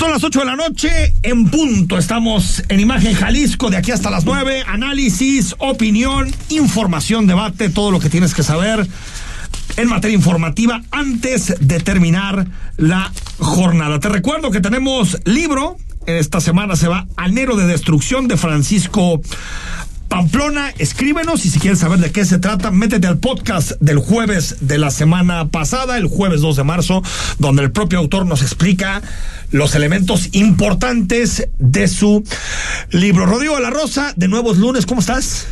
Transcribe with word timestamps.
Son 0.00 0.10
las 0.10 0.24
8 0.24 0.38
de 0.38 0.46
la 0.46 0.56
noche, 0.56 1.12
en 1.22 1.50
punto. 1.50 1.98
Estamos 1.98 2.62
en 2.70 2.80
Imagen 2.80 3.12
Jalisco 3.12 3.68
de 3.68 3.76
aquí 3.76 3.90
hasta 3.90 4.08
las 4.08 4.24
9. 4.24 4.64
Análisis, 4.66 5.54
opinión, 5.58 6.34
información, 6.48 7.26
debate, 7.26 7.68
todo 7.68 7.90
lo 7.90 8.00
que 8.00 8.08
tienes 8.08 8.32
que 8.32 8.42
saber 8.42 8.88
en 9.76 9.88
materia 9.88 10.14
informativa 10.14 10.80
antes 10.90 11.54
de 11.60 11.80
terminar 11.80 12.46
la 12.78 13.12
jornada. 13.36 14.00
Te 14.00 14.08
recuerdo 14.08 14.50
que 14.50 14.62
tenemos 14.62 15.18
libro. 15.26 15.76
Esta 16.06 16.40
semana 16.40 16.76
se 16.76 16.88
va 16.88 17.06
Anero 17.18 17.54
de 17.56 17.66
Destrucción 17.66 18.26
de 18.26 18.38
Francisco 18.38 19.20
Pamplona, 20.10 20.74
escríbenos 20.76 21.46
y 21.46 21.50
si 21.50 21.60
quieres 21.60 21.78
saber 21.78 22.00
de 22.00 22.10
qué 22.10 22.24
se 22.24 22.40
trata, 22.40 22.72
métete 22.72 23.06
al 23.06 23.18
podcast 23.18 23.72
del 23.78 23.98
jueves 23.98 24.56
de 24.60 24.76
la 24.76 24.90
semana 24.90 25.50
pasada, 25.50 25.96
el 25.96 26.08
jueves 26.08 26.40
2 26.40 26.56
de 26.56 26.64
marzo, 26.64 27.00
donde 27.38 27.62
el 27.62 27.70
propio 27.70 28.00
autor 28.00 28.26
nos 28.26 28.42
explica 28.42 29.02
los 29.52 29.76
elementos 29.76 30.30
importantes 30.32 31.48
de 31.60 31.86
su 31.86 32.24
libro. 32.90 33.24
Rodrigo 33.24 33.54
de 33.54 33.62
la 33.62 33.70
Rosa, 33.70 34.12
de 34.16 34.26
nuevos 34.26 34.58
lunes, 34.58 34.84
¿cómo 34.84 35.00
estás? 35.00 35.46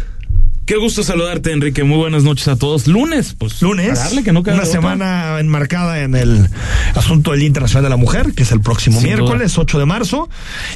Qué 0.66 0.76
gusto 0.76 1.04
saludarte, 1.04 1.52
Enrique. 1.52 1.84
Muy 1.84 1.96
buenas 1.96 2.24
noches 2.24 2.48
a 2.48 2.56
todos. 2.56 2.88
Lunes, 2.88 3.36
pues. 3.38 3.62
Lunes. 3.62 3.94
Darle 3.94 4.24
que 4.24 4.32
no 4.32 4.40
una 4.40 4.66
semana 4.66 5.38
enmarcada 5.38 6.02
en 6.02 6.16
el 6.16 6.50
asunto 6.96 7.30
del 7.30 7.40
Día 7.40 7.46
Internacional 7.46 7.84
de 7.84 7.90
la 7.90 7.96
Mujer, 7.96 8.32
que 8.34 8.42
es 8.42 8.50
el 8.50 8.60
próximo 8.60 8.98
Sin 8.98 9.06
miércoles, 9.06 9.56
8 9.56 9.78
de 9.78 9.86
marzo, 9.86 10.28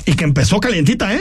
y 0.06 0.14
que 0.14 0.22
empezó 0.22 0.60
calientita, 0.60 1.12
¿eh? 1.14 1.20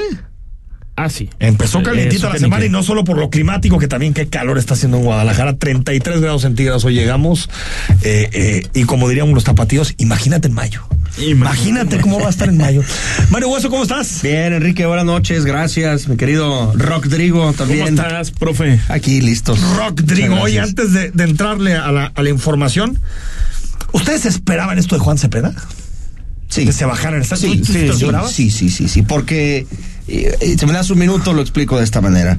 Ah, 1.04 1.10
sí. 1.10 1.30
Empezó 1.40 1.82
calientita 1.82 2.28
eso 2.28 2.34
la 2.34 2.38
semana 2.40 2.66
y 2.66 2.70
no 2.70 2.84
solo 2.84 3.04
por 3.04 3.18
lo 3.18 3.30
climático, 3.30 3.80
que 3.80 3.88
también 3.88 4.14
qué 4.14 4.28
calor 4.28 4.58
está 4.60 4.76
haciendo 4.76 4.98
en 4.98 5.04
Guadalajara, 5.04 5.58
33 5.58 6.22
grados 6.22 6.44
centígrados 6.44 6.86
hoy 6.86 6.94
llegamos, 6.94 7.50
eh, 8.04 8.30
eh, 8.34 8.68
y 8.74 8.84
como 8.84 9.10
dirían 9.10 9.34
los 9.34 9.44
tapatíos, 9.44 9.96
imagínate 9.98 10.48
en 10.48 10.54
mayo. 10.54 10.84
Imagínate 11.18 12.00
cómo 12.00 12.20
va 12.20 12.28
a 12.28 12.30
estar 12.30 12.48
en 12.50 12.58
mayo. 12.58 12.84
Mario 13.32 13.50
Hueso, 13.50 13.70
¿cómo 13.70 13.84
estás? 13.84 14.22
Bien, 14.22 14.54
Enrique, 14.54 14.86
buenas 14.86 15.06
noches, 15.06 15.44
gracias, 15.44 16.08
mi 16.08 16.18
querido 16.18 16.72
Rodrigo 16.76 17.40
¿Cómo 17.42 17.54
también. 17.54 17.88
estás, 17.88 18.32
profe? 18.32 18.80
Aquí 18.88 19.22
listos. 19.22 19.60
Rodrigo, 19.76 20.40
oye, 20.40 20.60
antes 20.60 20.94
de, 20.94 21.12
de 21.12 21.24
entrarle 21.24 21.76
a 21.76 21.92
la, 21.92 22.06
a 22.14 22.22
la 22.22 22.30
información, 22.30 23.00
¿ustedes 23.92 24.26
esperaban 24.26 24.78
esto 24.78 24.96
de 24.96 25.00
Juan 25.02 25.18
Cepeda? 25.18 25.54
Sí. 26.50 26.66
Que 26.66 26.74
se 26.74 26.86
bajaran. 26.86 27.22
¿Estás- 27.22 27.40
Sí, 27.40 27.58
tú- 27.60 27.66
tú 27.66 27.74
sí, 27.74 27.90
sí, 27.90 28.52
sí, 28.52 28.52
sí, 28.52 28.70
sí, 28.70 28.88
sí, 28.90 29.02
porque 29.04 29.66
eh, 30.08 30.56
si 30.58 30.66
me 30.66 30.74
das 30.74 30.90
un 30.90 31.00
minuto 31.00 31.34
lo 31.34 31.42
explico 31.42 31.78
de 31.78 31.84
esta 31.84 32.02
manera. 32.02 32.38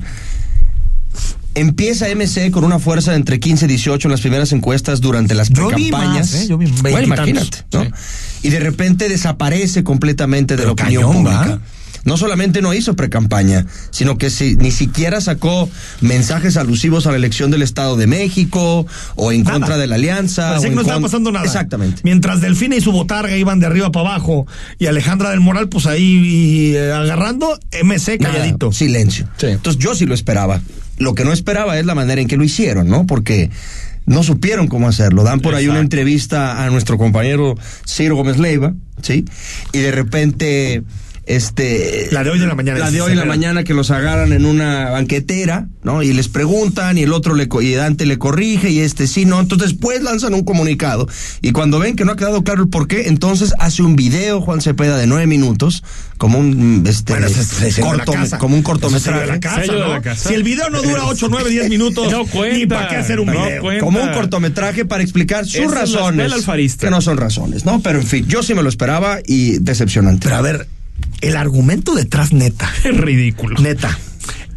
Empieza 1.54 2.06
MC 2.14 2.50
con 2.50 2.64
una 2.64 2.78
fuerza 2.78 3.10
de 3.10 3.18
entre 3.18 3.38
15 3.38 3.66
y 3.66 3.68
18 3.68 4.08
en 4.08 4.12
las 4.12 4.22
primeras 4.22 4.52
encuestas 4.52 5.02
durante 5.02 5.34
las 5.34 5.50
más, 5.50 6.34
¿eh? 6.34 6.48
Bueno, 6.80 7.02
imagínate, 7.02 7.58
¿no? 7.72 7.84
Sí. 7.84 7.90
Y 8.44 8.50
de 8.50 8.60
repente 8.60 9.08
desaparece 9.08 9.84
completamente 9.84 10.54
de 10.54 10.62
Pero 10.62 10.68
la 10.68 10.72
opinión 10.72 11.12
cañón, 11.12 11.26
¿va? 11.26 11.60
No 12.04 12.16
solamente 12.16 12.62
no 12.62 12.74
hizo 12.74 12.96
precampaña, 12.96 13.64
sino 13.90 14.18
que 14.18 14.28
si- 14.30 14.56
ni 14.56 14.70
siquiera 14.72 15.20
sacó 15.20 15.68
mensajes 16.00 16.56
alusivos 16.56 17.06
a 17.06 17.10
la 17.10 17.16
elección 17.16 17.50
del 17.52 17.62
Estado 17.62 17.96
de 17.96 18.06
México 18.08 18.86
o 19.14 19.30
en 19.32 19.44
Nada. 19.44 19.54
contra 19.58 19.76
de 19.78 19.86
la 19.86 19.94
alianza. 19.94 20.48
Parecía 20.48 20.68
o 20.68 20.70
que 20.70 20.74
no 20.74 20.80
estaba 20.80 20.96
con- 20.96 21.02
pasando 21.04 21.30
nada. 21.32 21.44
Exactamente. 21.44 22.00
Mientras 22.04 22.40
Delfina 22.40 22.74
y 22.76 22.80
su 22.80 22.90
botarga 22.92 23.36
iban 23.36 23.60
de 23.60 23.66
arriba 23.66 23.92
para 23.92 24.08
abajo 24.10 24.46
y 24.78 24.86
Alejandra 24.86 25.30
del 25.30 25.40
Moral, 25.40 25.68
pues 25.68 25.86
ahí 25.86 26.72
eh, 26.74 26.92
agarrando, 26.92 27.58
MC 27.70 28.18
Nada, 28.18 28.34
calladito. 28.34 28.72
silencio. 28.72 29.28
Sí. 29.36 29.46
Entonces 29.46 29.80
yo 29.82 29.94
sí 29.94 30.04
lo 30.06 30.14
esperaba. 30.14 30.60
Lo 30.98 31.14
que 31.14 31.24
no 31.24 31.32
esperaba 31.32 31.78
es 31.78 31.86
la 31.86 31.94
manera 31.94 32.20
en 32.20 32.28
que 32.28 32.36
lo 32.36 32.44
hicieron, 32.44 32.88
¿no? 32.88 33.06
Porque 33.06 33.50
no 34.06 34.22
supieron 34.24 34.66
cómo 34.66 34.88
hacerlo. 34.88 35.22
Dan 35.22 35.40
por 35.40 35.54
ahí 35.54 35.68
una 35.68 35.78
entrevista 35.80 36.64
a 36.64 36.70
nuestro 36.70 36.98
compañero 36.98 37.54
Ciro 37.88 38.16
Gómez 38.16 38.38
Leiva, 38.38 38.74
¿sí? 39.02 39.24
Y 39.72 39.78
de 39.78 39.90
repente, 39.92 40.82
este... 41.24 42.08
La 42.10 42.24
de 42.24 42.30
hoy 42.30 42.38
de 42.38 42.46
la 42.46 42.54
mañana. 42.54 42.78
La 42.78 42.90
de 42.90 43.00
hoy 43.00 43.12
en 43.12 43.18
la 43.18 43.24
mañana 43.24 43.64
que 43.64 43.74
los 43.74 43.90
agarran 43.90 44.32
en 44.32 44.44
una 44.44 44.90
banquetera, 44.90 45.68
¿no? 45.82 46.02
Y 46.02 46.12
les 46.12 46.28
preguntan 46.28 46.98
y 46.98 47.02
el 47.02 47.12
otro 47.12 47.34
le 47.34 47.48
y 47.60 47.72
Dante 47.74 48.06
le 48.06 48.18
corrige 48.18 48.70
y 48.70 48.80
este 48.80 49.06
sí, 49.06 49.24
¿no? 49.24 49.40
Entonces 49.40 49.70
después 49.70 50.02
lanzan 50.02 50.34
un 50.34 50.44
comunicado 50.44 51.08
y 51.40 51.52
cuando 51.52 51.78
ven 51.78 51.96
que 51.96 52.04
no 52.04 52.12
ha 52.12 52.16
quedado 52.16 52.42
claro 52.42 52.62
el 52.62 52.68
por 52.68 52.88
qué, 52.88 53.08
entonces 53.08 53.54
hace 53.58 53.82
un 53.82 53.94
video 53.96 54.40
Juan 54.40 54.60
Cepeda 54.60 54.96
de 54.96 55.06
nueve 55.06 55.26
minutos 55.26 55.84
como 56.18 56.38
un 56.38 56.84
este 56.86 57.12
Bueno, 57.14 57.28
corto- 57.80 58.38
como 58.38 58.56
un 58.56 58.62
cortometraje. 58.62 59.20
de 59.20 59.26
la 59.26 59.40
casa, 59.40 59.60
Sello 59.60 59.72
de 59.74 59.80
¿no? 59.80 59.88
la 59.88 60.02
casa. 60.02 60.28
Si 60.28 60.34
el 60.34 60.42
video 60.42 60.70
no 60.70 60.82
dura 60.82 61.04
8, 61.06 61.26
9, 61.30 61.50
10 61.50 61.68
minutos, 61.68 62.10
No 62.10 62.26
cuenta, 62.26 62.56
ni 62.56 62.66
para 62.66 62.88
qué 62.88 62.96
hacer 62.96 63.20
un 63.20 63.26
no 63.26 63.32
video. 63.44 63.60
cuenta. 63.62 63.84
Como 63.84 64.00
un 64.02 64.12
cortometraje 64.12 64.84
para 64.84 65.02
explicar 65.02 65.46
sus 65.46 65.70
razones. 65.72 66.32
Que 66.78 66.90
no 66.90 67.00
son 67.00 67.16
razones, 67.16 67.64
¿no? 67.64 67.80
Pero 67.80 68.00
en 68.00 68.06
fin, 68.06 68.26
yo 68.28 68.42
sí 68.42 68.54
me 68.54 68.62
lo 68.62 68.68
esperaba 68.68 69.18
y 69.26 69.58
decepcionante. 69.58 70.24
Pero 70.24 70.36
a 70.36 70.42
ver, 70.42 70.68
el 71.22 71.36
argumento 71.36 71.94
detrás, 71.94 72.32
neta, 72.32 72.70
Es 72.84 72.96
ridículo. 72.96 73.58
neta. 73.60 73.98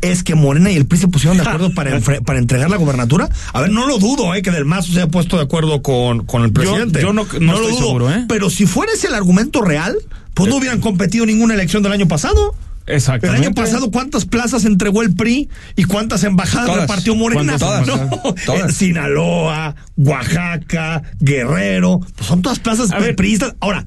Es 0.01 0.21
que 0.23 0.35
Morena 0.35 0.69
y 0.71 0.75
el 0.75 0.85
PRI 0.85 0.99
se 0.99 1.07
pusieron 1.07 1.37
de 1.37 1.43
acuerdo 1.43 1.73
para, 1.73 1.99
para 2.25 2.37
entregar 2.37 2.69
la 2.69 2.77
gubernatura. 2.77 3.27
A 3.53 3.61
ver, 3.61 3.71
no 3.71 3.87
lo 3.87 3.97
dudo, 3.97 4.35
eh, 4.35 4.41
que 4.43 4.51
Del 4.51 4.65
Mazo 4.65 4.91
se 4.91 4.99
haya 4.99 5.07
puesto 5.07 5.37
de 5.37 5.43
acuerdo 5.43 5.81
con, 5.81 6.25
con 6.25 6.43
el 6.43 6.51
presidente. 6.51 7.01
yo 7.01 7.11
no- 7.13 7.25
no 7.39 7.55
estoy 7.55 7.73
seguro, 7.77 8.11
¿eh? 8.11 8.25
Pero 8.27 8.49
si 8.51 8.65
fuera 8.67 8.91
ese 8.93 9.07
el 9.07 9.15
argumento 9.15 9.61
real, 9.61 9.95
pues 10.35 10.49
no 10.49 10.57
hubieran 10.57 10.79
competido 10.81 11.25
ninguna 11.25 11.53
elección 11.55 11.81
del 11.81 11.93
año 11.93 12.07
pasado. 12.07 12.53
El 12.85 12.97
Exactamente. 12.97 13.47
año 13.47 13.55
pasado, 13.55 13.89
¿cuántas 13.89 14.25
plazas 14.25 14.63
entregó 14.65 15.01
el 15.01 15.15
PRI 15.15 15.49
y 15.75 15.85
cuántas 15.85 16.23
embajadas 16.23 16.67
Todas. 16.67 16.81
repartió 16.81 17.15
Morena? 17.15 17.57
¿Cuántas? 17.57 17.87
No, 17.87 18.09
Todas. 18.09 18.45
Todas. 18.45 18.69
eh, 18.69 18.73
Sinaloa, 18.73 19.75
Oaxaca, 19.97 21.01
Guerrero, 21.19 21.99
pues 22.15 22.27
son 22.27 22.43
todas 22.43 22.59
plazas 22.59 22.91
priistas. 23.17 23.55
Ahora, 23.59 23.85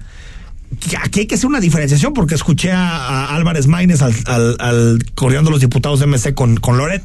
aquí 1.03 1.21
hay 1.21 1.27
que 1.27 1.35
hacer 1.35 1.47
una 1.47 1.61
diferenciación 1.61 2.13
porque 2.13 2.35
escuché 2.35 2.73
a, 2.73 2.97
a 2.97 3.37
Álvarez 3.37 3.67
Maínez 3.67 4.03
al, 4.03 4.15
al, 4.27 4.57
al 4.59 4.99
coordinando 5.15 5.51
los 5.51 5.61
diputados 5.61 6.01
de 6.01 6.07
MC 6.07 6.35
con, 6.35 6.57
con 6.57 6.79
Loret 6.79 7.03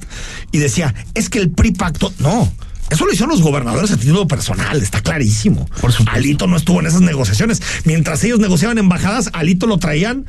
y 0.51 0.57
decía, 0.59 0.93
es 1.13 1.29
que 1.29 1.39
el 1.39 1.51
PRI 1.51 1.71
pactó. 1.71 2.13
No. 2.19 2.51
Eso 2.89 3.05
lo 3.05 3.11
hicieron 3.11 3.31
los 3.31 3.41
gobernadores 3.41 3.91
a 3.91 3.97
título 3.97 4.27
personal, 4.27 4.81
está 4.81 5.01
clarísimo. 5.01 5.65
Por 5.81 5.91
supuesto. 5.91 6.11
Alito 6.11 6.47
no 6.47 6.57
estuvo 6.57 6.79
en 6.79 6.85
esas 6.85 7.01
negociaciones. 7.01 7.61
Mientras 7.85 8.23
ellos 8.23 8.39
negociaban 8.39 8.77
embajadas, 8.77 9.29
Alito 9.33 9.65
lo 9.65 9.79
traían 9.79 10.25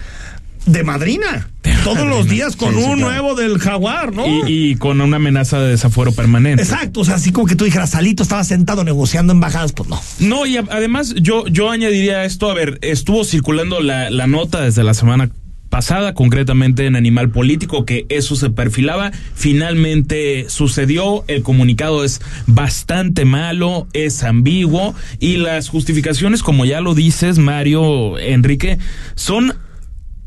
de 0.66 0.82
madrina. 0.84 1.48
Todos 1.82 2.06
los 2.08 2.28
días 2.28 2.56
con 2.56 2.74
Sí, 2.74 2.80
sí, 2.80 2.86
un 2.88 2.96
claro. 2.98 3.10
nuevo 3.10 3.34
del 3.34 3.58
jaguar, 3.58 4.14
¿no? 4.14 4.26
Y, 4.26 4.70
y 4.70 4.74
con 4.76 5.00
una 5.00 5.16
amenaza 5.16 5.60
de 5.60 5.68
desafuero 5.70 6.12
permanente. 6.12 6.62
Exacto, 6.62 7.00
o 7.00 7.04
sea, 7.04 7.16
así 7.16 7.30
como 7.32 7.46
que 7.46 7.56
tú 7.56 7.64
dijeras, 7.64 7.94
Alito 7.94 8.22
estaba 8.22 8.42
sentado 8.44 8.84
negociando 8.84 9.32
embajadas, 9.32 9.72
pues 9.72 9.88
no. 9.88 10.00
No, 10.20 10.46
y 10.46 10.56
a- 10.56 10.64
además 10.70 11.14
yo, 11.20 11.46
yo 11.46 11.70
añadiría 11.70 12.24
esto, 12.24 12.50
a 12.50 12.54
ver, 12.54 12.78
estuvo 12.82 13.24
circulando 13.24 13.80
la, 13.80 14.08
la 14.10 14.26
nota 14.26 14.62
desde 14.62 14.82
la 14.84 14.94
semana 14.94 15.30
pasada, 15.68 16.14
concretamente 16.14 16.86
en 16.86 16.94
Animal 16.96 17.30
Político, 17.30 17.84
que 17.84 18.06
eso 18.08 18.36
se 18.36 18.48
perfilaba. 18.48 19.10
Finalmente 19.34 20.46
sucedió, 20.48 21.24
el 21.26 21.42
comunicado 21.42 22.04
es 22.04 22.20
bastante 22.46 23.24
malo, 23.24 23.86
es 23.92 24.22
ambiguo, 24.22 24.94
y 25.18 25.36
las 25.38 25.68
justificaciones, 25.68 26.42
como 26.42 26.64
ya 26.64 26.80
lo 26.80 26.94
dices, 26.94 27.38
Mario, 27.38 28.18
Enrique, 28.18 28.78
son 29.16 29.54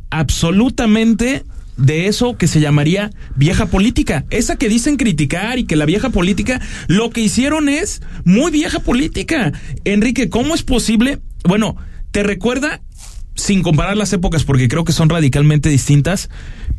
absolutamente 0.10 1.44
de 1.78 2.08
eso 2.08 2.38
que 2.38 2.48
se 2.48 2.60
llamaría 2.60 3.12
vieja 3.36 3.68
política. 3.68 4.26
Esa 4.32 4.56
que 4.56 4.68
dicen 4.70 4.98
criticar 4.98 5.60
y 5.60 5.66
que 5.66 5.76
la 5.76 5.86
vieja 5.86 6.10
política, 6.10 6.60
lo 6.88 7.12
que 7.12 7.22
hicieron 7.22 7.70
es 7.70 8.02
muy 8.26 8.52
vieja 8.52 8.80
política. 8.80 9.54
Enrique, 9.86 10.30
¿cómo 10.30 10.56
es 10.56 10.64
posible? 10.64 11.20
Bueno, 11.44 11.78
te 12.12 12.24
recuerda, 12.24 12.82
sin 13.36 13.62
comparar 13.62 13.96
las 13.96 14.12
épocas 14.14 14.44
porque 14.44 14.68
creo 14.68 14.84
que 14.86 14.92
son 14.92 15.10
radicalmente 15.10 15.70
distintas, 15.70 16.30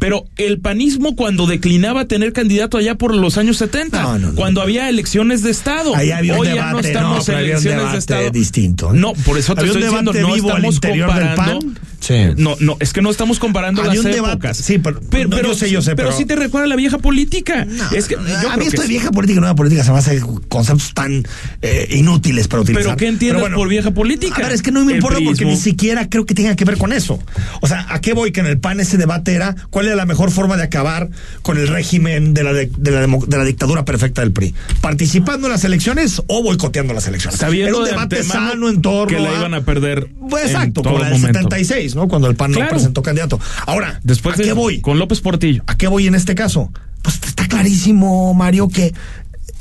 pero 0.01 0.25
el 0.37 0.59
panismo 0.61 1.15
cuando 1.15 1.47
declinaba 1.47 2.07
tener 2.07 2.33
candidato 2.33 2.77
allá 2.79 2.97
por 2.97 3.15
los 3.15 3.39
años 3.39 3.57
70, 3.59 4.03
No, 4.03 4.19
no, 4.19 4.29
no. 4.31 4.35
cuando 4.35 4.63
había 4.63 4.89
elecciones 4.89 5.43
de 5.45 5.51
Estado. 5.53 5.95
Ahí 5.95 6.11
había 6.11 6.35
un 6.35 6.41
Hoy 6.41 6.49
debate, 6.49 6.67
ya 6.67 6.73
no 6.73 6.79
estamos 6.81 7.29
en 7.29 7.35
había 7.37 7.45
un 7.47 7.51
elecciones 7.53 7.79
debate 7.79 7.93
de 7.93 7.99
Estado. 7.99 8.31
distinto. 8.31 8.93
No, 8.93 9.13
por 9.13 9.39
eso 9.39 9.55
te 9.55 9.61
Había 9.61 9.73
un 9.75 9.79
estoy 9.79 9.91
diciendo, 9.91 10.13
no 10.13 10.35
vivo 10.35 10.49
estamos 10.51 10.81
del 10.81 11.01
comparando. 11.01 11.59
PAN 11.61 11.79
Sí. 12.01 12.15
No, 12.37 12.57
no, 12.61 12.77
es 12.81 12.93
que 12.93 13.03
no 13.03 13.11
estamos 13.11 13.39
comparando 13.39 13.83
Hay 13.83 13.97
las 13.97 13.99
un 13.99 14.07
épocas. 14.13 14.57
Sí, 14.57 14.79
pero, 14.79 15.01
pero, 15.11 15.29
no, 15.29 15.37
pero, 15.37 15.49
yo 15.49 15.55
sé, 15.55 15.71
yo 15.71 15.83
sé, 15.83 15.97
pero, 15.97 16.13
sí 16.13 16.25
te 16.25 16.37
recuerda 16.37 16.67
a 16.67 16.69
la 16.69 16.77
vieja 16.77 16.99
política. 16.99 17.65
No, 17.65 17.91
es 17.91 18.07
que, 18.07 18.17
a 18.17 18.57
mí 18.57 18.67
esto 18.67 18.83
de 18.83 18.89
vieja 18.89 19.11
política 19.11 19.39
y 19.39 19.41
nueva 19.41 19.55
política 19.55 19.85
se 19.85 19.93
me 19.93 19.99
hace 19.99 20.21
conceptos 20.49 20.95
tan 20.95 21.25
eh, 21.63 21.89
inútiles 21.91 22.49
para 22.49 22.63
utilizar. 22.63 22.85
Pero 22.85 22.97
¿qué 22.97 23.07
entiendes 23.09 23.51
por 23.55 23.69
vieja 23.69 23.91
política? 23.91 24.47
A 24.47 24.53
es 24.53 24.63
que 24.63 24.71
no 24.71 24.85
me 24.85 24.95
importa 24.95 25.19
porque 25.25 25.45
ni 25.45 25.57
siquiera 25.57 26.09
creo 26.09 26.25
que 26.25 26.35
tenga 26.35 26.55
que 26.57 26.65
ver 26.65 26.79
con 26.79 26.93
eso. 26.93 27.19
O 27.61 27.67
sea, 27.67 27.87
¿a 27.89 28.01
qué 28.01 28.13
voy? 28.13 28.33
Que 28.33 28.41
en 28.41 28.47
el 28.47 28.59
PAN 28.59 28.81
ese 28.81 28.97
debate 28.97 29.35
era 29.35 29.57
cuál 29.71 29.89
es 29.89 29.97
la 29.97 30.07
mejor 30.07 30.31
forma 30.31 30.57
de 30.57 30.63
acabar 30.63 31.11
con 31.43 31.59
el 31.59 31.69
régimen 31.69 32.33
de 32.35 32.45
la, 32.45 32.53
de, 32.53 32.71
de 32.77 32.91
la, 32.91 33.01
de 33.01 33.37
la 33.37 33.45
dictadura 33.45 33.85
perfecta 33.85 34.23
del 34.23 34.33
PRI. 34.33 34.55
Participando 34.81 35.49
en 35.49 35.53
las 35.53 35.65
elecciones 35.65 36.23
o 36.27 36.43
boicoteando 36.43 36.95
las 36.95 37.07
elecciones. 37.07 37.39
Sabiendo 37.39 37.79
era 37.79 37.79
un 37.79 37.91
debate 37.91 38.23
sano 38.23 38.69
en 38.69 38.81
torno 38.81 39.17
que 39.17 39.23
la 39.23 39.35
iban 39.35 39.55
a 39.55 39.63
perder. 39.63 40.09
Exacto, 40.43 40.81
en 40.81 40.85
todo 40.85 40.99
como 40.99 41.19
76 41.19 41.88
¿no? 41.95 42.09
Cuando 42.09 42.29
el 42.29 42.37
PAN 42.37 42.53
no 42.53 42.69
presentó 42.69 43.03
candidato. 43.03 43.41
Ahora, 43.67 44.01
Después 44.03 44.35
¿a 44.35 44.39
de, 44.39 44.45
qué 44.45 44.53
voy? 44.53 44.81
Con 44.81 44.99
López 44.99 45.21
Portillo. 45.21 45.63
¿A 45.67 45.77
qué 45.77 45.89
voy 45.89 46.07
en 46.07 46.15
este 46.15 46.35
caso? 46.35 46.73
Pues 47.03 47.21
está 47.25 47.47
clarísimo, 47.47 48.35
Mario, 48.35 48.69
que 48.69 48.95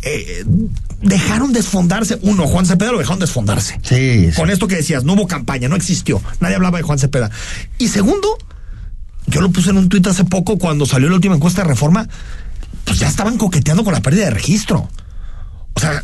eh, 0.01 0.45
dejaron 1.01 1.53
desfondarse. 1.53 2.17
Uno, 2.21 2.47
Juan 2.47 2.65
Cepeda 2.65 2.91
lo 2.91 2.99
dejaron 2.99 3.19
desfondarse. 3.19 3.79
Sí. 3.83 4.29
Con 4.35 4.49
esto 4.49 4.67
que 4.67 4.75
decías, 4.75 5.03
no 5.03 5.13
hubo 5.13 5.27
campaña, 5.27 5.69
no 5.69 5.75
existió. 5.75 6.21
Nadie 6.39 6.55
hablaba 6.55 6.77
de 6.77 6.83
Juan 6.83 6.99
Cepeda. 6.99 7.29
Y 7.77 7.87
segundo, 7.87 8.37
yo 9.27 9.41
lo 9.41 9.49
puse 9.49 9.69
en 9.71 9.77
un 9.77 9.89
tuit 9.89 10.05
hace 10.07 10.23
poco 10.23 10.57
cuando 10.57 10.85
salió 10.85 11.09
la 11.09 11.15
última 11.15 11.35
encuesta 11.35 11.61
de 11.63 11.67
reforma, 11.67 12.07
pues 12.85 12.99
ya 12.99 13.07
estaban 13.07 13.37
coqueteando 13.37 13.83
con 13.83 13.93
la 13.93 14.01
pérdida 14.01 14.25
de 14.25 14.31
registro. 14.31 14.89
O 15.73 15.79
sea, 15.79 16.03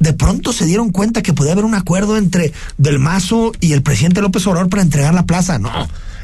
de 0.00 0.12
pronto 0.12 0.52
se 0.52 0.66
dieron 0.66 0.90
cuenta 0.90 1.22
que 1.22 1.32
podía 1.32 1.52
haber 1.52 1.64
un 1.64 1.74
acuerdo 1.74 2.16
entre 2.16 2.52
Del 2.78 2.98
Mazo 2.98 3.52
y 3.60 3.72
el 3.72 3.82
presidente 3.82 4.20
López 4.20 4.46
Obrador 4.46 4.68
para 4.68 4.82
entregar 4.82 5.14
la 5.14 5.24
plaza. 5.24 5.58
No, 5.58 5.70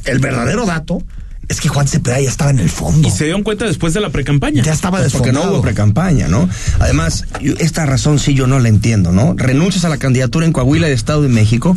el 0.05 0.19
verdadero 0.19 0.67
dato 0.67 1.03
es 1.49 1.61
que 1.61 1.69
Juan 1.69 1.89
Cepeda 1.89 2.21
ya 2.21 2.29
estaba 2.29 2.51
en 2.51 2.61
el 2.61 2.71
fondo. 2.71 3.09
Y 3.09 3.11
se 3.11 3.25
dieron 3.25 3.43
cuenta 3.43 3.65
después 3.65 3.93
de 3.93 4.01
la 4.01 4.11
precampaña. 4.11 4.63
Ya 4.63 4.73
estaba 4.73 4.99
Pues 4.99 5.13
porque 5.13 5.33
no 5.33 5.43
hubo 5.51 5.61
precampaña, 5.63 6.29
¿no? 6.29 6.49
Además, 6.79 7.25
yo- 7.41 7.55
esta 7.59 7.87
razón 7.87 8.21
sí 8.21 8.35
yo 8.35 8.47
no 8.47 8.61
la 8.61 8.69
entiendo, 8.69 9.11
¿no? 9.11 9.35
Renuncias 9.37 9.85
a 9.85 9.89
la 9.89 9.97
candidatura 9.97 10.47
en 10.47 10.53
Coahuila 10.53 10.89
y 10.89 10.93
Estado 10.93 11.23
de 11.23 11.29
México, 11.29 11.77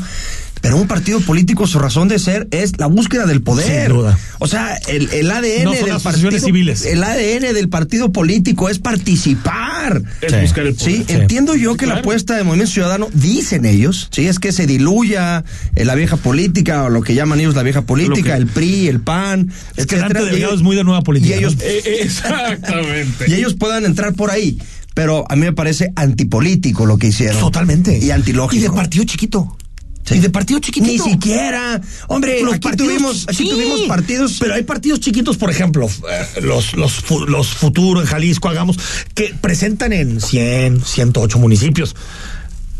pero 0.63 0.77
un 0.77 0.87
partido 0.87 1.19
político 1.19 1.67
su 1.67 1.77
razón 1.77 2.07
de 2.07 2.17
ser 2.19 2.47
es 2.51 2.79
la 2.79 2.87
búsqueda 2.87 3.25
del 3.25 3.41
poder. 3.41 3.83
Sin 3.89 3.97
duda. 3.97 4.17
O 4.39 4.47
sea, 4.47 4.75
el, 4.87 5.09
el 5.11 5.29
ADN 5.29 5.65
No 5.65 5.73
son 5.73 5.85
del 5.89 5.99
partido 6.01 6.31
civiles. 6.39 6.85
el 6.85 7.03
ADN 7.03 7.53
del 7.53 7.67
partido 7.67 8.13
político 8.13 8.69
es 8.69 8.79
participar. 8.79 10.01
Es 10.21 10.31
Sí. 10.31 10.37
buscar 10.41 10.65
el 10.65 10.75
poder. 10.75 10.93
Sí, 10.95 11.05
entiendo 11.09 11.55
yo 11.55 11.75
que 11.75 11.85
la 11.85 11.95
apuesta 11.95 12.37
de 12.37 12.43
Movimiento 12.45 12.71
Ciudadano, 12.71 13.09
dicen 13.13 13.65
ellos, 13.65 14.07
sí, 14.11 14.25
es 14.27 14.39
que 14.39 14.53
se 14.53 14.65
diluya 14.65 15.43
eh, 15.75 15.83
la 15.83 15.95
vieja 15.95 16.15
política 16.15 16.83
o 16.85 16.89
lo 16.89 17.01
que 17.01 17.13
llaman 17.13 17.41
ellos 17.41 17.55
la 17.55 17.63
vieja 17.63 17.81
política, 17.81 18.31
que- 18.35 18.37
el 18.41 18.47
PRI, 18.47 18.87
el 18.87 19.01
PAN, 19.01 19.51
Es 19.75 19.85
que 19.85 19.95
etcétera, 19.97 20.07
Dante 20.07 20.19
y 20.21 20.25
Delgado 20.31 20.37
ellos- 20.53 20.53
es 20.59 20.63
muy 20.63 20.75
de 20.77 20.83
nueva 20.85 21.01
política. 21.01 21.35
Y 21.35 21.39
ellos, 21.39 21.55
¿no? 21.57 21.61
Eh, 21.65 21.99
exactamente. 22.03 23.25
y 23.27 23.33
ellos 23.33 23.53
puedan 23.55 23.83
entrar 23.85 24.13
por 24.13 24.31
ahí. 24.31 24.57
Pero 24.93 25.25
a 25.29 25.35
mí 25.35 25.41
me 25.41 25.53
parece 25.53 25.91
antipolítico 25.95 26.85
lo 26.85 26.97
que 26.97 27.07
hicieron. 27.07 27.39
Totalmente. 27.39 27.97
Y 27.97 28.11
antilógico. 28.11 28.55
Y 28.59 28.61
de 28.61 28.69
partido 28.71 29.03
chiquito. 29.05 29.57
Sí. 30.05 30.15
Y 30.15 30.19
de 30.19 30.29
partido 30.29 30.59
Ni 30.59 30.65
chiquitito. 30.65 31.03
siquiera. 31.05 31.79
Hombre, 32.09 32.41
Los 32.43 32.55
aquí 32.55 32.67
partidos- 32.67 32.87
tuvimos, 32.93 33.23
aquí 33.27 33.37
sí, 33.43 33.49
tuvimos 33.49 33.81
partidos. 33.81 34.37
Pero 34.39 34.53
hay 34.55 34.63
partidos 34.63 34.99
chiquitos, 34.99 35.37
por 35.37 35.49
ejemplo, 35.49 35.87
eh, 35.87 36.41
los, 36.41 36.73
los, 36.75 37.03
los 37.27 37.47
Futuro 37.47 38.01
en 38.01 38.07
Jalisco, 38.07 38.49
hagamos, 38.49 38.77
que 39.15 39.33
presentan 39.39 39.93
en 39.93 40.19
100, 40.19 40.81
108 40.83 41.39
municipios. 41.39 41.95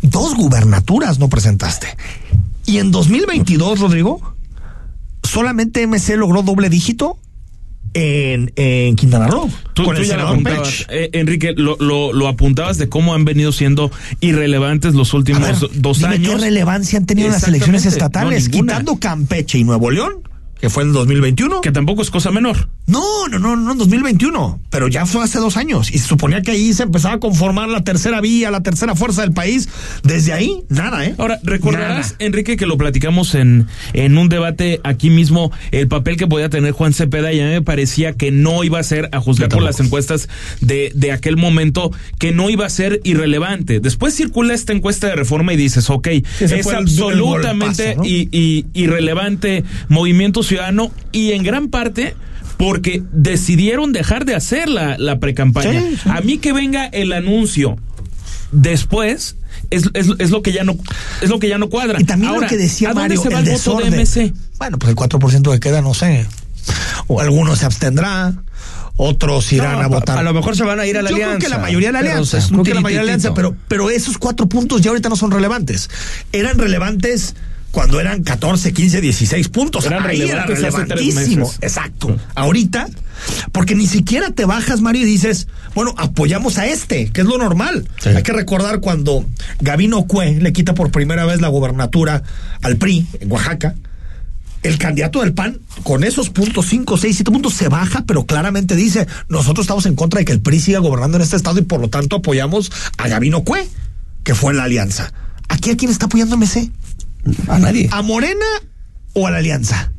Dos 0.02 0.34
gubernaturas 0.34 1.18
no 1.18 1.28
presentaste. 1.30 1.96
Y 2.66 2.76
en 2.78 2.90
2022, 2.90 3.80
Rodrigo, 3.80 4.34
solamente 5.22 5.86
MC 5.86 6.16
logró 6.16 6.42
doble 6.42 6.68
dígito 6.68 7.18
en, 7.94 8.52
en 8.56 8.96
Quintana 8.96 9.28
Roo. 9.28 9.48
Tú, 9.72 9.84
con 9.84 9.96
tú 9.96 10.02
el 10.02 10.06
ya 10.08 10.16
lo 10.16 10.20
senador 10.20 10.32
apuntabas, 10.32 10.84
Pech. 10.84 10.86
eh, 10.90 11.10
Enrique, 11.14 11.54
lo, 11.56 11.76
lo, 11.78 12.12
lo 12.12 12.28
apuntabas 12.28 12.76
de 12.78 12.88
cómo 12.88 13.14
han 13.14 13.24
venido 13.24 13.52
siendo 13.52 13.90
irrelevantes 14.20 14.94
los 14.94 15.14
últimos 15.14 15.42
ver, 15.42 15.70
dos 15.80 15.98
dime 15.98 16.14
años. 16.14 16.28
¿Qué 16.28 16.38
relevancia 16.38 16.98
han 16.98 17.06
tenido 17.06 17.28
las 17.30 17.46
elecciones 17.48 17.86
estatales? 17.86 18.48
no, 18.48 18.50
quitando 18.50 18.96
Campeche 18.98 19.58
y 19.58 19.64
Nuevo 19.64 19.90
León, 19.90 20.22
que 20.64 20.70
fue 20.70 20.82
en 20.82 20.88
el 20.88 20.94
2021. 20.94 21.60
Que 21.60 21.72
tampoco 21.72 22.00
es 22.00 22.08
cosa 22.10 22.30
menor. 22.30 22.70
No, 22.86 23.28
no, 23.28 23.38
no, 23.38 23.54
no, 23.54 23.72
en 23.72 23.76
2021, 23.78 24.60
pero 24.70 24.88
ya 24.88 25.04
fue 25.04 25.22
hace 25.22 25.38
dos 25.38 25.58
años 25.58 25.90
y 25.92 25.98
se 25.98 26.06
suponía 26.08 26.40
que 26.40 26.52
ahí 26.52 26.72
se 26.72 26.84
empezaba 26.84 27.16
a 27.16 27.20
conformar 27.20 27.68
la 27.68 27.84
tercera 27.84 28.22
vía, 28.22 28.50
la 28.50 28.62
tercera 28.62 28.94
fuerza 28.94 29.20
del 29.20 29.32
país. 29.32 29.68
Desde 30.04 30.32
ahí, 30.32 30.62
nada, 30.70 31.04
¿eh? 31.04 31.14
Ahora, 31.18 31.38
recordarás, 31.42 32.12
Nada. 32.12 32.16
Enrique, 32.20 32.56
que 32.56 32.64
lo 32.64 32.78
platicamos 32.78 33.34
en, 33.34 33.66
en 33.92 34.16
un 34.16 34.30
debate 34.30 34.80
aquí 34.84 35.10
mismo, 35.10 35.52
el 35.70 35.86
papel 35.86 36.16
que 36.16 36.26
podía 36.26 36.48
tener 36.48 36.72
Juan 36.72 36.94
Cepeda, 36.94 37.30
y 37.34 37.40
a 37.40 37.44
mí 37.44 37.50
me 37.50 37.62
parecía 37.62 38.14
que 38.14 38.30
no 38.30 38.64
iba 38.64 38.78
a 38.78 38.82
ser, 38.84 39.10
a 39.12 39.20
juzgar 39.20 39.50
por 39.50 39.62
las 39.62 39.80
encuestas 39.80 40.30
de, 40.62 40.92
de 40.94 41.12
aquel 41.12 41.36
momento, 41.36 41.92
que 42.18 42.32
no 42.32 42.48
iba 42.48 42.64
a 42.64 42.70
ser 42.70 43.02
irrelevante. 43.04 43.80
Después 43.80 44.14
circula 44.14 44.54
esta 44.54 44.72
encuesta 44.72 45.08
de 45.08 45.14
reforma 45.16 45.52
y 45.52 45.58
dices, 45.58 45.90
ok, 45.90 46.06
es 46.06 46.24
fue 46.38 46.72
el- 46.72 46.78
el 46.78 46.84
absolutamente 46.84 47.94
golpazo, 47.94 47.98
¿no? 48.02 48.04
i- 48.08 48.28
i- 48.32 48.64
irrelevante 48.72 49.64
Movimiento 49.90 50.42
Ciudadano, 50.54 50.90
y 51.12 51.32
en 51.32 51.42
gran 51.42 51.68
parte 51.68 52.14
porque 52.56 53.02
decidieron 53.12 53.92
dejar 53.92 54.24
de 54.24 54.34
hacer 54.36 54.68
la, 54.68 54.96
la 54.98 55.18
precampaña. 55.18 55.80
Sí, 55.80 55.96
sí. 56.02 56.08
A 56.08 56.20
mí 56.20 56.38
que 56.38 56.52
venga 56.52 56.86
el 56.86 57.12
anuncio 57.12 57.76
después 58.52 59.36
es, 59.70 59.90
es, 59.94 60.06
es 60.18 60.30
lo 60.30 60.42
que 60.42 60.52
ya 60.52 60.64
no 60.64 60.76
es 61.20 61.28
lo 61.28 61.38
que 61.38 61.48
ya 61.48 61.58
no 61.58 61.68
cuadra. 61.68 62.00
Y 62.00 62.04
también 62.04 62.30
Ahora, 62.32 62.42
lo 62.42 62.48
que 62.48 62.56
decía 62.56 62.90
¿a 62.90 62.94
dónde 62.94 63.16
Mario, 63.16 63.22
se 63.22 63.28
va 63.30 63.40
el 63.40 63.48
el, 63.48 63.54
voto 63.54 63.78
de. 63.90 63.90
MC? 64.04 64.32
Bueno, 64.58 64.78
pues 64.78 64.90
el 64.90 64.96
4% 64.96 65.52
que 65.52 65.60
queda, 65.60 65.82
no 65.82 65.94
sé. 65.94 66.26
O 67.08 67.20
algunos 67.20 67.58
se 67.58 67.66
abstendrá, 67.66 68.32
otros 68.96 69.52
irán 69.52 69.72
No, 69.74 69.80
a 69.80 69.86
votar. 69.88 70.16
a 70.18 70.22
lo 70.22 70.32
mejor 70.32 70.56
se 70.56 70.62
van 70.62 70.78
a 70.80 70.86
ir 70.86 70.96
a 70.96 71.02
la 71.02 71.10
Yo 71.10 71.16
alianza. 71.16 71.38
creo 71.38 71.48
que 71.50 71.54
la 71.56 71.60
mayoría 71.62 71.88
de 71.88 71.92
la 71.94 71.98
Pero 72.00 72.10
alianza. 72.12 72.38
es 72.38 72.44
un 72.44 72.50
creo 72.52 72.64
que 72.64 72.74
la 72.74 72.80
mayoría 72.80 73.00
de 73.00 73.06
la 73.06 73.12
alianza, 73.14 73.34
pero, 73.34 73.56
pero 73.68 73.90
esos 73.90 74.16
cuatro 74.16 74.48
puntos 74.48 74.80
ya 74.80 74.90
ahorita 74.90 75.08
no 75.08 75.16
son 75.16 75.30
relevantes. 75.32 75.90
Eran 76.32 76.56
relevantes 76.56 77.34
cuando 77.74 78.00
eran 78.00 78.22
14, 78.22 78.72
15, 78.72 79.00
16 79.00 79.48
puntos. 79.48 79.84
Eran 79.84 80.06
Ahí 80.06 80.22
era 80.22 80.46
relevantísimo. 80.46 81.52
Exacto. 81.60 82.16
Ahorita, 82.36 82.86
porque 83.50 83.74
ni 83.74 83.88
siquiera 83.88 84.30
te 84.30 84.44
bajas, 84.44 84.80
Mario, 84.80 85.02
y 85.02 85.06
dices, 85.06 85.48
bueno, 85.74 85.92
apoyamos 85.98 86.56
a 86.58 86.66
este, 86.66 87.10
que 87.10 87.22
es 87.22 87.26
lo 87.26 87.36
normal. 87.36 87.88
Sí. 88.00 88.10
Hay 88.10 88.22
que 88.22 88.32
recordar 88.32 88.78
cuando 88.78 89.26
Gavino 89.58 90.04
Cue 90.06 90.38
le 90.40 90.52
quita 90.52 90.74
por 90.74 90.92
primera 90.92 91.26
vez 91.26 91.40
la 91.40 91.48
gobernatura 91.48 92.22
al 92.62 92.76
PRI 92.76 93.08
en 93.18 93.32
Oaxaca. 93.32 93.74
El 94.62 94.78
candidato 94.78 95.20
del 95.20 95.34
PAN, 95.34 95.58
con 95.82 96.04
esos 96.04 96.30
puntos, 96.30 96.66
5, 96.66 96.96
6, 96.96 97.16
7 97.16 97.30
puntos, 97.32 97.54
se 97.54 97.68
baja, 97.68 98.04
pero 98.06 98.24
claramente 98.24 98.76
dice, 98.76 99.08
nosotros 99.28 99.64
estamos 99.64 99.84
en 99.86 99.96
contra 99.96 100.20
de 100.20 100.24
que 100.24 100.32
el 100.32 100.40
PRI 100.40 100.60
siga 100.60 100.78
gobernando 100.78 101.16
en 101.16 101.24
este 101.24 101.34
estado 101.34 101.58
y 101.58 101.62
por 101.62 101.80
lo 101.80 101.88
tanto 101.88 102.16
apoyamos 102.16 102.70
a 102.98 103.08
Gavino 103.08 103.42
Cue, 103.42 103.68
que 104.22 104.36
fue 104.36 104.52
en 104.52 104.58
la 104.58 104.64
alianza. 104.64 105.12
¿Aquí 105.48 105.70
a 105.70 105.76
quién 105.76 105.90
está 105.90 106.06
apoyando 106.06 106.36
MC? 106.36 106.70
A 107.48 107.58
nadie. 107.58 107.88
¿A 107.92 108.02
Morena 108.02 108.44
o 109.12 109.26
a 109.26 109.30
la 109.30 109.38
alianza? 109.38 109.90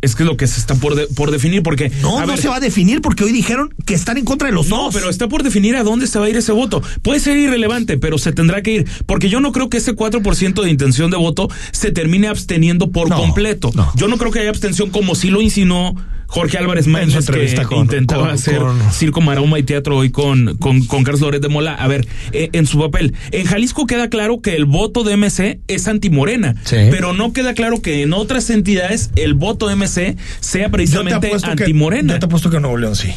Es 0.00 0.14
que 0.14 0.22
es 0.22 0.28
lo 0.28 0.36
que 0.36 0.46
se 0.46 0.60
está 0.60 0.76
por, 0.76 0.94
de- 0.94 1.08
por 1.08 1.32
definir 1.32 1.64
porque 1.64 1.90
No, 2.02 2.20
no 2.20 2.26
ver, 2.28 2.38
se 2.38 2.46
va 2.46 2.56
a 2.56 2.60
definir 2.60 3.00
porque 3.02 3.24
hoy 3.24 3.32
dijeron 3.32 3.74
que 3.84 3.94
están 3.94 4.16
en 4.16 4.24
contra 4.24 4.46
de 4.46 4.54
los 4.54 4.68
No, 4.68 4.84
dos. 4.84 4.94
pero 4.94 5.10
está 5.10 5.26
por 5.26 5.42
definir 5.42 5.74
a 5.74 5.82
dónde 5.82 6.06
se 6.06 6.20
va 6.20 6.26
a 6.26 6.28
ir 6.30 6.36
ese 6.36 6.52
voto. 6.52 6.80
Puede 7.02 7.18
ser 7.18 7.36
irrelevante, 7.36 7.98
pero 7.98 8.16
se 8.16 8.30
tendrá 8.30 8.62
que 8.62 8.70
ir. 8.72 8.88
Porque 9.06 9.28
yo 9.28 9.40
no 9.40 9.50
creo 9.50 9.68
que 9.68 9.78
ese 9.78 9.96
4% 9.96 10.62
de 10.62 10.70
intención 10.70 11.10
de 11.10 11.16
voto 11.16 11.48
se 11.72 11.90
termine 11.90 12.28
absteniendo 12.28 12.92
por 12.92 13.08
No, 13.10 13.16
completo. 13.16 13.72
no. 13.74 13.90
Yo 13.96 14.06
no 14.06 14.18
creo 14.18 14.30
que 14.30 14.38
haya 14.38 14.50
abstención 14.50 14.90
como 14.90 15.16
si 15.16 15.30
lo 15.30 15.42
insinuó 15.42 15.96
Jorge 16.30 16.58
Álvarez 16.58 16.86
Maínez, 16.86 17.14
que 17.14 17.18
entrevista 17.20 17.64
con- 17.64 17.78
intentaba 17.78 18.24
con- 18.26 18.30
hacer 18.34 18.58
con- 18.58 18.92
circo, 18.92 19.20
maroma 19.22 19.58
y 19.58 19.62
teatro 19.62 19.96
hoy 19.96 20.10
con, 20.10 20.56
con, 20.58 20.84
con 20.84 21.02
Carlos 21.02 21.22
Loret 21.22 21.40
de 21.42 21.48
Mola. 21.48 21.74
A 21.74 21.88
ver, 21.88 22.06
eh, 22.32 22.50
en 22.52 22.66
su 22.66 22.78
papel. 22.78 23.14
En 23.32 23.46
Jalisco 23.46 23.86
queda 23.86 24.10
claro 24.10 24.40
que 24.42 24.54
el 24.54 24.66
voto 24.66 25.04
de 25.04 25.16
MC 25.16 25.60
es 25.68 25.88
antimorena. 25.88 26.54
Sí. 26.64 26.76
Pero 26.90 27.14
no 27.14 27.32
queda 27.32 27.54
claro 27.54 27.80
que 27.80 28.02
en 28.02 28.12
otras 28.12 28.50
entidades 28.50 29.10
el 29.16 29.32
voto 29.34 29.68
de 29.68 29.76
MC 29.76 30.16
sea 30.40 30.68
precisamente 30.68 31.32
antimorena. 31.42 32.12
Yo 32.14 32.18
te 32.20 32.26
apuesto 32.26 32.50
que 32.50 32.56
en 32.56 32.62
Nuevo 32.62 32.76
León 32.76 32.94
sí. 32.94 33.10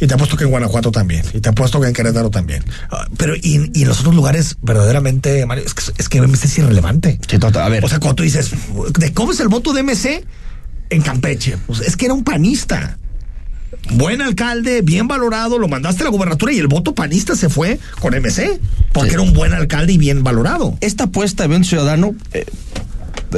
Y 0.00 0.06
te 0.06 0.14
apuesto 0.14 0.36
que 0.36 0.44
en 0.44 0.50
Guanajuato 0.50 0.92
también. 0.92 1.24
Y 1.34 1.40
te 1.40 1.48
apuesto 1.48 1.80
que 1.80 1.88
en 1.88 1.92
Querétaro 1.94 2.30
también. 2.30 2.62
Ah, 2.90 3.08
Pero, 3.16 3.34
y, 3.34 3.68
y 3.74 3.82
en 3.82 3.88
los 3.88 3.98
otros 4.00 4.14
lugares, 4.14 4.56
verdaderamente, 4.62 5.44
Mario, 5.44 5.64
es 5.66 5.74
que, 5.74 5.82
es 5.98 6.08
que 6.08 6.20
MC 6.20 6.44
es 6.44 6.58
irrelevante. 6.58 7.18
Sí, 7.28 7.38
total. 7.38 7.62
A 7.64 7.68
ver. 7.68 7.84
O 7.84 7.88
sea, 7.88 7.98
cuando 7.98 8.14
tú 8.16 8.22
dices, 8.22 8.52
¿de 8.98 9.12
cómo 9.12 9.32
es 9.32 9.40
el 9.40 9.48
voto 9.48 9.72
de 9.72 9.82
MC 9.82 10.24
en 10.90 11.02
Campeche? 11.02 11.56
Pues 11.66 11.80
es 11.80 11.96
que 11.96 12.06
era 12.06 12.14
un 12.14 12.24
panista. 12.24 12.98
Buen 13.92 14.22
alcalde, 14.22 14.80
bien 14.82 15.08
valorado, 15.08 15.58
lo 15.58 15.68
mandaste 15.68 16.02
a 16.02 16.04
la 16.04 16.10
gubernatura 16.10 16.52
y 16.52 16.58
el 16.58 16.68
voto 16.68 16.94
panista 16.94 17.36
se 17.36 17.48
fue 17.48 17.78
con 18.00 18.14
MC, 18.14 18.58
porque 18.92 19.10
Sí. 19.10 19.14
era 19.14 19.22
un 19.22 19.32
buen 19.34 19.52
alcalde 19.52 19.92
y 19.92 19.98
bien 19.98 20.24
valorado. 20.24 20.76
esta 20.80 21.04
apuesta 21.04 21.42
de 21.44 21.48
Movimiento 21.48 21.68
Ciudadano, 21.68 22.14
eh, 22.32 22.44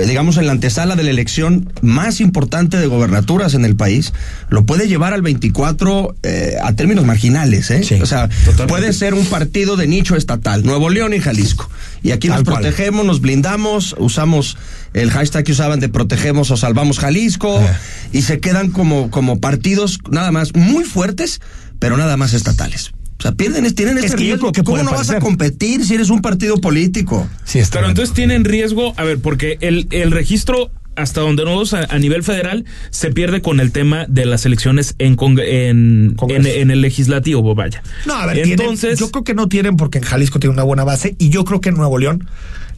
digamos, 0.07 0.37
en 0.37 0.47
la 0.47 0.53
antesala 0.53 0.97
de 0.97 1.03
la 1.03 1.11
elección 1.11 1.73
más 1.83 2.21
importante 2.21 2.77
de 2.77 2.87
gobernaturas 2.87 3.55
en 3.55 3.65
el 3.65 3.77
país, 3.77 4.13
lo 4.49 4.65
puede 4.65 4.89
llevar 4.89 5.13
al 5.15 5.23
24 5.23 6.15
eh, 6.23 6.57
a 6.63 6.73
términos 6.75 7.05
marginales. 7.05 7.71
¿eh? 7.71 7.83
Sí, 7.83 7.95
o 8.01 8.07
sea, 8.07 8.29
totalmente. 8.29 8.67
puede 8.67 8.93
ser 8.93 9.15
un 9.15 9.27
partido 9.27 9.77
de 9.77 9.87
nicho 9.89 10.17
estatal, 10.17 10.65
Nuevo 10.65 10.91
León 10.91 11.13
y 11.15 11.21
Jalisco. 11.21 11.69
Y 12.03 12.13
aquí 12.13 12.29
Tal 12.29 12.39
nos 12.39 12.45
cual. 12.49 12.63
protegemos, 12.63 13.05
nos 13.05 13.21
blindamos, 13.21 13.95
usamos 13.99 14.57
el 14.95 15.11
hashtag 15.11 15.45
que 15.45 15.53
usaban 15.53 15.81
de 15.81 15.89
protegemos 15.89 16.51
o 16.51 16.57
salvamos 16.57 16.99
Jalisco, 16.99 17.61
Eh. 17.61 17.67
y 18.13 18.23
se 18.23 18.41
quedan 18.41 18.71
como, 18.71 19.11
como 19.11 19.41
partidos 19.41 19.99
nada 20.11 20.31
más 20.33 20.55
muy 20.55 20.85
fuertes, 20.85 21.41
pero 21.79 21.97
nada 21.97 22.17
más 22.17 22.33
estatales. 22.35 22.93
O 23.21 23.23
sea, 23.23 23.33
pierden, 23.33 23.73
tienen 23.75 23.99
Es 23.99 24.05
ese 24.07 24.17
que 24.17 24.23
riesgo. 24.23 24.51
que 24.51 24.63
¿Cómo 24.65 24.83
no 24.83 24.91
vas 24.93 25.11
a 25.11 25.21
competir 25.21 25.85
si 25.85 25.95
eres 25.95 26.11
un 26.11 26.21
partido 26.23 26.57
político? 26.59 27.29
Sí, 27.45 27.59
está 27.61 27.75
Pero 27.75 27.87
bien. 27.87 27.91
entonces 27.93 28.15
tienen 28.15 28.45
riesgo, 28.45 28.95
a 28.97 29.05
ver, 29.05 29.19
porque 29.21 29.59
el, 29.61 29.87
el 29.91 30.11
registro 30.11 30.71
hasta 30.97 31.21
donde 31.21 31.45
no 31.45 31.63
a, 31.63 31.87
a 31.95 31.99
nivel 31.99 32.23
federal 32.25 32.65
se 32.91 33.11
pierde 33.11 33.41
con 33.43 33.61
el 33.61 33.73
tema 33.73 34.07
de 34.09 34.27
las 34.27 34.45
elecciones 34.45 34.97
en 34.99 35.17
congre- 35.17 35.69
en, 35.69 36.17
en, 36.29 36.47
en 36.47 36.71
el 36.71 36.81
legislativo, 36.81 37.55
vaya. 37.55 37.83
No, 38.07 38.15
a 38.15 38.27
ver, 38.27 38.37
tienen- 38.43 38.53
entonces 38.61 38.99
yo 38.99 39.11
creo 39.11 39.23
que 39.25 39.35
no 39.35 39.49
tienen 39.49 39.77
porque 39.77 39.99
en 39.99 40.05
Jalisco 40.05 40.41
tiene 40.41 40.53
una 40.55 40.63
buena 40.65 40.85
base 40.85 41.15
y 41.19 41.29
yo 41.31 41.45
creo 41.45 41.61
que 41.61 41.69
en 41.69 41.77
Nuevo 41.77 41.97
León 41.99 42.27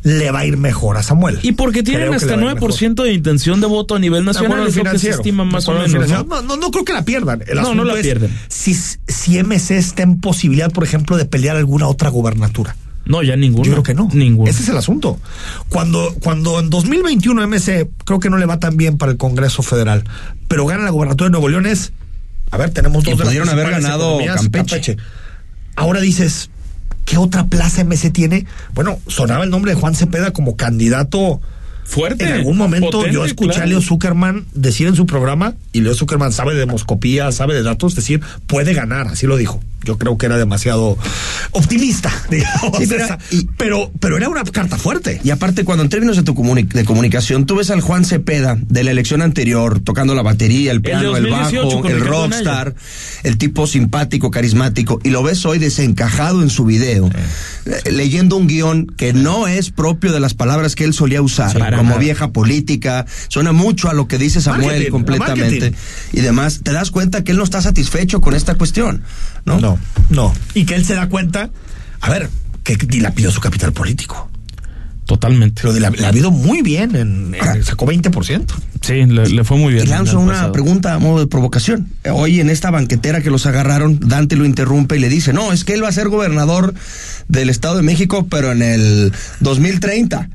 le 0.02 0.30
va 0.30 0.40
a 0.40 0.47
ir 0.47 0.56
mejor 0.56 0.97
a 0.97 1.02
Samuel. 1.02 1.38
y 1.42 1.52
porque 1.52 1.82
tienen 1.82 2.09
Creo 2.09 2.14
hasta 2.14 2.37
le 2.37 2.44
va 2.44 2.50
a 2.50 2.54
ir 2.54 2.61
9% 2.61 3.02
de 3.02 3.12
intención 3.12 3.61
de 3.61 3.66
voto 3.66 3.94
a 3.94 3.99
nivel 3.99 4.25
nacional, 4.25 4.61
al 4.62 4.68
es 4.68 4.76
lo 4.76 4.85
que 4.85 4.99
se 4.99 5.11
estima 5.11 5.44
más 5.44 5.68
o 5.68 5.73
menos. 5.73 6.09
¿no? 6.09 6.25
No, 6.25 6.42
no, 6.42 6.56
no 6.56 6.71
creo 6.71 6.85
que 6.85 6.92
la 6.92 7.04
pierdan. 7.04 7.42
El 7.47 7.61
No, 7.61 7.75
no 7.75 7.85
la 7.85 7.94
es 7.94 8.00
pierden. 8.00 8.37
Si, 8.49 8.75
si 8.75 9.42
MC 9.42 9.73
está 9.73 10.02
en 10.02 10.21
posibilidad, 10.21 10.71
por 10.73 10.85
ejemplo, 10.85 11.16
de 11.16 11.25
pelear 11.25 11.56
alguna 11.56 11.87
otra 11.88 12.11
gubernatura. 12.11 12.76
No, 13.04 13.23
ya 13.23 13.37
ninguno. 13.37 13.64
Yo 13.64 13.73
creo 13.73 13.82
que 13.82 13.94
no. 13.94 14.09
Ninguno. 14.12 14.49
Ese 14.49 14.62
es 14.62 14.68
el 14.68 14.76
asunto. 14.76 15.18
Cuando, 15.68 16.14
cuando 16.23 16.61
en 16.61 16.71
2021 16.71 17.49
MC 17.49 17.88
creo 18.04 18.21
que 18.21 18.30
no 18.30 18.38
le 18.38 18.47
va 18.47 18.61
tan 18.61 18.76
bien 18.76 18.97
para 18.97 19.11
el 19.11 19.18
Congreso 19.18 19.62
Federal, 19.62 20.04
pero 20.49 20.66
gana 20.66 20.85
la 20.85 20.90
gubernatura 20.90 21.28
de 21.28 21.32
Nuevo 21.32 21.49
León 21.49 21.66
es, 21.66 21.92
a 22.50 22.59
ver, 22.59 22.71
tenemos 22.71 23.04
Y 23.04 23.11
dos 23.11 23.18
de 23.18 23.25
las 23.25 23.28
pudieron 23.28 23.49
haber 23.49 23.71
ganado 23.71 24.18
Campeche. 24.35 24.97
Ahora 25.75 26.00
dices, 26.00 26.50
¿qué 27.04 27.18
otra 27.18 27.47
plaza 27.47 27.85
MC 27.85 28.12
tiene? 28.12 28.47
Bueno, 28.75 28.99
sonaba 29.06 29.44
el 29.44 29.50
nombre 29.50 29.75
de 29.75 29.80
Juan 29.80 29.94
Cepeda 29.94 30.32
como 30.32 30.56
candidato. 30.56 31.40
Fuerte. 31.85 32.25
En 32.25 32.32
algún 32.32 32.56
momento 32.56 32.90
potente, 32.90 33.14
yo 33.14 33.25
escuché 33.25 33.54
claro. 33.54 33.64
a 33.64 33.66
Leo 33.66 33.82
Zuckerman 33.82 34.47
decir 34.54 34.87
en 34.87 34.94
su 34.94 35.06
programa, 35.06 35.54
y 35.73 35.80
Leo 35.80 35.94
Zuckerman 35.94 36.32
sabe 36.32 36.54
de 36.54 36.61
demoscopía, 36.61 37.32
sabe 37.32 37.54
de 37.54 37.62
datos, 37.62 37.94
decir, 37.94 38.21
puede 38.47 38.73
ganar, 38.73 39.09
así 39.09 39.26
lo 39.26 39.37
dijo. 39.37 39.61
Yo 39.84 39.98
creo 39.98 40.16
que 40.18 40.26
era 40.26 40.36
demasiado 40.38 40.96
optimista, 41.52 42.10
digamos. 42.30 42.78
Sí, 42.78 42.86
pero- 42.88 43.18
y- 43.30 43.48
pero, 43.56 43.92
pero 44.00 44.16
era 44.16 44.28
una 44.28 44.44
carta 44.44 44.76
fuerte. 44.76 45.20
Y 45.24 45.30
aparte, 45.30 45.64
cuando 45.64 45.82
en 45.84 45.88
términos 45.90 46.16
de, 46.16 46.22
tu 46.22 46.34
comuni- 46.34 46.66
de 46.68 46.84
comunicación, 46.84 47.46
tú 47.46 47.56
ves 47.56 47.70
al 47.70 47.80
Juan 47.80 48.04
Cepeda 48.04 48.56
de 48.60 48.84
la 48.84 48.90
elección 48.90 49.22
anterior 49.22 49.80
tocando 49.80 50.14
la 50.14 50.22
batería, 50.22 50.72
el 50.72 50.82
piano, 50.82 51.16
el, 51.16 51.24
2018 51.24 51.66
bajo, 51.66 51.80
con 51.82 51.90
el 51.92 52.00
rockstar, 52.00 52.74
el 53.22 53.38
tipo 53.38 53.66
simpático, 53.66 54.30
carismático, 54.30 55.00
y 55.02 55.10
lo 55.10 55.22
ves 55.22 55.44
hoy 55.46 55.58
desencajado 55.58 56.42
en 56.42 56.50
su 56.50 56.64
video, 56.64 57.08
eh, 57.66 57.90
leyendo 57.90 58.36
un 58.36 58.46
guion 58.46 58.86
que 58.86 59.12
no 59.12 59.46
es 59.48 59.70
propio 59.70 60.12
de 60.12 60.20
las 60.20 60.34
palabras 60.34 60.74
que 60.74 60.84
él 60.84 60.94
solía 60.94 61.22
usar, 61.22 61.52
como 61.52 61.82
nada. 61.82 61.98
vieja 61.98 62.32
política, 62.32 63.06
suena 63.28 63.52
mucho 63.52 63.88
a 63.88 63.94
lo 63.94 64.08
que 64.08 64.18
dice 64.18 64.40
Samuel 64.40 64.66
Marketing, 64.66 64.90
completamente, 64.90 65.44
marketing. 65.70 65.76
y 66.12 66.20
demás. 66.20 66.60
Te 66.62 66.72
das 66.72 66.90
cuenta 66.90 67.22
que 67.24 67.32
él 67.32 67.38
no 67.38 67.44
está 67.44 67.60
satisfecho 67.62 68.20
con 68.20 68.34
esta 68.34 68.54
cuestión, 68.54 69.02
¿no? 69.44 69.60
No, 69.60 69.72
no. 70.11 70.33
Y 70.55 70.64
que 70.64 70.75
él 70.75 70.85
se 70.85 70.95
da 70.95 71.09
cuenta, 71.09 71.50
a 72.00 72.11
ver, 72.11 72.29
que 72.64 72.76
dilapidó 72.76 73.31
su 73.31 73.41
capital 73.41 73.73
político. 73.73 74.29
Totalmente. 75.05 75.62
Lo 75.64 75.75
dila- 75.75 75.91
le 75.91 76.07
ha 76.07 76.09
habido 76.09 76.31
muy 76.31 76.62
bien, 76.62 76.95
en, 76.95 77.35
en- 77.35 77.64
sacó 77.64 77.87
20%. 77.87 78.45
Sí, 78.81 78.93
le, 79.05 79.29
le 79.29 79.45
fue 79.45 79.57
muy 79.59 79.75
bien. 79.75 79.85
Y 79.87 79.88
lanzo 79.91 80.19
una 80.21 80.33
pasado. 80.33 80.52
pregunta 80.52 80.95
a 80.95 80.99
modo 80.99 81.19
de 81.21 81.26
provocación. 81.26 81.88
Hoy 82.11 82.41
en 82.41 82.50
esta 82.50 82.71
banquetera 82.71 83.21
que 83.21 83.31
los 83.31 83.45
agarraron, 83.47 83.99
Dante 84.00 84.37
lo 84.37 84.45
interrumpe 84.45 84.97
y 84.97 85.00
le 85.00 85.09
dice, 85.09 85.33
no, 85.33 85.52
es 85.52 85.64
que 85.64 85.75
él 85.75 85.83
va 85.85 85.88
a 85.88 85.93
ser 85.93 86.09
gobernador 86.09 86.73
del 87.29 87.50
Estado 87.50 87.76
de 87.76 87.83
México, 87.83 88.26
pero 88.31 88.52
en 88.52 88.62
el 88.62 89.12
2030. 89.41 90.29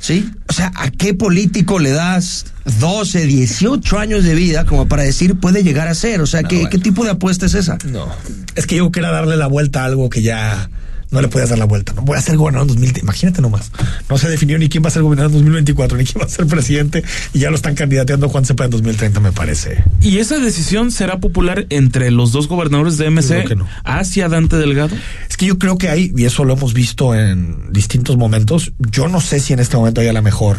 ¿Sí? 0.00 0.30
O 0.48 0.52
sea, 0.52 0.72
¿a 0.74 0.90
qué 0.90 1.12
político 1.12 1.78
le 1.78 1.90
das 1.90 2.46
12, 2.80 3.26
18 3.26 3.98
años 3.98 4.24
de 4.24 4.34
vida 4.34 4.64
como 4.64 4.88
para 4.88 5.02
decir 5.02 5.36
puede 5.36 5.62
llegar 5.62 5.88
a 5.88 5.94
ser? 5.94 6.22
O 6.22 6.26
sea, 6.26 6.42
¿qué, 6.42 6.56
bueno. 6.56 6.70
¿qué 6.70 6.78
tipo 6.78 7.04
de 7.04 7.10
apuesta 7.10 7.44
es 7.46 7.54
esa? 7.54 7.76
No. 7.84 8.08
Es 8.54 8.66
que 8.66 8.76
yo 8.76 8.90
era 8.94 9.10
darle 9.10 9.36
la 9.36 9.46
vuelta 9.46 9.82
a 9.82 9.84
algo 9.84 10.08
que 10.08 10.22
ya 10.22 10.70
no 11.10 11.20
le 11.20 11.28
podías 11.28 11.50
dar 11.50 11.58
la 11.58 11.64
vuelta. 11.64 11.92
No 11.92 12.02
voy 12.02 12.16
a 12.16 12.22
ser 12.22 12.36
gobernador 12.36 12.64
en 12.64 12.68
2020. 12.68 13.00
Imagínate 13.00 13.42
nomás. 13.42 13.72
No 14.08 14.18
se 14.18 14.28
definió 14.28 14.58
ni 14.58 14.68
quién 14.68 14.84
va 14.84 14.88
a 14.88 14.90
ser 14.90 15.02
gobernador 15.02 15.30
en 15.32 15.38
2024, 15.38 15.98
ni 15.98 16.04
quién 16.04 16.22
va 16.22 16.26
a 16.26 16.28
ser 16.28 16.46
presidente. 16.46 17.02
Y 17.32 17.40
ya 17.40 17.50
lo 17.50 17.56
están 17.56 17.74
candidateando 17.74 18.28
Juan 18.28 18.44
Cepeda 18.44 18.66
en 18.66 18.70
2030, 18.70 19.20
me 19.20 19.32
parece. 19.32 19.84
¿Y 20.00 20.18
esa 20.18 20.38
decisión 20.38 20.90
será 20.92 21.18
popular 21.18 21.66
entre 21.70 22.10
los 22.10 22.32
dos 22.32 22.48
gobernadores 22.48 22.96
de 22.98 23.10
MC 23.10 23.56
no. 23.56 23.66
hacia 23.84 24.28
Dante 24.28 24.56
Delgado? 24.56 24.96
Es 25.28 25.36
que 25.36 25.46
yo 25.46 25.58
creo 25.58 25.78
que 25.78 25.88
hay, 25.88 26.12
y 26.16 26.24
eso 26.24 26.44
lo 26.44 26.54
hemos 26.54 26.74
visto 26.74 27.14
en 27.14 27.72
distintos 27.72 28.16
momentos, 28.16 28.72
yo 28.78 29.08
no 29.08 29.20
sé 29.20 29.40
si 29.40 29.52
en 29.52 29.60
este 29.60 29.76
momento 29.76 30.00
haya 30.00 30.12
la 30.12 30.22
mejor 30.22 30.58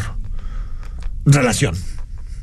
relación 1.24 1.74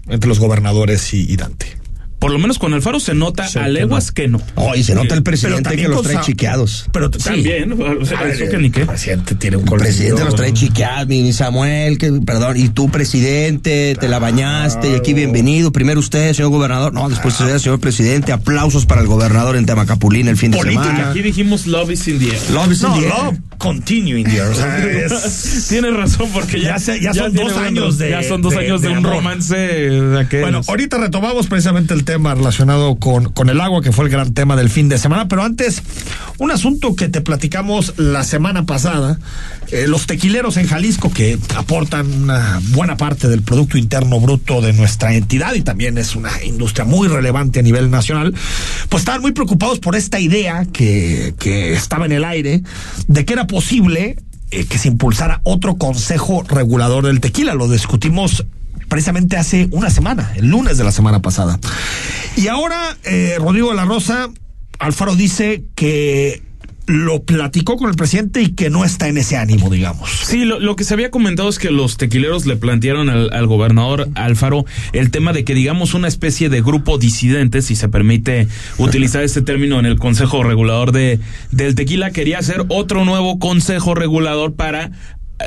entre 0.07 0.27
los 0.27 0.39
gobernadores 0.39 1.13
y, 1.13 1.31
y 1.31 1.35
Dante. 1.35 1.78
Por 2.19 2.31
lo 2.31 2.38
menos 2.39 2.59
con 2.59 2.73
Alfaro 2.73 2.99
se 2.99 3.13
nota 3.13 3.47
Sí, 3.47 3.57
a 3.59 3.63
que 3.63 3.69
leguas 3.69 4.07
no. 4.07 4.13
que 4.13 4.27
no. 4.27 4.41
Oh, 4.55 4.75
y 4.75 4.83
se 4.83 4.93
nota 4.93 5.15
el 5.15 5.23
presidente 5.23 5.75
que 5.77 5.88
los 5.88 6.01
trae 6.01 6.15
Sa- 6.15 6.21
chiqueados. 6.21 6.85
Pero 6.91 7.09
sí. 7.13 7.19
También, 7.23 7.71
o 7.71 8.05
sea, 8.05 8.19
A 8.19 8.23
ver, 8.23 8.33
eso 8.41 8.51
que 8.51 8.57
ni 8.57 8.69
qué. 8.69 8.81
El 8.81 8.88
presidente 8.88 9.35
tiene 9.35 9.55
un 9.57 9.63
El 9.71 9.79
presidente 9.79 10.25
los 10.25 10.35
trae 10.35 10.53
chiqueados, 10.53 11.07
mi 11.07 11.31
Samuel, 11.31 11.97
que, 11.97 12.11
perdón, 12.25 12.57
y 12.57 12.67
tú, 12.69 12.89
presidente, 12.89 13.95
te 13.99 14.07
la 14.09 14.19
bañaste, 14.19 14.91
y 14.91 14.95
aquí 14.95 15.13
bienvenido. 15.13 15.71
Primero 15.71 15.99
usted, 15.99 16.33
señor 16.33 16.51
gobernador. 16.51 16.91
No, 16.93 17.07
después 17.09 17.39
usted, 17.39 17.57
señor 17.57 17.79
presidente. 17.79 18.31
Aplausos 18.33 18.85
para 18.85 18.99
el 19.01 19.07
gobernador 19.07 19.55
en 19.55 19.65
Temacapulín 19.65 20.27
el 20.27 20.35
fin 20.38 20.51
de 20.51 20.57
Política. 20.57 20.83
semana. 20.83 21.09
Aquí 21.11 21.21
dijimos 21.21 21.67
love 21.67 21.89
is 21.91 22.07
in 22.07 22.19
the 22.19 22.25
air. 22.31 22.39
Love 22.51 22.71
is 22.71 22.81
in 22.81 22.88
No, 22.89 22.95
the 22.99 23.05
air. 23.05 23.13
love 23.13 23.38
continuing 23.59 24.23
there. 24.25 24.47
O 24.47 24.55
sea, 24.55 24.77
es- 25.05 25.67
Tienes 25.69 25.93
razón, 25.95 26.29
porque 26.33 26.59
ya, 26.59 26.69
Ya 26.69 26.79
se- 26.79 26.99
ya 26.99 27.13
son 27.13 27.33
dos 27.35 27.53
años 27.57 27.97
de- 27.99 28.09
Ya 28.09 28.23
son 28.23 28.41
dos 28.41 28.53
de- 28.53 28.59
años 28.59 28.81
de, 28.81 28.87
de 28.87 28.93
un 28.93 28.97
amor. 28.99 29.11
romance 29.17 29.55
de. 29.55 30.39
Bueno, 30.41 30.61
ahorita 30.67 30.97
retomamos 30.97 31.45
precisamente 31.47 31.93
el 31.93 32.03
tema 32.05 32.33
relacionado 32.33 32.95
con, 32.97 33.31
con 33.31 33.49
el 33.49 33.61
agua, 33.61 33.81
que 33.83 33.91
fue 33.91 34.05
el 34.05 34.11
gran 34.11 34.33
tema 34.33 34.55
del 34.55 34.69
fin 34.69 34.89
de 34.89 34.97
semana, 34.97 35.27
pero 35.27 35.43
antes, 35.43 35.83
un 36.39 36.49
asunto 36.51 36.95
que 36.95 37.07
te 37.09 37.21
platicamos 37.21 37.93
la 37.97 38.23
semana 38.23 38.65
pasada, 38.65 39.19
eh, 39.71 39.85
los 39.87 40.07
tequileros 40.07 40.57
en 40.57 40.67
Jalisco, 40.67 41.11
que 41.11 41.37
aportan 41.55 42.11
una 42.23 42.59
buena 42.71 42.97
parte 42.97 43.27
del 43.27 43.41
Producto 43.43 43.77
Interno 43.77 44.19
Bruto 44.19 44.61
de 44.61 44.73
nuestra 44.73 45.13
entidad 45.13 45.53
y 45.53 45.61
también 45.61 45.97
es 45.97 46.15
una 46.15 46.31
industria 46.43 46.85
muy 46.85 47.07
relevante 47.07 47.59
a 47.59 47.61
nivel 47.61 47.91
nacional, 47.91 48.33
pues 48.89 49.01
estaban 49.01 49.21
muy 49.21 49.31
preocupados 49.33 49.79
por 49.79 49.95
esta 49.95 50.19
idea 50.19 50.65
que, 50.71 51.33
que 51.39 51.73
estaba 51.73 52.05
en 52.05 52.13
el 52.13 52.23
aire 52.23 52.63
de 53.07 53.25
que 53.25 53.33
era 53.33 53.47
posible 53.49 54.15
eh, 54.51 54.65
que 54.65 54.77
se 54.77 54.87
impulsara 54.87 55.41
otro 55.43 55.75
consejo 55.75 56.43
regulador 56.47 57.05
del 57.05 57.19
tequila. 57.19 57.55
Lo 57.55 57.67
discutimos 57.67 58.45
precisamente 58.87 59.35
hace 59.35 59.67
una 59.71 59.89
semana, 59.89 60.31
el 60.37 60.47
lunes 60.47 60.77
de 60.77 60.85
la 60.85 60.91
semana 60.91 61.21
pasada. 61.21 61.59
Y 62.37 62.47
ahora, 62.47 62.97
eh, 63.03 63.35
Rodrigo 63.37 63.69
de 63.69 63.75
la 63.75 63.85
Rosa, 63.85 64.29
Alfaro 64.79 65.15
dice 65.15 65.63
que 65.75 66.41
lo 66.89 67.22
platicó 67.22 67.77
con 67.77 67.89
el 67.89 67.96
presidente 67.96 68.41
y 68.41 68.50
que 68.50 68.72
no 68.72 68.84
está 68.84 69.08
en 69.08 69.19
ese 69.19 69.38
ánimo, 69.38 69.69
digamos. 69.69 70.10
Sí, 70.10 70.43
lo, 70.43 70.60
lo 70.60 70.75
que 70.75 70.84
se 70.84 70.96
había 70.96 71.12
comentado 71.12 71.48
es 71.48 71.60
que 71.60 71.69
los 71.69 71.98
tequileros 71.98 72.48
le 72.48 72.55
plantearon 72.55 73.10
al, 73.10 73.31
al 73.31 73.46
gobernador 73.46 74.10
Alfaro 74.15 74.65
el 74.91 75.12
tema 75.12 75.31
de 75.31 75.43
que 75.43 75.53
digamos 75.53 75.93
una 75.93 76.08
especie 76.08 76.50
de 76.50 76.62
grupo 76.62 76.98
disidente, 76.98 77.62
si 77.62 77.75
se 77.75 77.89
permite 77.89 78.48
utilizar 78.79 79.24
este 79.24 79.43
término 79.43 79.79
en 79.79 79.86
el 79.86 80.00
Consejo 80.00 80.41
Regulador 80.41 80.91
de 80.91 81.19
del 81.51 81.75
Tequila, 81.75 82.10
quería 82.10 82.39
hacer 82.39 82.65
otro 82.69 83.05
nuevo 83.05 83.38
Consejo 83.38 83.93
Regulador 83.93 84.55
para 84.55 84.91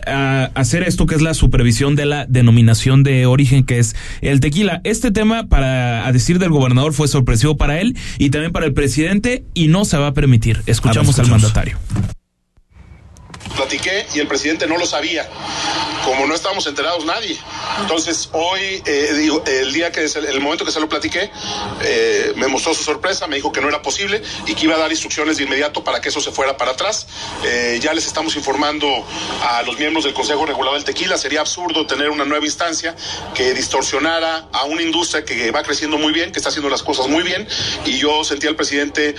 a 0.07 0.51
hacer 0.55 0.83
esto 0.83 1.07
que 1.07 1.15
es 1.15 1.23
la 1.23 1.35
supervisión 1.35 1.97
de 1.97 2.07
la 2.07 2.27
denominación 2.27 3.03
de 3.03 3.27
origen 3.27 3.65
que 3.65 3.79
es 3.79 3.95
el 4.21 4.41
tequila. 4.41 4.81
Este 4.85 5.11
tema, 5.11 5.47
para 5.47 6.07
a 6.07 6.13
decir 6.13 6.39
del 6.39 6.51
gobernador, 6.51 6.93
fue 6.93 7.09
sorpresivo 7.09 7.57
para 7.57 7.81
él 7.81 7.97
y 8.19 8.31
también 8.31 8.53
para 8.53 8.67
el 8.67 8.75
presidente 8.75 9.45
y 9.55 9.69
no 9.69 9.85
se 9.85 9.97
va 9.99 10.09
a 10.09 10.15
permitir. 10.15 10.63
Escuchamos 10.67 11.19
al 11.19 11.25
escuchamos. 11.27 11.43
mandatario. 11.43 11.79
Platiqué 13.52 14.06
y 14.14 14.21
el 14.21 14.26
presidente 14.26 14.66
no 14.66 14.76
lo 14.78 14.87
sabía. 14.87 15.28
Como 16.04 16.26
no 16.26 16.35
estábamos 16.35 16.66
enterados 16.66 17.04
nadie. 17.04 17.38
Entonces, 17.80 18.28
hoy, 18.32 18.82
eh, 18.85 19.14
digo, 19.14 19.42
el 19.47 19.73
día 19.73 19.92
que, 19.92 20.04
el 20.04 20.40
momento 20.40 20.64
que 20.64 20.73
se 20.73 20.80
lo 20.80 20.88
platiqué, 20.88 21.30
eh, 21.82 22.32
me 22.37 22.49
mostró 22.49 22.75
su 22.75 22.82
sorpresa, 22.82 23.26
me 23.26 23.37
dijo 23.37 23.52
que 23.52 23.61
no 23.61 23.68
era 23.68 23.82
posible 23.82 24.23
y 24.47 24.54
que 24.54 24.64
iba 24.64 24.75
a 24.75 24.78
dar 24.78 24.90
instrucciones 24.90 25.37
de 25.37 25.44
inmediato 25.44 25.85
para 25.85 26.00
que 26.00 26.09
eso 26.09 26.21
se 26.21 26.32
fuera 26.32 26.56
para 26.56 26.73
atrás. 26.73 27.06
Eh, 27.44 27.78
ya 27.80 27.94
les 27.94 28.06
estamos 28.06 28.35
informando 28.37 28.88
a 29.42 29.62
los 29.62 29.78
miembros 29.78 30.04
del 30.04 30.14
Consejo 30.14 30.44
Regulador 30.44 30.78
del 30.78 30.85
Tequila. 30.85 31.16
Sería 31.16 31.40
absurdo 31.40 31.87
tener 31.87 32.11
una 32.11 32.25
nueva 32.25 32.44
instancia 32.44 32.97
que 33.35 33.54
distorsionara 33.54 34.49
a 34.52 34.64
una 34.64 34.82
industria 34.82 35.25
que 35.25 35.50
va 35.50 35.62
creciendo 35.62 35.99
muy 35.99 36.12
bien, 36.12 36.32
que 36.32 36.38
está 36.38 36.49
haciendo 36.49 36.68
las 36.68 36.82
cosas 36.82 37.06
muy 37.06 37.23
bien. 37.23 37.47
Y 37.87 37.99
yo 37.99 38.25
sentí 38.25 38.47
al 38.47 38.56
presidente 38.56 39.14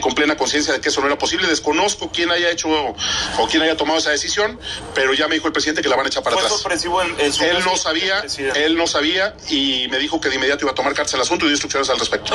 con 0.00 0.14
plena 0.14 0.36
conciencia 0.36 0.72
de 0.72 0.80
que 0.80 0.88
eso 0.88 1.00
no 1.00 1.06
era 1.08 1.18
posible. 1.18 1.48
Desconozco 1.48 2.10
quién 2.12 2.30
haya 2.30 2.50
hecho 2.50 2.68
o 2.68 3.48
quién 3.48 3.62
haya 3.62 3.76
tomado 3.78 3.98
esa 3.98 4.10
decisión, 4.10 4.58
pero 4.94 5.14
ya 5.14 5.26
me 5.28 5.34
dijo 5.36 5.46
el 5.46 5.54
presidente 5.54 5.80
que 5.80 5.88
la 5.88 5.96
van 5.96 6.04
a 6.04 6.08
echar 6.08 6.22
para 6.22 6.36
Fue 6.36 6.44
atrás. 6.44 6.60
sorpresivo 6.60 7.00
en, 7.02 7.08
en 7.18 7.32
su 7.32 7.42
Él 7.44 7.56
no 7.64 7.76
sabía, 7.76 8.22
él 8.56 8.76
no 8.76 8.86
sabía 8.86 9.34
y 9.50 9.86
me 9.90 9.98
dijo 9.98 10.20
que 10.20 10.28
de 10.28 10.34
inmediato 10.36 10.64
iba 10.66 10.72
a 10.72 10.74
tomar 10.74 10.92
cartas 10.92 11.14
al 11.14 11.22
asunto 11.22 11.46
y 11.46 11.48
dio 11.48 11.54
instrucciones 11.54 11.88
al 11.88 11.98
respecto. 11.98 12.34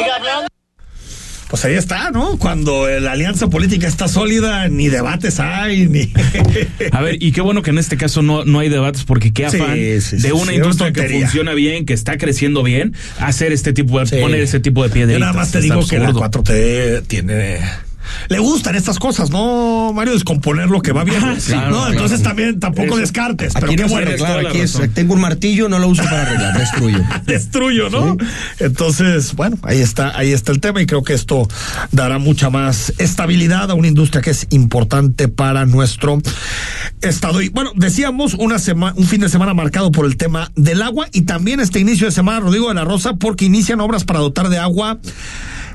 Pues 1.50 1.66
ahí 1.66 1.76
está, 1.76 2.10
¿no? 2.10 2.40
Cuando 2.40 2.88
la 3.00 3.12
alianza 3.12 3.48
política 3.48 3.88
está 3.88 4.08
sólida, 4.08 4.70
ni 4.70 4.90
debates 4.90 5.40
hay, 5.40 5.86
ni. 5.86 6.12
A 6.92 7.02
ver, 7.02 7.22
y 7.22 7.32
qué 7.32 7.42
bueno 7.42 7.62
que 7.62 7.70
en 7.70 7.78
este 7.78 7.96
caso 7.96 8.24
no, 8.24 8.44
no 8.44 8.58
hay 8.58 8.70
debates 8.70 9.04
porque 9.04 9.32
qué 9.32 9.46
afán 9.46 9.76
sí, 9.76 10.02
sí, 10.02 10.16
de 10.16 10.22
sí, 10.30 10.32
una 10.32 10.48
sí, 10.52 10.56
industria 10.56 10.88
una 10.90 10.94
que 11.04 11.10
funciona 11.20 11.54
bien, 11.54 11.86
que 11.86 11.94
está 11.94 12.18
creciendo 12.18 12.64
bien, 12.64 12.96
hacer 13.20 13.54
este 13.54 13.72
tipo 13.72 14.00
de, 14.00 14.08
Sí. 14.08 14.16
poner 14.20 14.42
ese 14.42 14.60
tipo 14.62 14.82
de 14.82 14.90
Yo 14.90 14.94
piedritas. 14.96 15.20
nada 15.20 15.34
más 15.34 15.52
te 15.52 15.62
digo 15.62 15.86
que 15.88 16.00
la 16.00 16.08
absurdo. 16.08 16.44
4T 16.44 17.06
tiene. 17.06 17.60
Le 18.30 18.40
gustan 18.40 18.76
estas 18.76 19.00
cosas, 19.00 19.30
¿no, 19.30 19.92
Mario? 19.94 20.14
Descomponer 20.14 20.70
lo 20.70 20.82
que 20.82 20.92
va 20.92 21.04
bien. 21.04 21.22
Sí, 21.40 21.54
no, 21.54 21.60
claro, 21.60 21.92
entonces 21.92 22.20
claro. 22.20 22.30
también 22.30 22.60
tampoco 22.60 22.88
Eso. 22.90 22.98
descartes. 22.98 23.54
Pero 23.54 23.68
qué 23.68 23.78
no 23.78 23.88
bueno. 23.88 24.08
arregla, 24.08 24.28
toda 24.28 24.44
la 24.44 24.50
aquí 24.50 24.60
es, 24.60 24.80
tengo 24.94 25.14
un 25.14 25.22
martillo, 25.22 25.70
no 25.70 25.80
lo 25.80 25.88
uso 25.88 26.04
para 26.04 26.24
arreglar, 26.24 26.58
destruyo. 26.58 27.00
destruyo, 27.26 27.90
¿no? 27.90 28.18
Entonces, 28.60 29.34
bueno, 29.36 29.58
ahí 29.64 29.80
está, 29.80 30.18
ahí 30.18 30.32
está 30.32 30.52
el 30.52 30.60
tema 30.60 30.82
y 30.82 30.86
creo 30.86 31.04
que 31.04 31.14
esto 31.14 31.48
dará 31.92 32.18
mucha 32.18 32.50
más 32.50 32.94
estabilidad 32.98 33.72
a 33.72 33.74
una 33.74 33.88
industria 33.88 34.22
que 34.22 34.32
es 34.32 34.48
importante 34.52 35.28
para 35.28 35.66
nuestro 35.66 36.20
estado. 37.02 37.42
Y 37.42 37.50
bueno, 37.50 37.72
decíamos 37.76 38.34
una 38.36 38.60
semana, 38.60 38.94
un 38.98 39.06
fin 39.06 39.22
de 39.22 39.30
semana 39.30 39.54
marcado 39.54 39.92
por 39.92 40.06
el 40.06 40.18
tema 40.18 40.52
del 40.56 40.82
agua 40.82 41.08
y 41.12 41.22
también 41.22 41.60
este 41.60 41.80
inicio 41.80 42.08
de 42.08 42.12
semana, 42.12 42.40
Rodrigo 42.40 42.70
de 42.70 42.76
la 42.76 42.84
Rosa, 42.84 43.14
porque 43.16 43.46
inician 43.46 43.80
obras 43.82 44.04
para 44.04 44.20
dotar 44.20 44.50
de 44.50 44.58
agua 44.58 45.00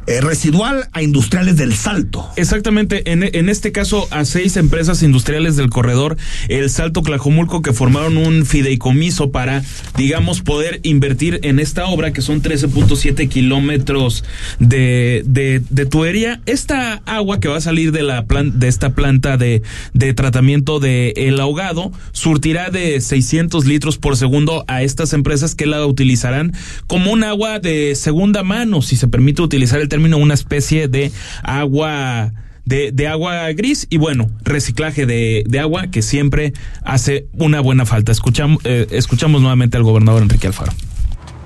eh, 0.08 0.20
residual 0.20 0.88
a 0.92 1.02
industriales 1.02 1.56
del 1.56 1.74
Salto. 1.74 2.26
Exactamente, 2.36 3.10
en, 3.12 3.22
en 3.22 3.48
este 3.48 3.72
caso 3.72 4.08
a 4.10 4.24
seis 4.24 4.56
empresas 4.56 5.02
industriales 5.02 5.56
del 5.56 5.70
corredor 5.70 6.16
El 6.48 6.70
Salto 6.70 7.02
Clajomulco 7.02 7.62
que 7.62 7.72
formaron 7.72 8.16
un 8.16 8.44
fideicomiso 8.46 9.30
para, 9.30 9.62
digamos, 9.96 10.40
poder 10.40 10.80
invertir 10.82 11.40
en 11.42 11.60
esta 11.60 11.86
obra 11.86 12.12
que 12.12 12.22
son 12.22 12.42
13.7 12.42 13.28
kilómetros 13.28 14.24
de, 14.58 15.22
de, 15.26 15.60
de 15.68 15.86
tubería. 15.86 16.40
Esta 16.46 17.02
agua 17.06 17.38
que 17.40 17.48
va 17.48 17.58
a 17.58 17.60
salir 17.60 17.92
de 17.92 18.02
la 18.02 18.24
plan- 18.26 18.58
de 18.58 18.68
esta 18.68 18.94
planta 18.94 19.36
de, 19.36 19.62
de 19.92 20.14
tratamiento 20.14 20.80
de 20.80 21.12
el 21.16 21.38
ahogado 21.40 21.92
surtirá 22.12 22.70
de 22.70 23.00
600 23.00 23.66
litros 23.66 23.98
por 23.98 24.16
segundo 24.16 24.64
a 24.68 24.82
estas 24.82 25.12
empresas 25.12 25.54
que 25.54 25.66
la 25.66 25.84
utilizarán 25.86 26.52
como 26.86 27.12
un 27.12 27.24
agua 27.24 27.58
de 27.58 27.94
segunda 27.94 28.42
mano, 28.42 28.80
si 28.82 28.96
se 28.96 29.08
permite 29.08 29.42
utilizar 29.42 29.80
el 29.80 29.88
término, 29.88 29.97
una 29.98 30.34
especie 30.34 30.88
de 30.88 31.12
agua 31.42 32.32
de, 32.64 32.92
de 32.92 33.08
agua 33.08 33.50
gris 33.52 33.86
y 33.88 33.96
bueno, 33.96 34.28
reciclaje 34.42 35.06
de, 35.06 35.42
de 35.46 35.58
agua 35.58 35.86
que 35.90 36.02
siempre 36.02 36.52
hace 36.84 37.26
una 37.32 37.60
buena 37.60 37.86
falta. 37.86 38.12
Escuchamos, 38.12 38.60
eh, 38.64 38.86
escuchamos 38.90 39.40
nuevamente 39.40 39.78
al 39.78 39.84
gobernador 39.84 40.22
Enrique 40.22 40.46
Alfaro. 40.48 40.72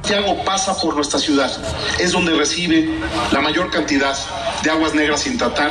Santiago 0.03 0.45
pasa 0.45 0.77
por 0.81 0.97
nuestra 0.97 1.21
ciudad, 1.21 1.49
es 2.01 2.11
donde 2.11 2.35
recibe 2.35 2.89
la 3.31 3.41
mayor 3.41 3.71
cantidad 3.71 4.17
de 4.65 4.71
aguas 4.71 4.95
negras 4.95 5.21
sin 5.21 5.39
tratar 5.39 5.71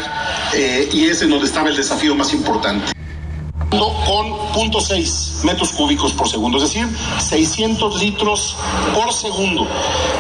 eh, 0.55 0.88
y 0.93 1.03
es 1.07 1.21
en 1.21 1.31
donde 1.31 1.47
estaba 1.47 1.67
el 1.67 1.75
desafío 1.75 2.15
más 2.15 2.33
importante. 2.33 2.93
Con 3.69 4.71
0.6 4.71 5.43
metros 5.43 5.71
cúbicos 5.71 6.13
por 6.13 6.29
segundo, 6.29 6.57
es 6.57 6.63
decir, 6.63 6.88
600 7.19 8.01
litros 8.01 8.55
por 8.95 9.11
segundo 9.13 9.67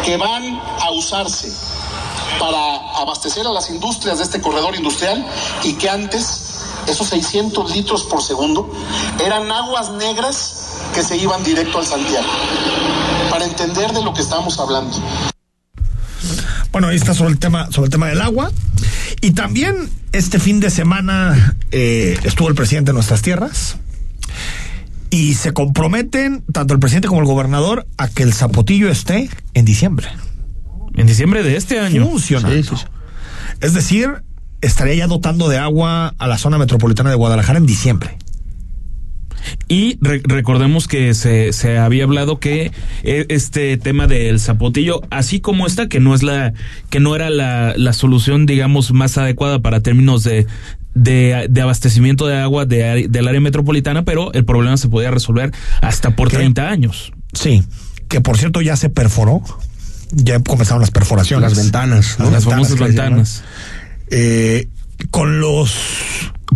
que 0.03 0.17
van 0.17 0.59
a 0.79 0.91
usarse 0.91 1.49
para 2.39 2.99
abastecer 3.01 3.45
a 3.45 3.51
las 3.51 3.69
industrias 3.69 4.17
de 4.17 4.23
este 4.23 4.41
corredor 4.41 4.75
industrial 4.75 5.25
y 5.63 5.73
que 5.73 5.89
antes 5.89 6.51
esos 6.87 7.07
600 7.07 7.75
litros 7.75 8.03
por 8.03 8.21
segundo 8.21 8.71
eran 9.23 9.51
aguas 9.51 9.91
negras 9.91 10.61
que 10.93 11.03
se 11.03 11.17
iban 11.17 11.43
directo 11.43 11.79
al 11.79 11.85
Santiago. 11.85 12.27
Para 13.29 13.45
entender 13.45 13.91
de 13.91 14.03
lo 14.03 14.13
que 14.13 14.21
estamos 14.21 14.59
hablando. 14.59 14.97
Bueno, 16.71 16.87
ahí 16.87 16.95
está 16.95 17.13
sobre 17.13 17.31
el 17.31 17.39
tema, 17.39 17.71
sobre 17.71 17.85
el 17.85 17.91
tema 17.91 18.07
del 18.07 18.21
agua. 18.21 18.51
Y 19.21 19.31
también 19.31 19.89
este 20.11 20.39
fin 20.39 20.59
de 20.59 20.69
semana 20.69 21.55
eh, 21.71 22.17
estuvo 22.23 22.47
el 22.47 22.55
presidente 22.55 22.91
en 22.91 22.95
nuestras 22.95 23.21
tierras. 23.21 23.77
Y 25.09 25.33
se 25.33 25.51
comprometen, 25.51 26.43
tanto 26.53 26.73
el 26.73 26.79
presidente 26.79 27.09
como 27.09 27.19
el 27.19 27.27
gobernador, 27.27 27.85
a 27.97 28.07
que 28.07 28.23
el 28.23 28.33
zapotillo 28.33 28.89
esté 28.89 29.29
en 29.53 29.65
diciembre. 29.65 30.07
En 31.01 31.07
diciembre 31.07 31.43
de 31.43 31.55
este 31.57 31.79
año. 31.79 32.05
Funcionando. 32.05 32.55
Sí, 32.55 32.63
sí, 32.63 32.75
sí. 32.75 32.85
Es 33.61 33.73
decir, 33.73 34.09
estaría 34.61 34.95
ya 34.95 35.07
dotando 35.07 35.49
de 35.49 35.57
agua 35.57 36.13
a 36.17 36.27
la 36.27 36.37
zona 36.37 36.57
metropolitana 36.57 37.09
de 37.09 37.15
Guadalajara 37.15 37.59
en 37.59 37.65
diciembre. 37.65 38.17
Y 39.67 39.97
re- 40.01 40.21
recordemos 40.23 40.87
que 40.87 41.13
se, 41.15 41.51
se 41.53 41.77
había 41.79 42.03
hablado 42.03 42.39
que 42.39 42.71
eh, 43.03 43.25
este 43.29 43.75
tema 43.77 44.05
del 44.05 44.39
zapotillo, 44.39 45.01
así 45.09 45.39
como 45.39 45.65
esta, 45.65 45.87
que 45.87 45.99
no 45.99 46.13
es 46.13 46.21
la, 46.21 46.53
que 46.89 46.99
no 46.99 47.15
era 47.15 47.29
la, 47.31 47.73
la 47.75 47.93
solución, 47.93 48.45
digamos, 48.45 48.91
más 48.93 49.17
adecuada 49.17 49.59
para 49.59 49.79
términos 49.81 50.23
de, 50.23 50.45
de, 50.93 51.47
de 51.49 51.61
abastecimiento 51.61 52.27
de 52.27 52.37
agua 52.39 52.65
de, 52.65 53.07
del 53.09 53.27
área 53.27 53.41
metropolitana, 53.41 54.03
pero 54.05 54.31
el 54.33 54.45
problema 54.45 54.77
se 54.77 54.89
podía 54.89 55.09
resolver 55.09 55.51
hasta 55.81 56.15
por 56.15 56.29
¿Qué? 56.29 56.37
30 56.37 56.69
años. 56.69 57.11
Sí. 57.33 57.63
Que 58.09 58.21
por 58.21 58.37
cierto 58.37 58.61
ya 58.61 58.75
se 58.75 58.89
perforó. 58.89 59.41
Ya 60.11 60.39
comenzaron 60.41 60.81
las 60.81 60.91
perforaciones. 60.91 61.49
Las 61.51 61.57
ventanas, 61.57 62.15
¿no? 62.19 62.29
Las 62.31 62.43
famosas 62.43 62.77
ventanas. 62.79 63.43
eh, 64.09 64.67
con 65.09 65.39
los 65.39 65.73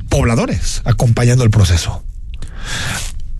pobladores 0.09 0.81
acompañando 0.85 1.43
el 1.43 1.49
proceso. 1.49 2.03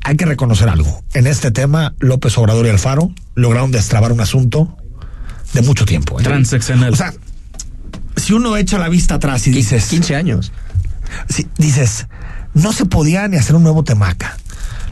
Hay 0.03 0.15
que 0.17 0.25
reconocer 0.25 0.69
algo. 0.69 1.03
En 1.13 1.27
este 1.27 1.51
tema, 1.51 1.95
López 1.99 2.37
Obrador 2.37 2.65
y 2.65 2.69
Alfaro 2.69 3.11
lograron 3.35 3.71
destrabar 3.71 4.11
un 4.11 4.21
asunto 4.21 4.77
de 5.53 5.61
mucho 5.63 5.85
tiempo. 5.85 6.19
¿eh? 6.19 6.23
Transaccional. 6.23 6.93
O 6.93 6.95
sea, 6.95 7.13
si 8.15 8.33
uno 8.33 8.55
echa 8.57 8.77
la 8.77 8.87
vista 8.89 9.15
atrás 9.15 9.45
y 9.47 9.51
dices, 9.51 9.85
15 9.87 10.15
años. 10.15 10.51
si- 11.29 11.47
dices, 11.57 12.07
no 12.53 12.71
se 12.71 12.85
podía 12.85 13.27
ni 13.27 13.37
hacer 13.37 13.55
un 13.55 13.63
nuevo 13.63 13.83
Temaca. 13.83 14.37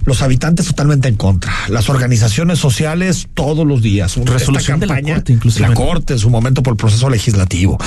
Los 0.06 0.22
habitantes 0.22 0.68
totalmente 0.68 1.08
en 1.08 1.16
contra. 1.16 1.54
Las 1.70 1.90
organizaciones 1.90 2.60
sociales 2.60 3.28
todos 3.34 3.66
los 3.66 3.82
días. 3.82 4.18
Un- 4.18 4.28
Resolución 4.28 4.80
de 4.80 4.88
la 4.88 5.02
Corte, 5.02 5.34
inclusive. 5.34 5.68
La 5.68 5.74
Corte 5.74 6.14
en 6.14 6.20
su 6.20 6.30
momento 6.30 6.62
por 6.64 6.74
el 6.74 6.78
proceso 6.78 7.10
legislativo. 7.10 7.78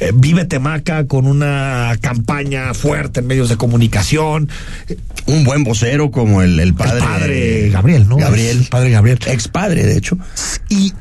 Eh, 0.00 0.12
vive 0.14 0.44
Temaca 0.44 1.06
con 1.06 1.26
una 1.26 1.96
campaña 2.00 2.72
fuerte 2.74 3.20
en 3.20 3.26
medios 3.26 3.48
de 3.48 3.56
comunicación. 3.56 4.48
Un 5.26 5.44
buen 5.44 5.64
vocero 5.64 6.10
como 6.10 6.42
el, 6.42 6.58
el 6.60 6.74
padre. 6.74 6.96
el 6.98 7.04
padre 7.04 7.70
Gabriel, 7.70 8.08
¿no? 8.08 8.16
Gabriel. 8.16 8.58
El 8.58 8.64
padre 8.68 8.90
Gabriel. 8.90 9.18
Ex 9.26 9.48
padre, 9.48 9.84
de 9.84 9.96
hecho. 9.96 10.16
Y, 10.68 10.92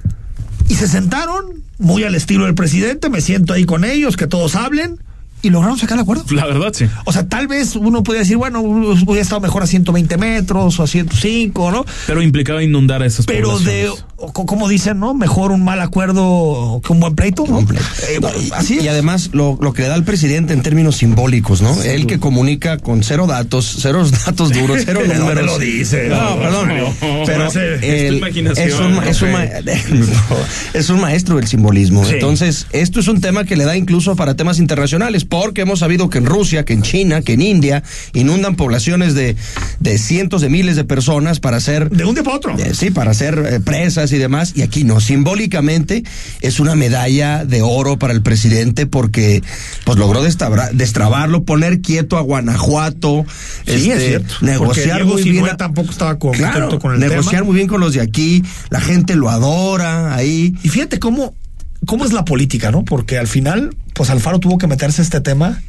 y 0.68 0.76
se 0.76 0.88
sentaron 0.88 1.64
muy 1.78 2.04
al 2.04 2.16
estilo 2.16 2.46
del 2.46 2.56
presidente. 2.56 3.10
Me 3.10 3.22
siento 3.22 3.54
ahí 3.54 3.66
con 3.66 3.86
ellos, 3.86 4.18
que 4.18 4.28
todos 4.28 4.56
hablen. 4.56 5.00
Y 5.46 5.50
lograron 5.52 5.78
sacar 5.78 5.98
el 5.98 6.02
acuerdo. 6.02 6.26
La 6.32 6.46
verdad, 6.48 6.72
sí. 6.74 6.86
O 7.06 7.14
sea, 7.14 7.28
tal 7.30 7.48
vez 7.48 7.76
uno 7.76 8.02
podría 8.02 8.22
decir, 8.22 8.38
bueno, 8.38 8.62
hubiera 8.62 9.22
estado 9.22 9.42
mejor 9.42 9.62
a 9.62 9.68
120 9.68 10.18
metros 10.18 10.80
o 10.80 10.84
a 10.84 10.88
105, 10.88 11.72
¿no? 11.72 11.86
Pero 12.08 12.22
implicaba 12.24 12.64
inundar 12.64 13.04
a 13.04 13.06
esas 13.06 13.28
Pero 13.28 13.60
de, 13.60 13.92
como 14.34 14.68
dicen, 14.68 15.00
¿no? 15.00 15.14
Mejor 15.14 15.52
un 15.52 15.64
mal 15.64 15.82
acuerdo 15.82 16.82
que 16.84 16.94
un 16.94 17.00
buen 17.00 17.14
pleito. 17.16 17.46
¿no? 17.48 17.60
Eh, 17.60 18.20
No, 18.22 18.30
y, 18.42 18.50
así 18.56 18.76
y 18.76 18.80
es. 18.80 18.88
además 18.88 19.30
lo, 19.34 19.58
lo 19.62 19.74
que 19.74 19.84
le 19.84 19.90
da 19.90 19.94
al 19.96 20.04
presidente 20.04 20.54
en 20.54 20.64
términos 20.64 20.96
simbólicos, 20.98 21.62
¿no? 21.62 21.80
Él 21.84 22.08
que 22.08 22.20
comunica 22.20 22.78
con 22.80 23.04
cero 23.04 23.28
datos, 23.28 23.78
cero 23.82 24.04
datos 24.26 24.52
duros, 24.52 24.82
cero 24.84 25.02
¿De 25.02 25.08
dónde 25.10 25.20
números. 25.20 25.46
lo 25.46 25.60
dice? 25.60 26.08
No, 26.10 26.38
perdón. 26.40 26.70
No, 26.70 27.24
pero 27.26 27.46
es 27.48 27.54
tu 27.54 27.60
él 27.86 28.18
imaginación, 28.18 28.68
es 28.68 28.80
un, 28.80 29.04
es, 29.04 29.22
un 29.22 29.30
es 30.74 30.90
un 30.90 31.02
maestro 31.02 31.36
del 31.36 31.48
simbolismo. 31.48 32.04
Sí. 32.06 32.14
Entonces, 32.16 32.68
esto 32.72 33.00
es 33.00 33.08
un 33.08 33.22
tema 33.22 33.44
que 33.46 33.56
le 33.56 33.66
da 33.66 33.76
incluso 33.78 34.16
para 34.16 34.36
temas 34.36 34.60
internacionales, 34.60 35.26
porque 35.42 35.62
hemos 35.62 35.80
sabido 35.80 36.10
que 36.10 36.18
en 36.18 36.26
Rusia, 36.26 36.64
que 36.66 36.74
en 36.74 36.82
China, 36.82 37.22
que 37.22 37.34
en 37.34 37.42
India 37.42 37.84
inundan 38.14 38.56
poblaciones 38.56 39.14
de, 39.16 39.36
de 39.80 39.98
cientos 39.98 40.42
de 40.42 40.50
miles 40.50 40.76
de 40.78 40.86
personas 40.86 41.40
para 41.40 41.58
hacer 41.58 41.90
De 41.90 42.06
un 42.06 42.16
día 42.16 42.24
para 42.24 42.38
otro. 42.38 42.58
eh, 42.58 42.74
sí, 42.74 42.90
para 42.90 43.12
hacer 43.12 43.38
eh, 43.50 43.60
presas 43.60 44.12
y 44.14 44.18
demás, 44.18 44.54
y 44.56 44.62
aquí 44.62 44.84
no. 44.86 45.00
Simbólicamente 45.02 46.04
es 46.42 46.60
una 46.60 46.76
medalla 46.76 47.44
de 47.46 47.62
oro 47.62 48.00
para 48.00 48.14
el 48.14 48.22
presidente 48.22 48.86
porque 48.86 49.44
pues 49.84 49.98
logró 49.98 50.24
destabra- 50.24 50.70
destrabarlo, 50.72 51.44
poner 51.44 51.82
quieto 51.82 52.18
a 52.18 52.22
Guanajuato, 52.22 53.26
Sí, 53.66 53.72
es 53.74 53.82
este, 53.88 54.08
cierto. 54.08 54.36
Negociar 54.42 54.98
Diego 55.04 55.14
muy 55.14 55.24
bien. 55.24 55.46
tampoco 55.58 55.92
estaba 55.92 56.18
con- 56.18 56.32
Claro, 56.34 56.80
con 56.80 56.94
el 56.94 57.00
negociar 57.00 57.34
tema. 57.42 57.46
muy 57.46 57.56
bien 57.56 57.68
con 57.68 57.82
los 57.82 57.94
de 57.94 58.02
aquí, 58.02 58.42
la 58.70 58.80
gente 58.80 59.16
lo 59.16 59.30
adora 59.30 60.16
ahí. 60.16 60.56
Y 60.64 60.70
fíjate 60.70 60.98
cómo, 61.00 61.36
cómo 61.86 62.06
es 62.06 62.14
la 62.14 62.26
política, 62.26 62.72
¿no? 62.72 62.84
Porque 62.86 63.18
al 63.18 63.28
final, 63.28 63.76
pues 63.94 64.10
Alfaro 64.10 64.40
tuvo 64.40 64.58
que 64.58 64.68
meterse 64.68 65.02
a 65.02 65.04
este 65.04 65.22
tema 65.22 65.62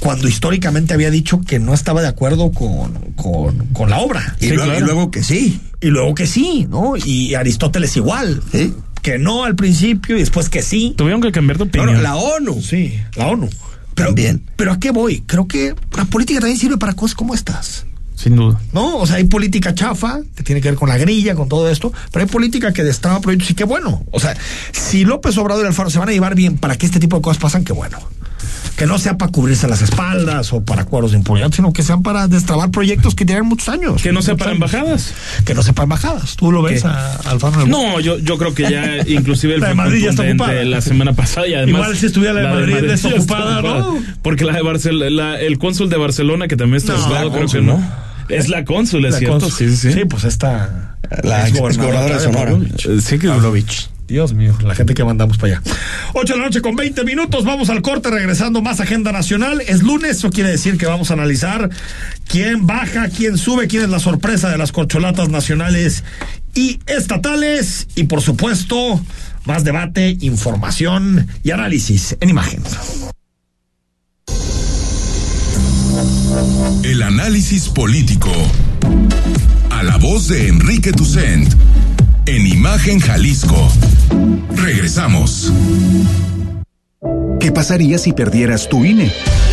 cuando 0.00 0.28
históricamente 0.28 0.92
había 0.94 1.10
dicho 1.10 1.40
que 1.40 1.58
no 1.58 1.72
estaba 1.72 2.02
de 2.02 2.08
acuerdo 2.08 2.50
con, 2.52 2.92
con, 3.14 3.66
con 3.68 3.90
la 3.90 3.98
obra. 3.98 4.36
Y, 4.40 4.46
Sí, 4.48 4.50
luego, 4.54 4.64
claro. 4.70 4.78
y 4.78 4.82
luego 4.88 5.10
que 5.10 5.22
sí. 5.22 5.60
Y 5.80 5.86
luego 5.88 6.14
que 6.14 6.26
sí, 6.26 6.66
¿no? 6.68 6.94
Y 6.96 7.34
Aristóteles 7.34 7.96
igual. 7.96 8.42
Sí. 8.52 8.74
Que 9.02 9.18
no 9.18 9.44
al 9.44 9.54
principio 9.54 10.16
y 10.16 10.20
después 10.20 10.48
que 10.48 10.62
sí. 10.62 10.94
Tuvieron 10.96 11.20
que 11.20 11.30
cambiar 11.30 11.58
de 11.58 11.64
opinión. 11.64 12.02
la 12.02 12.16
ONU. 12.16 12.60
Sí, 12.62 12.98
la 13.16 13.26
ONU. 13.28 13.48
Pero, 13.94 14.08
también. 14.08 14.42
pero 14.56 14.72
¿a 14.72 14.80
qué 14.80 14.90
voy? 14.90 15.22
Creo 15.26 15.46
que 15.46 15.74
la 15.96 16.04
política 16.06 16.40
también 16.40 16.58
sirve 16.58 16.78
para 16.78 16.94
cosas 16.94 17.14
como 17.14 17.34
estas. 17.34 17.86
Sin 18.24 18.36
duda. 18.36 18.58
¿No? 18.72 18.96
O 18.96 19.06
sea, 19.06 19.16
hay 19.16 19.24
política 19.24 19.74
chafa, 19.74 20.20
que 20.34 20.42
tiene 20.42 20.62
que 20.62 20.70
ver 20.70 20.78
con 20.78 20.88
la 20.88 20.96
grilla, 20.96 21.34
con 21.34 21.46
todo 21.46 21.68
esto, 21.68 21.92
pero 22.10 22.24
hay 22.24 22.30
política 22.30 22.72
que 22.72 22.82
destraba 22.82 23.20
proyectos 23.20 23.50
y 23.50 23.54
qué 23.54 23.64
bueno. 23.64 24.02
O 24.12 24.18
sea, 24.18 24.34
si 24.72 25.04
López 25.04 25.36
Obrador 25.36 25.64
y 25.64 25.68
Alfaro 25.68 25.90
se 25.90 25.98
van 25.98 26.08
a 26.08 26.12
llevar 26.12 26.34
bien 26.34 26.56
para 26.56 26.76
que 26.76 26.86
este 26.86 26.98
tipo 27.00 27.16
de 27.16 27.22
cosas 27.22 27.36
pasan, 27.42 27.64
qué 27.64 27.74
bueno. 27.74 27.98
Que 28.76 28.86
no 28.86 28.98
sea 28.98 29.16
para 29.18 29.30
cubrirse 29.30 29.68
las 29.68 29.82
espaldas 29.82 30.52
o 30.52 30.64
para 30.64 30.84
cuadros 30.86 31.12
de 31.12 31.18
impunidad, 31.18 31.52
sino 31.52 31.72
que 31.72 31.82
sean 31.84 32.02
para 32.02 32.26
destrabar 32.26 32.70
proyectos 32.70 33.14
que 33.14 33.24
tienen 33.26 33.44
muchos 33.46 33.68
años. 33.68 34.02
Que 34.02 34.10
no 34.10 34.20
sea 34.22 34.36
para 34.36 34.50
años. 34.52 34.72
embajadas. 34.72 35.12
Que 35.44 35.54
no 35.54 35.62
sea 35.62 35.74
para 35.74 35.84
embajadas. 35.84 36.34
¿Tú 36.34 36.50
lo 36.50 36.60
ves 36.62 36.82
¿Qué? 36.82 36.88
a 36.88 37.12
Alfaro? 37.26 37.66
No, 37.66 38.00
yo, 38.00 38.18
yo 38.18 38.36
creo 38.36 38.52
que 38.54 38.62
ya 38.68 38.96
inclusive 39.06 39.54
el 39.56 39.60
La 39.60 39.68
de 39.68 39.74
Madrid 39.74 40.02
ya 40.02 40.10
está 40.10 40.22
ocupada. 40.24 40.64
la 40.64 40.80
semana 40.80 41.12
pasada 41.12 41.46
y 41.46 41.54
además 41.54 41.82
Igual 41.82 41.96
si 41.98 42.06
estuviera 42.06 42.32
la 42.34 42.40
de 42.40 42.48
Madrid 42.48 42.72
ya 42.88 42.94
está 42.94 43.08
desocupada, 43.10 43.62
¿no? 43.62 44.02
Porque 44.22 44.44
la 44.44 44.54
de 44.54 44.62
Barcelona, 44.62 45.38
el 45.38 45.58
cónsul 45.58 45.88
de 45.90 45.96
Barcelona 45.98 46.48
que 46.48 46.56
también 46.56 46.78
está 46.78 46.94
No, 46.94 47.00
ocupado, 47.04 47.32
creo 47.32 47.46
que 47.46 47.60
no. 47.60 47.80
Es 48.28 48.48
la 48.48 48.64
cónsul, 48.64 49.04
es 49.06 49.12
La 49.12 49.18
cierto. 49.18 49.40
cons- 49.40 49.52
Sí, 49.56 49.76
sí, 49.76 49.92
sí. 49.92 50.04
pues 50.08 50.24
está. 50.24 50.96
La 51.22 51.48
ex 51.48 51.58
gobernadora 51.58 52.14
de 52.16 52.20
Sonora. 52.20 52.52
Eh, 52.52 53.00
Sí 53.00 53.18
que 53.18 53.28
Pavlovich. 53.28 53.90
Dios 54.06 54.34
mío, 54.34 54.54
la 54.62 54.74
gente 54.74 54.92
que 54.92 55.02
mandamos 55.02 55.38
para 55.38 55.54
allá. 55.54 55.62
8 56.12 56.34
de 56.34 56.38
la 56.38 56.44
noche 56.44 56.60
con 56.60 56.76
20 56.76 57.04
minutos, 57.04 57.44
vamos 57.46 57.70
al 57.70 57.80
corte 57.80 58.10
regresando 58.10 58.60
más 58.60 58.78
agenda 58.80 59.12
nacional. 59.12 59.62
Es 59.66 59.82
lunes, 59.82 60.18
eso 60.18 60.28
quiere 60.30 60.50
decir 60.50 60.76
que 60.76 60.84
vamos 60.84 61.10
a 61.10 61.14
analizar 61.14 61.70
quién 62.28 62.66
baja, 62.66 63.08
quién 63.08 63.38
sube, 63.38 63.66
quién 63.66 63.84
es 63.84 63.88
la 63.88 64.00
sorpresa 64.00 64.50
de 64.50 64.58
las 64.58 64.72
corcholatas 64.72 65.30
nacionales 65.30 66.04
y 66.54 66.80
estatales. 66.86 67.86
Y 67.94 68.04
por 68.04 68.20
supuesto, 68.20 69.00
más 69.46 69.64
debate, 69.64 70.18
información 70.20 71.26
y 71.42 71.52
análisis 71.52 72.14
en 72.20 72.28
imagen. 72.28 72.62
Análisis 77.24 77.70
político. 77.70 78.30
A 79.70 79.82
la 79.82 79.96
voz 79.96 80.28
de 80.28 80.46
Enrique 80.48 80.92
Tucent. 80.92 81.54
En 82.26 82.46
Imagen 82.46 83.00
Jalisco. 83.00 83.72
Regresamos. 84.54 85.50
¿Qué 87.40 87.50
pasaría 87.50 87.96
si 87.96 88.12
perdieras 88.12 88.68
tu 88.68 88.84
INE? 88.84 89.10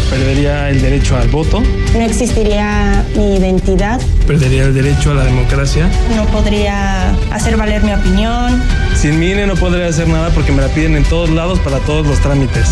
perdería 0.10 0.69
el 0.69 0.81
derecho 0.81 1.15
al 1.15 1.29
voto, 1.29 1.63
No 1.93 2.01
existiría 2.01 3.05
mi 3.15 3.38
identidad, 3.38 4.01
perdería 4.27 4.63
el 4.65 4.73
derecho 4.73 5.12
a 5.12 5.13
la 5.13 5.23
democracia. 5.23 5.89
no 6.17 6.25
podría 6.25 7.12
hacer 7.31 7.55
valer 7.55 7.81
mi 7.84 7.93
opinión. 7.93 8.62
Sin 9.01 9.17
mi 9.17 9.31
INE 9.31 9.47
no 9.47 9.55
podría 9.55 9.88
hacer 9.88 10.10
nada 10.10 10.29
porque 10.31 10.51
me 10.51 10.62
la 10.62 10.67
piden 10.67 10.97
en 10.97 11.05
todos 11.05 11.29
lados 11.29 11.60
para 11.60 11.77
todos 11.79 12.05
los 12.05 12.19
trámites. 12.19 12.67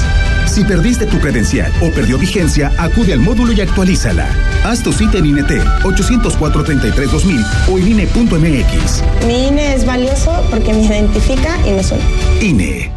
Si 0.49 0.63
perdiste 0.63 1.05
tu 1.05 1.19
credencial 1.19 1.71
o 1.79 1.91
perdió 1.91 2.17
vigencia, 2.17 2.71
acude 2.77 3.13
al 3.13 3.19
módulo 3.19 3.51
y 3.51 3.61
actualízala. 3.61 4.27
Haz 4.63 4.81
tu 4.81 4.91
cita 4.91 5.19
en 5.19 5.27
INET 5.27 5.49
804-33-2000 5.83 7.45
o 7.71 7.77
en 7.77 7.87
INE.mx. 7.87 9.03
Mi 9.27 9.47
INE 9.47 9.75
es 9.75 9.85
valioso 9.85 10.43
porque 10.49 10.73
me 10.73 10.85
identifica 10.85 11.55
y 11.67 11.71
me 11.71 11.83
suena. 11.83 12.03
INE. 12.41 12.91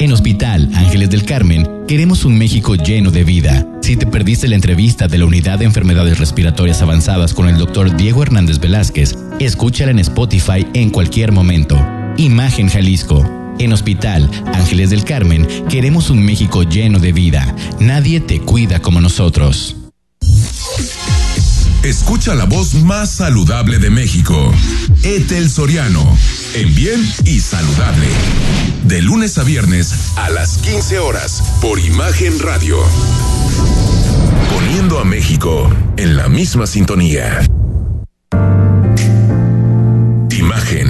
En 0.00 0.12
Hospital 0.12 0.68
Ángeles 0.74 1.10
del 1.10 1.24
Carmen 1.24 1.68
queremos 1.86 2.24
un 2.24 2.36
México 2.36 2.74
lleno 2.74 3.12
de 3.12 3.22
vida. 3.22 3.66
Si 3.82 3.96
te 3.96 4.06
perdiste 4.06 4.48
la 4.48 4.56
entrevista 4.56 5.06
de 5.06 5.18
la 5.18 5.26
Unidad 5.26 5.60
de 5.60 5.66
Enfermedades 5.66 6.18
Respiratorias 6.18 6.82
Avanzadas 6.82 7.34
con 7.34 7.48
el 7.48 7.56
doctor 7.56 7.96
Diego 7.96 8.22
Hernández 8.22 8.58
Velázquez, 8.58 9.16
escúchala 9.38 9.92
en 9.92 10.00
Spotify 10.00 10.66
en 10.74 10.90
cualquier 10.90 11.30
momento. 11.30 11.76
Imagen 12.16 12.68
Jalisco. 12.68 13.39
En 13.60 13.74
Hospital 13.74 14.30
Ángeles 14.54 14.88
del 14.88 15.04
Carmen 15.04 15.46
queremos 15.68 16.08
un 16.08 16.24
México 16.24 16.62
lleno 16.62 16.98
de 16.98 17.12
vida. 17.12 17.54
Nadie 17.78 18.18
te 18.18 18.40
cuida 18.40 18.80
como 18.80 19.02
nosotros. 19.02 19.76
Escucha 21.82 22.34
la 22.34 22.46
voz 22.46 22.72
más 22.72 23.10
saludable 23.10 23.78
de 23.78 23.90
México. 23.90 24.50
Etel 25.02 25.50
Soriano. 25.50 26.16
En 26.54 26.74
bien 26.74 27.06
y 27.26 27.40
saludable. 27.40 28.06
De 28.84 29.02
lunes 29.02 29.36
a 29.36 29.42
viernes 29.42 30.16
a 30.16 30.30
las 30.30 30.56
15 30.56 30.98
horas 30.98 31.42
por 31.60 31.78
Imagen 31.78 32.38
Radio. 32.38 32.78
Poniendo 34.54 34.98
a 34.98 35.04
México 35.04 35.68
en 35.98 36.16
la 36.16 36.30
misma 36.30 36.66
sintonía. 36.66 37.46
Imagen. 40.30 40.89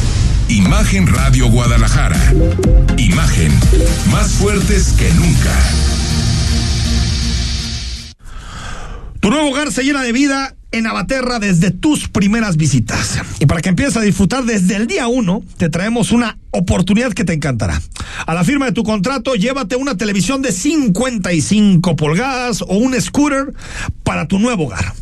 Imagen 0.51 1.07
Radio 1.07 1.47
Guadalajara. 1.47 2.19
Imagen, 2.97 3.57
más 4.11 4.33
fuertes 4.33 4.93
que 4.99 5.09
nunca. 5.13 5.57
Tu 9.21 9.29
nuevo 9.29 9.49
hogar 9.49 9.71
se 9.71 9.83
llena 9.83 10.03
de 10.03 10.11
vida 10.11 10.53
en 10.73 10.87
Abaterra 10.87 11.39
desde 11.39 11.71
tus 11.71 12.09
primeras 12.09 12.57
visitas. 12.57 13.21
Y 13.39 13.45
para 13.45 13.61
que 13.61 13.69
empieces 13.69 13.95
a 13.95 14.01
disfrutar 14.01 14.43
desde 14.43 14.75
el 14.75 14.87
día 14.87 15.07
uno, 15.07 15.41
te 15.55 15.69
traemos 15.69 16.11
una 16.11 16.37
oportunidad 16.51 17.13
que 17.13 17.23
te 17.23 17.31
encantará. 17.31 17.81
A 18.25 18.33
la 18.33 18.43
firma 18.43 18.65
de 18.65 18.73
tu 18.73 18.83
contrato, 18.83 19.35
llévate 19.35 19.77
una 19.77 19.95
televisión 19.95 20.41
de 20.41 20.51
55 20.51 21.95
pulgadas 21.95 22.61
o 22.61 22.75
un 22.75 22.99
scooter 22.99 23.53
para 24.03 24.27
tu 24.27 24.37
nuevo 24.37 24.65
hogar. 24.65 24.93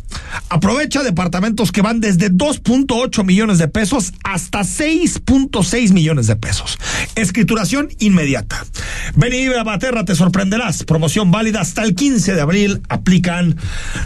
Aprovecha 0.48 1.02
departamentos 1.02 1.72
que 1.72 1.82
van 1.82 2.00
desde 2.00 2.30
2.8 2.30 3.24
millones 3.24 3.58
de 3.58 3.68
pesos 3.68 4.12
hasta 4.24 4.60
6.6 4.60 5.92
millones 5.92 6.26
de 6.26 6.36
pesos. 6.36 6.78
Escrituración 7.14 7.88
inmediata. 7.98 8.64
Ven 9.14 9.32
y 9.32 9.48
Baterra, 9.48 10.04
te 10.04 10.14
sorprenderás. 10.14 10.84
Promoción 10.84 11.30
válida 11.30 11.60
hasta 11.60 11.82
el 11.82 11.94
15 11.94 12.34
de 12.34 12.40
abril. 12.40 12.82
Aplican 12.88 13.56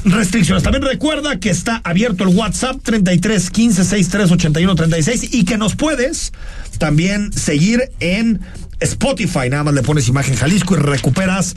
restricciones. 0.04 0.62
También 0.62 0.82
recuerda 0.82 1.40
que 1.40 1.50
está 1.50 1.80
abierto 1.84 2.24
el 2.24 2.34
WhatsApp 2.34 2.76
33 2.82 3.50
15 3.50 3.84
63 3.84 4.30
81 4.32 4.74
36 4.74 5.34
y 5.34 5.44
que 5.44 5.56
nos 5.56 5.76
puedes 5.76 6.32
también 6.78 7.32
seguir 7.32 7.90
en 8.00 8.40
Spotify. 8.80 9.48
Nada 9.50 9.64
más 9.64 9.74
le 9.74 9.82
pones 9.82 10.08
imagen 10.08 10.36
Jalisco 10.36 10.74
y 10.74 10.78
recuperas 10.78 11.56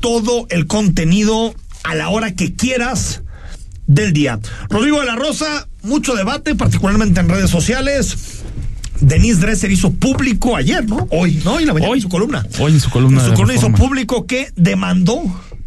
todo 0.00 0.46
el 0.50 0.66
contenido 0.66 1.54
a 1.84 1.94
la 1.94 2.08
hora 2.08 2.34
que 2.34 2.54
quieras 2.54 3.22
del 3.86 4.12
día. 4.12 4.38
Rodrigo 4.70 5.00
de 5.00 5.06
la 5.06 5.16
Rosa, 5.16 5.68
mucho 5.82 6.14
debate, 6.14 6.54
particularmente 6.54 7.20
en 7.20 7.28
redes 7.28 7.50
sociales. 7.50 8.16
Denise 9.00 9.40
Dresser 9.40 9.70
hizo 9.70 9.92
público 9.92 10.56
ayer, 10.56 10.84
¿no? 10.88 11.06
Hoy, 11.10 11.40
¿no? 11.44 11.60
Y 11.60 11.64
la 11.64 11.74
mañana 11.74 11.90
Hoy. 11.92 11.98
en 11.98 12.02
su 12.02 12.08
columna. 12.08 12.46
Hoy 12.60 12.72
en 12.72 12.80
su 12.80 12.90
columna 12.90 13.20
En 13.22 13.26
su 13.28 13.34
columna 13.34 13.54
hizo 13.54 13.70
público 13.72 14.26
que 14.26 14.52
demandó 14.56 15.20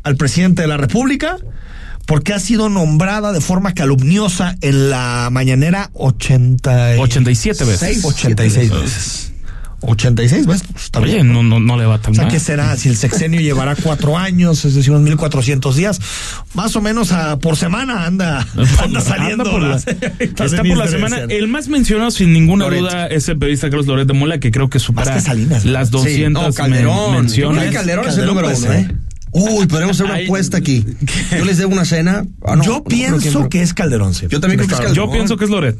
al 0.03 0.15
presidente 0.15 0.61
de 0.61 0.67
la 0.69 0.77
República 0.77 1.37
porque 2.05 2.33
ha 2.33 2.39
sido 2.39 2.69
nombrada 2.69 3.33
de 3.33 3.41
forma 3.41 3.73
calumniosa 3.73 4.55
en 4.61 4.89
la 4.89 5.27
mañanera 5.29 5.89
80 5.93 6.95
y- 6.95 6.99
87 6.99 7.65
veces. 7.65 8.05
86 8.05 8.71
veces. 8.71 9.31
86 9.81 10.47
veces. 10.47 10.67
Pues, 10.71 10.85
está 10.85 10.99
Oye, 10.99 11.15
bien. 11.15 11.31
no, 11.33 11.43
no, 11.43 11.59
no 11.59 11.77
le 11.77 11.85
va 11.85 11.99
tan 11.99 12.11
O 12.11 12.15
sea, 12.15 12.23
mal. 12.23 12.33
¿qué 12.33 12.39
será? 12.39 12.75
Si 12.77 12.89
el 12.89 12.97
sexenio 12.97 13.39
llevará 13.41 13.75
cuatro 13.75 14.17
años, 14.17 14.65
es 14.65 14.73
decir, 14.75 14.91
unos 14.91 15.03
1400 15.03 15.75
días, 15.75 15.99
más 16.55 16.75
o 16.75 16.81
menos 16.81 17.11
a, 17.11 17.37
por 17.39 17.55
semana 17.57 18.05
anda, 18.05 18.45
anda 18.83 19.01
saliendo. 19.01 19.43
Anda 19.43 19.51
por 19.51 19.61
la, 19.61 19.67
la- 19.75 19.75
está 20.45 20.63
por 20.63 20.77
la 20.77 20.87
semana. 20.87 21.17
El 21.29 21.47
más 21.47 21.67
mencionado, 21.67 22.11
sin 22.11 22.33
ninguna 22.33 22.65
Loret. 22.65 22.79
duda, 22.81 23.07
es 23.07 23.29
el 23.29 23.37
periodista 23.37 23.69
Carlos 23.69 23.85
Loret 23.87 24.07
de 24.07 24.13
Mola, 24.13 24.39
que 24.39 24.51
creo 24.51 24.69
que 24.69 24.79
supera 24.79 25.13
que 25.13 25.21
Salinas, 25.21 25.65
las 25.65 25.91
200 25.91 26.43
no, 26.43 26.53
Calderón. 26.53 27.11
men- 27.11 27.21
menciones. 27.21 27.71
Calderón 27.73 28.07
es 28.07 28.17
el 28.17 28.25
número 28.25 28.47
uno, 28.47 28.55
ser. 28.57 28.71
¿eh? 28.71 28.95
Uy, 29.31 29.67
podríamos 29.67 29.95
hacer 29.97 30.05
una 30.07 30.15
Ay, 30.15 30.25
apuesta 30.25 30.57
aquí. 30.57 30.83
Yo 31.37 31.45
les 31.45 31.57
debo 31.57 31.73
una 31.73 31.85
cena. 31.85 32.25
Ah, 32.43 32.55
no, 32.55 32.63
yo 32.63 32.71
no, 32.77 32.83
pienso 32.85 33.49
que 33.49 33.61
es 33.61 33.73
Calderón. 33.75 34.15
sí. 34.15 34.25
Yo 34.29 34.39
también 34.39 34.57
creo 34.57 34.69
que 34.69 34.73
es 34.73 34.79
Calderón. 34.81 34.95
Yo 35.07 35.11
pienso 35.13 35.37
que 35.37 35.43
es 35.45 35.51
Loret. 35.51 35.77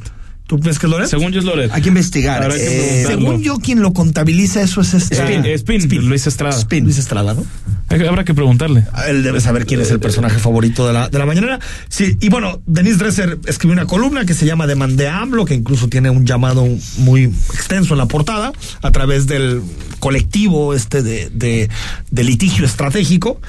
¿Tú 0.48 0.58
piensas 0.58 0.78
que 0.78 0.86
es 0.86 0.90
Loret? 0.90 1.08
Según 1.08 1.30
yo 1.30 1.40
es 1.40 1.44
Loret. 1.44 1.70
Hay 1.74 1.82
que 1.82 1.88
investigar. 1.88 2.42
Habrá 2.42 2.56
que 2.56 3.02
Eh. 3.02 3.04
Según 3.06 3.42
yo, 3.42 3.58
quien 3.58 3.82
lo 3.82 3.92
contabiliza 3.92 4.62
eso 4.62 4.80
es 4.80 4.94
este. 4.94 5.14
Spin, 5.54 5.82
Spin, 5.82 6.08
Luis 6.08 6.26
Estrada. 6.26 6.56
Spin. 6.56 6.84
Luis 6.84 6.96
Estrada, 6.96 7.34
¿no? 7.34 7.44
Habrá 7.90 8.24
que 8.24 8.32
preguntarle. 8.32 8.84
Él 9.08 9.22
debe 9.22 9.40
saber 9.42 9.66
quién 9.66 9.80
es 9.82 9.90
el 9.90 10.00
personaje 10.00 10.38
favorito 10.38 10.86
de 10.86 10.94
la, 10.94 11.08
de 11.10 11.18
la 11.18 11.26
mañanera. 11.26 11.58
Sí, 11.90 12.16
y 12.20 12.30
bueno, 12.30 12.62
Denise 12.66 12.96
Dresser 12.96 13.38
escribió 13.46 13.74
una 13.74 13.84
columna 13.86 14.24
que 14.24 14.32
se 14.32 14.46
llama 14.46 14.66
Demandé 14.66 15.08
a 15.08 15.20
AMLO, 15.20 15.44
que 15.44 15.54
incluso 15.54 15.88
tiene 15.88 16.08
un 16.08 16.24
llamado 16.26 16.66
muy 16.96 17.24
extenso 17.24 17.92
en 17.92 17.98
la 17.98 18.06
portada, 18.06 18.52
a 18.80 18.90
través 18.90 19.26
del 19.26 19.62
colectivo 20.00 20.72
este 20.74 21.02
de, 21.02 21.28
de, 21.30 21.68
de 22.10 22.24
litigio 22.24 22.64
estratégico. 22.64 23.40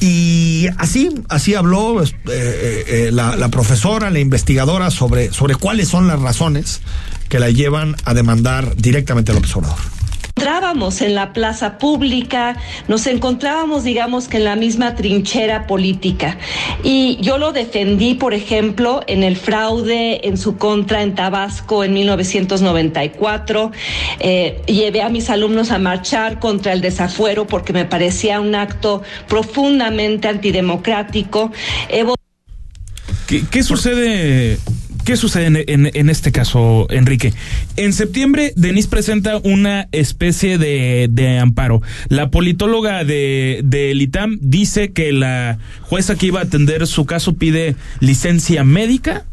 Y 0.00 0.66
así, 0.76 1.10
así 1.28 1.54
habló 1.54 2.02
eh, 2.02 2.06
eh, 2.28 2.84
eh, 2.86 3.10
la, 3.12 3.36
la 3.36 3.48
profesora, 3.48 4.10
la 4.10 4.18
investigadora, 4.18 4.90
sobre, 4.90 5.32
sobre 5.32 5.54
cuáles 5.54 5.88
son 5.88 6.06
las 6.06 6.20
razones 6.20 6.80
que 7.28 7.38
la 7.38 7.50
llevan 7.50 7.96
a 8.04 8.14
demandar 8.14 8.76
directamente 8.76 9.32
a 9.32 9.34
López 9.34 9.54
Obrador 9.56 9.97
encontrábamos 10.38 11.00
en 11.02 11.16
la 11.16 11.32
plaza 11.32 11.78
pública, 11.78 12.56
nos 12.86 13.08
encontrábamos, 13.08 13.82
digamos 13.82 14.28
que 14.28 14.36
en 14.36 14.44
la 14.44 14.54
misma 14.54 14.94
trinchera 14.94 15.66
política. 15.66 16.38
Y 16.84 17.18
yo 17.20 17.38
lo 17.38 17.50
defendí, 17.50 18.14
por 18.14 18.34
ejemplo, 18.34 19.02
en 19.08 19.24
el 19.24 19.36
fraude 19.36 20.28
en 20.28 20.38
su 20.38 20.56
contra 20.56 21.02
en 21.02 21.16
Tabasco 21.16 21.82
en 21.82 21.92
1994. 21.92 23.72
Eh, 24.20 24.62
llevé 24.68 25.02
a 25.02 25.08
mis 25.08 25.28
alumnos 25.28 25.72
a 25.72 25.80
marchar 25.80 26.38
contra 26.38 26.72
el 26.72 26.82
desafuero 26.82 27.48
porque 27.48 27.72
me 27.72 27.84
parecía 27.84 28.40
un 28.40 28.54
acto 28.54 29.02
profundamente 29.26 30.28
antidemocrático. 30.28 31.50
Eh, 31.88 32.04
¿Qué, 33.26 33.42
qué 33.50 33.64
sucede? 33.64 34.56
¿Qué 35.08 35.16
sucede 35.16 35.64
en, 35.72 35.90
en, 35.94 36.10
este 36.10 36.32
caso, 36.32 36.86
Enrique? 36.90 37.32
En 37.76 37.94
septiembre, 37.94 38.52
Denise 38.56 38.90
presenta 38.90 39.38
una 39.38 39.88
especie 39.90 40.58
de, 40.58 41.08
de 41.10 41.38
amparo. 41.38 41.80
La 42.10 42.30
politóloga 42.30 43.04
de, 43.04 43.62
del 43.64 44.02
ITAM 44.02 44.36
dice 44.42 44.92
que 44.92 45.12
la 45.12 45.56
jueza 45.80 46.16
que 46.16 46.26
iba 46.26 46.40
a 46.40 46.42
atender 46.42 46.86
su 46.86 47.06
caso 47.06 47.36
pide 47.36 47.74
licencia 48.00 48.64
médica 48.64 49.24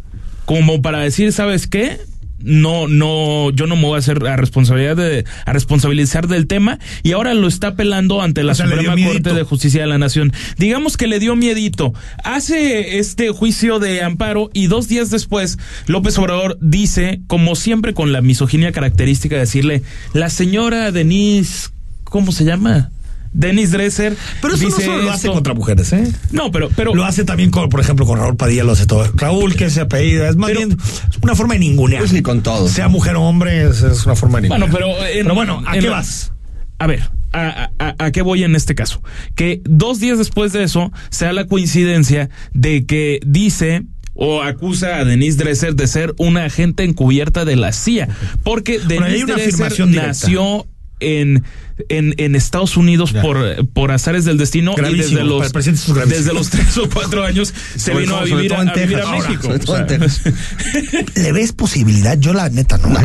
como 0.45 0.81
para 0.81 0.99
decir, 0.99 1.33
¿sabes 1.33 1.67
qué? 1.67 1.97
No, 2.39 2.87
no, 2.87 3.49
yo 3.51 3.67
no 3.67 3.75
me 3.75 3.83
voy 3.83 3.95
a 3.95 3.99
hacer 3.99 4.25
a 4.27 4.35
responsabilidad 4.35 4.95
de, 4.95 5.25
a 5.45 5.53
responsabilizar 5.53 6.27
del 6.27 6.47
tema 6.47 6.79
y 7.03 7.13
ahora 7.13 7.33
lo 7.33 7.47
está 7.47 7.67
apelando 7.67 8.21
ante 8.21 8.43
la 8.43 8.51
O 8.51 8.55
sea, 8.55 8.65
le 8.65 8.77
Suprema 8.77 9.07
Corte 9.07 9.33
de 9.33 9.43
Justicia 9.43 9.81
de 9.81 9.87
la 9.87 9.97
Nación. 9.97 10.31
Digamos 10.57 10.97
que 10.97 11.07
le 11.07 11.19
dio 11.19 11.35
miedito. 11.35 11.93
Hace 12.23 12.99
este 12.99 13.29
juicio 13.29 13.79
de 13.79 14.03
amparo 14.03 14.49
y 14.53 14.67
dos 14.67 14.87
días 14.87 15.09
después 15.09 15.57
López 15.87 16.17
Obrador 16.17 16.57
dice, 16.61 17.21
como 17.27 17.55
siempre 17.55 17.93
con 17.93 18.11
la 18.11 18.21
misoginia 18.21 18.71
característica, 18.71 19.37
decirle, 19.37 19.81
la 20.13 20.29
señora 20.29 20.91
Denise, 20.91 21.69
¿cómo 22.03 22.31
se 22.31 22.45
llama? 22.45 22.91
Denise 23.35 23.71
Dresser. 23.77 24.15
Pero 24.41 24.55
eso 24.55 24.63
no 24.63 24.69
dice 24.69 24.85
solo 24.85 25.03
lo 25.03 25.09
hace 25.09 25.27
esto. 25.27 25.33
contra 25.33 25.53
mujeres, 25.53 25.91
¿eh? 25.93 26.11
No, 26.31 26.51
pero, 26.51 26.69
pero 26.75 26.95
Lo 26.95 27.03
hace 27.05 27.23
también, 27.25 27.51
con, 27.51 27.69
por 27.69 27.79
ejemplo, 27.81 28.05
con 28.05 28.17
Raúl 28.17 28.35
Padilla, 28.37 28.63
lo 28.63 28.71
hace 28.71 28.85
todo. 28.85 29.05
Raúl, 29.15 29.55
que 29.55 29.69
se 29.69 29.81
apellida, 29.81 30.29
es 30.29 30.35
más 30.37 30.47
Pero- 30.49 30.59
bien 30.65 30.77
es 30.79 31.17
una 31.21 31.35
forma 31.35 31.53
de 31.55 31.59
ningunear. 31.59 32.01
Pues 32.01 32.11
sí, 32.11 32.21
con 32.21 32.41
todo. 32.41 32.67
Sea 32.69 32.87
mujer 32.87 33.15
o 33.17 33.21
hombre, 33.23 33.67
es, 33.69 33.81
es 33.83 34.05
una 34.05 34.15
forma 34.15 34.39
de 34.39 34.43
ningunear. 34.49 34.69
Bueno, 34.71 34.93
pero, 34.95 35.05
en- 35.07 35.23
pero 35.23 35.35
bueno, 35.35 35.63
¿a 35.65 35.75
en 35.75 35.81
qué 35.81 35.89
vas? 35.89 36.31
A 36.79 36.87
ver, 36.87 37.09
a, 37.33 37.69
a- 37.79 37.95
a 38.05 38.11
qué 38.11 38.21
voy 38.21 38.43
en 38.43 38.55
este 38.55 38.75
caso? 38.75 39.01
Que 39.35 39.61
dos 39.65 39.99
días 39.99 40.17
después 40.17 40.53
de 40.53 40.63
eso 40.63 40.91
se 41.09 41.25
da 41.25 41.33
la 41.33 41.45
coincidencia 41.45 42.29
de 42.53 42.85
que 42.85 43.19
dice 43.25 43.83
o 44.17 44.41
acusa 44.41 44.95
a 44.97 45.03
Denise 45.03 45.37
Dresser 45.37 45.75
de 45.75 45.87
ser 45.87 46.13
una 46.17 46.45
agente 46.45 46.85
encubierta 46.85 47.43
de 47.43 47.57
la 47.57 47.73
CIA, 47.73 48.07
porque 48.43 48.79
Denise 48.79 49.25
Dresser 49.25 49.87
nació 49.89 50.65
en, 50.99 51.43
en, 51.89 52.13
en 52.17 52.35
Estados 52.35 52.77
Unidos 52.77 53.11
Ya. 53.13 53.21
por, 53.21 53.67
por 53.69 53.91
azares 53.91 54.25
del 54.25 54.37
destino 54.37 54.75
Gravísimo, 54.75 55.05
y 55.07 55.11
desde 55.11 55.23
los, 55.25 56.07
desde 56.09 56.33
los 56.33 56.49
tres 56.49 56.77
o 56.77 56.89
cuatro 56.89 57.23
años 57.23 57.53
se 57.75 57.79
Sobre 57.91 57.99
vino 58.05 58.13
todo- 58.13 58.21
a 58.21 58.23
vivir, 58.25 58.53
a, 58.53 58.55
todo 58.55 58.61
en 58.63 58.69
a 58.69 58.73
vivir 58.73 58.97
a 58.97 59.01
Texas. 59.01 59.05
Ahora, 59.05 59.29
México. 59.29 59.73
O 59.73 60.93
sea. 60.95 61.03
¿Le 61.23 61.31
ves 61.31 61.51
posibilidad? 61.51 62.17
Yo 62.17 62.33
la 62.33 62.49
neta 62.49 62.77
no. 62.77 62.99
¿eh? 62.99 63.03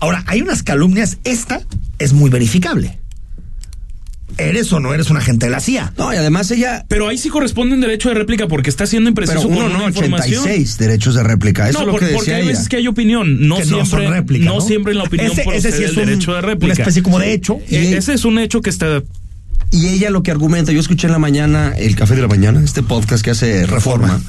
Ahora, 0.00 0.22
hay 0.26 0.42
unas 0.42 0.62
calumnias. 0.62 1.18
Esta 1.24 1.60
es 1.98 2.12
muy 2.12 2.30
verificable. 2.30 2.98
¿Eres 4.38 4.72
o 4.72 4.80
no 4.80 4.92
eres 4.94 5.10
un 5.10 5.16
agente 5.16 5.46
de 5.46 5.52
la 5.52 5.60
CIA? 5.60 5.92
No, 5.96 6.12
y 6.12 6.16
además 6.16 6.50
ella. 6.50 6.84
Pero 6.88 7.08
ahí 7.08 7.18
sí 7.18 7.28
corresponde 7.28 7.74
un 7.74 7.80
derecho 7.80 8.08
de 8.08 8.14
réplica 8.16 8.48
porque 8.48 8.70
está 8.70 8.86
siendo 8.86 9.08
impreciso 9.08 9.40
Pero 9.48 9.48
uno 9.50 9.60
con 9.64 9.72
no, 9.72 9.78
una 9.78 9.88
información. 9.88 10.42
86 10.42 10.78
derechos 10.78 11.14
de 11.14 11.22
réplica. 11.22 11.68
Eso 11.68 11.78
no, 11.78 11.80
es 11.82 11.86
lo 11.86 11.92
por- 11.92 12.00
que 12.00 12.06
porque 12.14 12.20
decía 12.30 12.36
hay 12.36 12.42
ella. 12.42 12.50
veces 12.52 12.68
que 12.68 12.76
hay 12.76 12.86
opinión, 12.88 13.46
no 13.48 13.56
Que 13.56 13.62
no 13.62 13.66
siempre, 13.84 14.04
son 14.04 14.12
réplica, 14.12 14.44
no 14.44 14.54
¿no? 14.56 14.60
siempre 14.60 14.92
en 14.92 14.98
la 14.98 15.04
opinión 15.04 15.32
Ese- 15.32 15.44
ese 15.54 15.72
sí 15.72 15.84
es 15.84 15.90
el 15.90 15.98
un- 15.98 16.04
derecho 16.06 16.34
de 16.34 16.40
réplica. 16.40 16.66
una 16.66 16.82
especie 16.82 17.02
como 17.02 17.18
de 17.18 17.32
hecho. 17.32 17.58
E- 17.70 17.96
ese 17.96 18.14
es 18.14 18.24
un 18.24 18.38
hecho 18.38 18.60
que 18.60 18.70
está 18.70 19.02
Y 19.70 19.88
ella 19.88 20.10
lo 20.10 20.22
que 20.22 20.30
argumenta, 20.30 20.70
yo 20.70 20.78
escuché 20.78 21.08
en 21.08 21.12
la 21.12 21.18
mañana, 21.18 21.72
el 21.76 21.96
Café 21.96 22.14
de 22.14 22.22
la 22.22 22.28
Mañana, 22.28 22.62
este 22.62 22.82
podcast 22.84 23.24
que 23.24 23.30
hace 23.30 23.66
Reforma, 23.66 24.20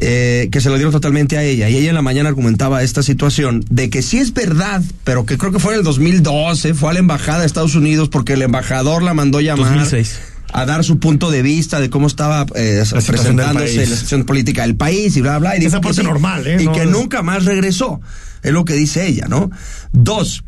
eh, 0.00 0.48
que 0.52 0.60
se 0.60 0.68
lo 0.68 0.76
dieron 0.76 0.92
totalmente 0.92 1.36
a 1.38 1.42
ella. 1.42 1.68
Y 1.68 1.76
ella 1.76 1.88
en 1.90 1.94
la 1.94 2.02
mañana 2.02 2.28
argumentaba 2.28 2.82
esta 2.82 3.02
situación 3.02 3.64
de 3.70 3.90
que 3.90 4.02
sí 4.02 4.18
es 4.18 4.32
verdad, 4.34 4.82
pero 5.04 5.26
que 5.26 5.36
creo 5.38 5.52
que 5.52 5.58
fue 5.58 5.72
en 5.74 5.78
el 5.80 5.84
2012, 5.84 6.74
fue 6.74 6.90
a 6.90 6.92
la 6.94 6.98
embajada 7.00 7.40
de 7.40 7.46
Estados 7.46 7.74
Unidos 7.74 8.08
porque 8.08 8.34
el 8.34 8.42
embajador 8.42 9.02
la 9.02 9.14
mandó 9.14 9.40
llamar. 9.40 9.66
2006. 9.74 10.18
A 10.50 10.64
dar 10.64 10.82
su 10.82 10.98
punto 10.98 11.30
de 11.30 11.42
vista 11.42 11.78
de 11.78 11.90
cómo 11.90 12.06
estaba 12.06 12.46
eh, 12.54 12.82
presentándose 13.06 13.76
la 13.86 13.86
situación 13.86 14.24
política 14.24 14.62
del 14.62 14.76
país 14.76 15.14
y 15.16 15.20
bla, 15.20 15.38
bla. 15.38 15.54
Y 15.56 15.58
Esa 15.58 15.76
dijo 15.76 15.80
que 15.80 15.88
parte 15.88 16.00
sí, 16.00 16.06
normal, 16.06 16.46
¿eh? 16.46 16.56
Y 16.60 16.64
No- 16.64 16.72
que 16.72 16.86
nunca 16.86 17.22
más 17.22 17.44
regresó. 17.44 18.00
Es 18.42 18.52
lo 18.52 18.64
que 18.64 18.72
dice 18.74 19.06
ella, 19.06 19.26
¿no? 19.28 19.50
Dos, 19.92 20.44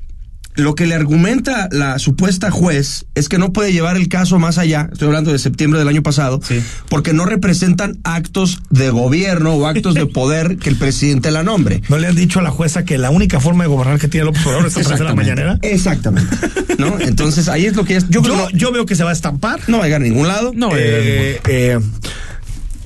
lo 0.56 0.74
que 0.74 0.86
le 0.86 0.94
argumenta 0.94 1.68
la 1.70 1.98
supuesta 1.98 2.50
juez 2.50 3.06
es 3.14 3.28
que 3.28 3.38
no 3.38 3.52
puede 3.52 3.72
llevar 3.72 3.96
el 3.96 4.08
caso 4.08 4.38
más 4.38 4.58
allá, 4.58 4.88
estoy 4.92 5.06
hablando 5.06 5.30
de 5.32 5.38
septiembre 5.38 5.78
del 5.78 5.88
año 5.88 6.02
pasado, 6.02 6.40
Sí. 6.42 6.60
porque 6.88 7.12
no 7.12 7.24
representan 7.24 7.98
actos 8.04 8.60
de 8.68 8.90
gobierno 8.90 9.54
o 9.54 9.66
actos 9.66 9.94
de 9.94 10.06
poder 10.06 10.56
que 10.58 10.68
el 10.68 10.76
presidente 10.76 11.30
la 11.30 11.42
nombre. 11.44 11.82
¿No 11.88 11.98
le 11.98 12.08
han 12.08 12.16
dicho 12.16 12.40
a 12.40 12.42
la 12.42 12.50
jueza 12.50 12.84
que 12.84 12.98
la 12.98 13.10
única 13.10 13.38
forma 13.40 13.64
de 13.64 13.68
gobernar 13.68 13.98
que 14.00 14.08
tiene 14.08 14.26
López 14.26 14.44
Obrador 14.46 14.66
es 14.66 14.76
a 14.76 14.80
través 14.80 14.98
de 14.98 15.04
la 15.04 15.14
mañanera? 15.14 15.58
Exactamente. 15.62 16.36
¿No? 16.78 16.98
Entonces 17.00 17.48
ahí 17.48 17.66
es 17.66 17.76
lo 17.76 17.84
que 17.84 17.96
es. 17.96 18.08
Yo, 18.08 18.20
Yo, 18.22 18.36
no, 18.36 18.50
yo 18.50 18.72
veo 18.72 18.86
que 18.86 18.96
se 18.96 19.04
va 19.04 19.10
a 19.10 19.14
estampar. 19.14 19.60
no 19.68 19.78
va 19.78 19.84
a 19.84 19.86
llegar 19.86 20.00
a 20.00 20.04
ningún 20.04 20.26
lado. 20.28 20.52
No, 20.54 20.70
Eh, 20.76 21.40
eh, 21.48 21.78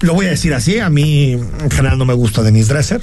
lo 0.00 0.12
voy 0.14 0.26
a 0.26 0.30
decir 0.30 0.52
así, 0.52 0.78
a 0.80 0.90
mí 0.90 1.32
en 1.32 1.70
general 1.70 1.96
no 1.98 2.04
me 2.04 2.14
gusta 2.14 2.42
Denise 2.42 2.72
Dresser. 2.72 3.00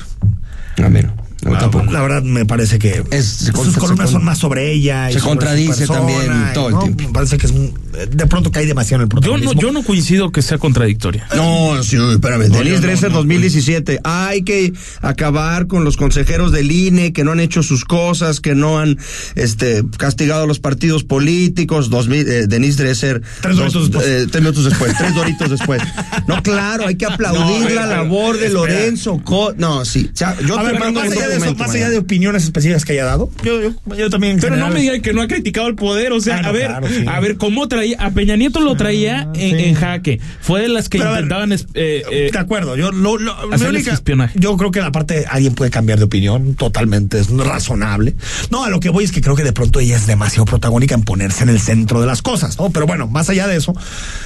A 0.84 0.88
mí 0.90 1.02
no, 1.02 1.14
La- 1.56 1.60
tampoco. 1.60 1.92
La 1.92 2.02
verdad 2.02 2.24
me 2.24 2.46
parece 2.46 2.80
que 2.80 3.04
Es- 3.12 3.52
sus 3.54 3.78
columnas 3.78 4.10
son 4.12 4.24
más 4.24 4.38
sobre 4.38 4.72
ella. 4.72 5.10
y 5.10 5.14
se 5.14 5.20
contradice 5.20 5.86
persona, 5.88 6.00
también 6.00 6.22
y, 6.50 6.54
todo 6.54 6.68
el 6.70 6.74
¿no? 6.76 6.80
tiempo. 6.84 7.04
Me 7.08 7.14
parece 7.14 7.38
que 7.38 7.46
es 7.48 7.52
un- 7.52 7.74
de 8.10 8.26
pronto 8.28 8.52
cae 8.52 8.66
demasiado 8.66 9.04
en 9.04 9.10
el 9.10 9.10
Yo 9.10 9.16
no, 9.16 9.22
protagonismo. 9.22 9.62
yo 9.62 9.72
no 9.72 9.84
coincido 9.84 10.32
que 10.32 10.42
sea 10.42 10.58
contradictoria. 10.58 11.28
No, 11.36 11.82
sí, 11.84 11.98
espérame. 12.12 12.48
No, 12.50 12.58
Denise 12.60 12.80
Dresser 12.80 13.10
no, 13.12 13.18
2017. 13.18 14.00
Hay 14.04 14.44
que 14.44 14.74
acabar 15.02 15.68
con 15.68 15.84
los 15.84 15.98
consejeros 15.98 16.52
del 16.52 16.72
INE 16.72 17.14
que 17.14 17.24
no 17.24 17.32
han 17.32 17.40
hecho 17.40 17.64
sus 17.64 17.86
cosas, 17.86 18.40
que 18.40 18.56
no 18.56 18.80
han 18.80 18.98
este, 19.36 19.84
castigado 19.98 20.44
a 20.44 20.48
los 20.48 20.60
partidos 20.60 21.04
políticos. 21.04 21.90
2000, 21.90 22.28
eh, 22.30 22.48
Denise 22.48 22.84
Dresser. 22.84 23.22
Tres 23.42 23.58
doritos 23.58 23.84
después. 23.92 24.08
eh, 24.08 24.28
tres 24.32 24.42
minutos 24.44 24.66
después. 24.66 24.98
tres 24.98 25.16
doritos 25.16 25.50
después. 25.50 25.82
No, 26.28 26.42
claro, 26.44 26.88
hay 26.88 26.96
que 26.96 27.06
aplaudir 27.12 27.70
No, 27.70 27.76
la 27.76 27.86
labor 27.86 28.38
de 28.38 28.48
espera. 28.48 28.62
Lorenzo. 28.62 29.22
Co- 29.24 29.54
no, 29.58 29.86
sí. 29.86 30.10
O 30.14 30.16
sea, 30.18 30.36
yo 30.48 30.58
a 30.58 30.64
te 30.64 30.72
ver, 30.72 30.80
mando 30.80 31.02
un 31.02 31.08
eso, 31.50 31.56
más 31.56 31.72
allá 31.74 31.90
de 31.90 31.98
opiniones 31.98 32.44
específicas 32.44 32.86
que 32.86 32.94
haya 32.94 33.06
dado, 33.06 33.30
yo, 33.44 33.62
yo, 33.62 33.96
yo 33.96 34.10
también. 34.10 34.40
Pero 34.40 34.56
no 34.56 34.70
me 34.70 34.82
digan 34.82 35.02
que 35.02 35.14
no 35.14 35.22
ha 35.22 35.28
criticado 35.28 35.68
el 35.68 35.76
poder, 35.76 36.12
o 36.14 36.20
sea, 36.22 36.42
Ah, 36.44 36.50
a 36.50 36.52
ver, 36.52 36.68
claro, 36.68 36.88
sí. 36.88 37.06
a 37.08 37.20
ver 37.20 37.38
cómo 37.38 37.68
traía, 37.68 37.98
a 38.00 38.12
Peña 38.12 38.36
Nieto 38.36 38.60
lo 38.62 38.76
traía 38.76 39.22
Ah, 39.22 39.34
en, 39.36 39.58
sí. 39.58 39.64
en 39.66 39.76
jaque. 39.76 40.20
Fue 40.42 40.62
de 40.62 40.70
las 40.70 40.90
que 40.90 40.98
Pero 40.98 41.10
a 41.10 41.14
ver, 41.14 41.22
intentaban 41.24 41.52
es- 41.52 41.66
eh, 41.74 42.04
eh, 42.12 42.30
de 42.32 42.40
acuerdo, 42.40 42.76
yo 42.76 42.92
lo, 42.92 43.18
lo- 43.18 43.48
mi 43.48 43.54
hacerles 43.56 43.88
espionaje. 43.88 44.38
yo 44.40 44.56
creo 44.58 44.72
que 44.72 44.80
la 44.82 44.92
parte 44.92 45.26
alguien 45.30 45.54
puede 45.54 45.72
cambiar 45.72 45.98
de 46.00 46.06
opinión 46.06 46.56
totalmente 46.56 47.20
es 47.20 47.30
razonable. 47.30 48.16
No, 48.50 48.64
a 48.64 48.70
lo 48.70 48.80
que 48.80 48.90
voy 48.90 49.04
es 49.04 49.12
que 49.12 49.22
creo 49.22 49.36
que 49.36 49.44
de 49.44 49.54
pronto 49.54 49.80
ella 49.80 49.96
es 49.98 50.08
demasiado 50.08 50.46
protagónica 50.46 50.96
en 50.96 51.04
ponerse 51.04 51.44
en 51.44 51.50
el 51.50 51.60
centro 51.60 52.02
de 52.02 52.08
las 52.08 52.22
cosas, 52.22 52.58
¿no? 52.58 52.70
Pero 52.72 52.88
bueno, 52.88 53.08
más 53.08 53.30
allá 53.30 53.48
de 53.48 53.58
eso, 53.58 53.74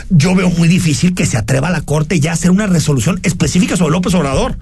yo 0.09 0.35
veo 0.35 0.49
muy 0.49 0.67
difícil 0.67 1.13
que 1.15 1.25
se 1.25 1.37
atreva 1.37 1.67
a 1.67 1.71
la 1.71 1.81
corte 1.81 2.19
ya 2.19 2.31
a 2.31 2.33
hacer 2.35 2.51
una 2.51 2.67
resolución 2.67 3.19
específica 3.23 3.75
sobre 3.77 3.91
López 3.91 4.13
Obrador. 4.13 4.57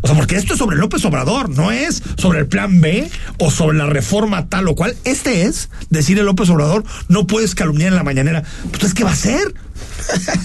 O 0.00 0.06
sea, 0.06 0.16
porque 0.16 0.36
esto 0.36 0.52
es 0.52 0.58
sobre 0.58 0.76
López 0.76 1.04
Obrador, 1.04 1.50
no 1.50 1.72
es 1.72 2.02
sobre 2.16 2.38
el 2.38 2.46
plan 2.46 2.80
B 2.80 3.10
o 3.38 3.50
sobre 3.50 3.76
la 3.76 3.86
reforma 3.86 4.48
tal 4.48 4.68
o 4.68 4.74
cual. 4.76 4.94
Este 5.04 5.42
es 5.42 5.70
decirle 5.90 6.22
a 6.22 6.24
López 6.24 6.48
Obrador, 6.50 6.84
no 7.08 7.26
puedes 7.26 7.54
calumniar 7.54 7.88
en 7.88 7.96
la 7.96 8.04
mañanera. 8.04 8.42
Pues, 8.42 8.64
Entonces, 8.64 8.94
¿qué 8.94 9.04
va 9.04 9.10
a 9.10 9.14
hacer? 9.14 9.54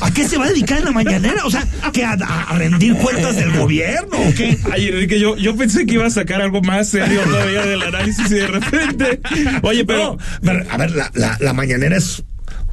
¿A 0.02 0.12
qué 0.12 0.28
se 0.28 0.38
va 0.38 0.46
a 0.46 0.50
dedicar 0.50 0.80
en 0.80 0.86
la 0.86 0.92
mañanera? 0.92 1.46
O 1.46 1.52
sea, 1.52 1.66
¿que 1.94 2.04
a, 2.04 2.14
a 2.14 2.58
rendir 2.58 2.96
cuentas 2.96 3.36
del 3.36 3.52
gobierno 3.58 4.18
o 4.18 4.34
qué? 4.36 4.58
Ay, 4.72 4.88
Enrique, 4.88 5.20
yo, 5.20 5.38
yo 5.38 5.56
pensé 5.56 5.86
que 5.86 5.94
iba 5.94 6.06
a 6.06 6.10
sacar 6.10 6.42
algo 6.42 6.62
más 6.62 6.90
serio 6.90 7.22
todavía 7.22 7.64
del 7.64 7.82
análisis 7.84 8.32
y 8.32 8.36
de 8.36 8.48
repente. 8.48 9.22
Oye, 9.62 9.86
pero. 9.86 10.18
No, 10.42 10.52
a 10.70 10.78
ver, 10.78 10.92
la, 10.92 11.12
la, 11.14 11.38
la 11.40 11.54
mañanera 11.54 11.96
es 11.96 12.24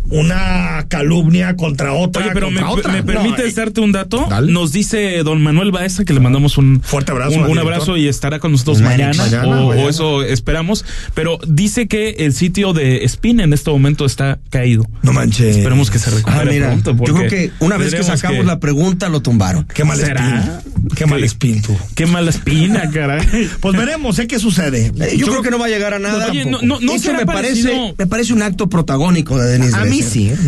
una 0.09 0.87
calumnia 0.89 1.57
contra 1.57 1.93
otra. 1.93 2.23
Oye, 2.23 2.31
pero 2.35 2.51
me, 2.51 2.63
otra. 2.63 2.93
me 2.93 3.03
permites 3.03 3.55
darte 3.55 3.81
un 3.81 3.93
dato. 3.93 4.27
Dale. 4.29 4.51
Nos 4.51 4.73
dice 4.73 5.19
don 5.23 5.43
Manuel 5.43 5.71
Baeza 5.71 6.05
que 6.05 6.13
le 6.13 6.21
mandamos 6.21 6.59
un 6.59 6.81
Fuerte 6.83 7.13
abrazo 7.13 7.39
un, 7.41 7.59
abrazo 7.59 7.97
y 7.97 8.09
estará 8.09 8.39
con 8.39 8.53
nosotros 8.53 8.81
mañana, 8.81 9.13
Mañana, 9.17 9.49
o, 9.49 9.69
mañana. 9.69 9.87
o 9.87 9.89
eso 9.89 10.23
esperamos. 10.23 10.85
Pero 11.15 11.39
dice 11.47 11.87
que 11.89 12.11
el 12.21 12.33
sitio 12.33 12.73
de 12.73 13.05
Spin 13.05 13.41
en 13.41 13.53
este 13.53 13.71
momento 13.71 14.05
está 14.05 14.39
caído. 14.51 14.87
No 15.03 15.13
manches. 15.13 15.57
Esperemos 15.59 15.91
que 15.91 15.99
se 15.99 16.11
recupere 16.11 16.41
Ah, 16.41 16.45
mira, 16.45 16.67
pronto. 16.83 17.05
yo 17.05 17.15
creo 17.15 17.31
que 17.31 17.51
una 17.61 17.77
vez 17.77 17.95
que 17.95 18.03
sacamos 18.03 18.41
que- 18.41 18.47
la 18.47 18.59
pregunta 18.61 19.09
lo 19.09 19.21
tumbaron. 19.21 19.65
Qué 19.73 19.85
mal 19.85 19.99
¿Será? 19.99 20.39
espín. 20.59 20.89
Qué 20.97 21.07
mal 21.07 21.23
espín 21.23 21.63
tú. 21.63 21.77
Qué 21.95 22.07
mala 22.07 22.31
espina, 22.31 22.91
caray. 22.91 23.27
Pues 23.61 23.77
veremos, 23.77 24.19
¿eh? 24.19 24.27
¿Qué 24.27 24.39
sucede? 24.39 24.93
Yo, 25.17 25.27
creo 25.29 25.43
que 25.43 25.51
no 25.51 25.59
va 25.59 25.67
a 25.67 25.69
llegar 25.69 25.95
a 25.95 25.99
nada. 25.99 26.29
Oye, 26.31 26.45
no- 26.45 26.61
no- 26.63 26.81
no 26.81 26.99
será 26.99 27.19
me 27.19 27.27
parece, 27.27 27.95
me 27.97 28.07
parece 28.07 28.33
un 28.33 28.43
acto 28.43 28.69
protagónico 28.69 29.39
de 29.39 29.53
Denis 29.53 29.75
A 29.75 29.85
mí 29.85 30.00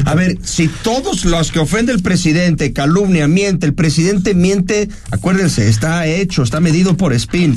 A 0.06 0.14
ver, 0.14 0.38
si 0.42 0.68
todos 0.68 1.24
los 1.24 1.52
que 1.52 1.58
ofende 1.58 1.92
el 1.92 2.02
presidente, 2.02 2.72
calumnia, 2.72 3.28
miente, 3.28 3.66
el 3.66 3.74
presidente 3.74 4.34
miente, 4.34 4.88
acuérdense, 5.10 5.68
está 5.68 6.06
hecho, 6.06 6.42
está 6.42 6.60
medido 6.60 6.96
por 6.96 7.12
Spin, 7.12 7.54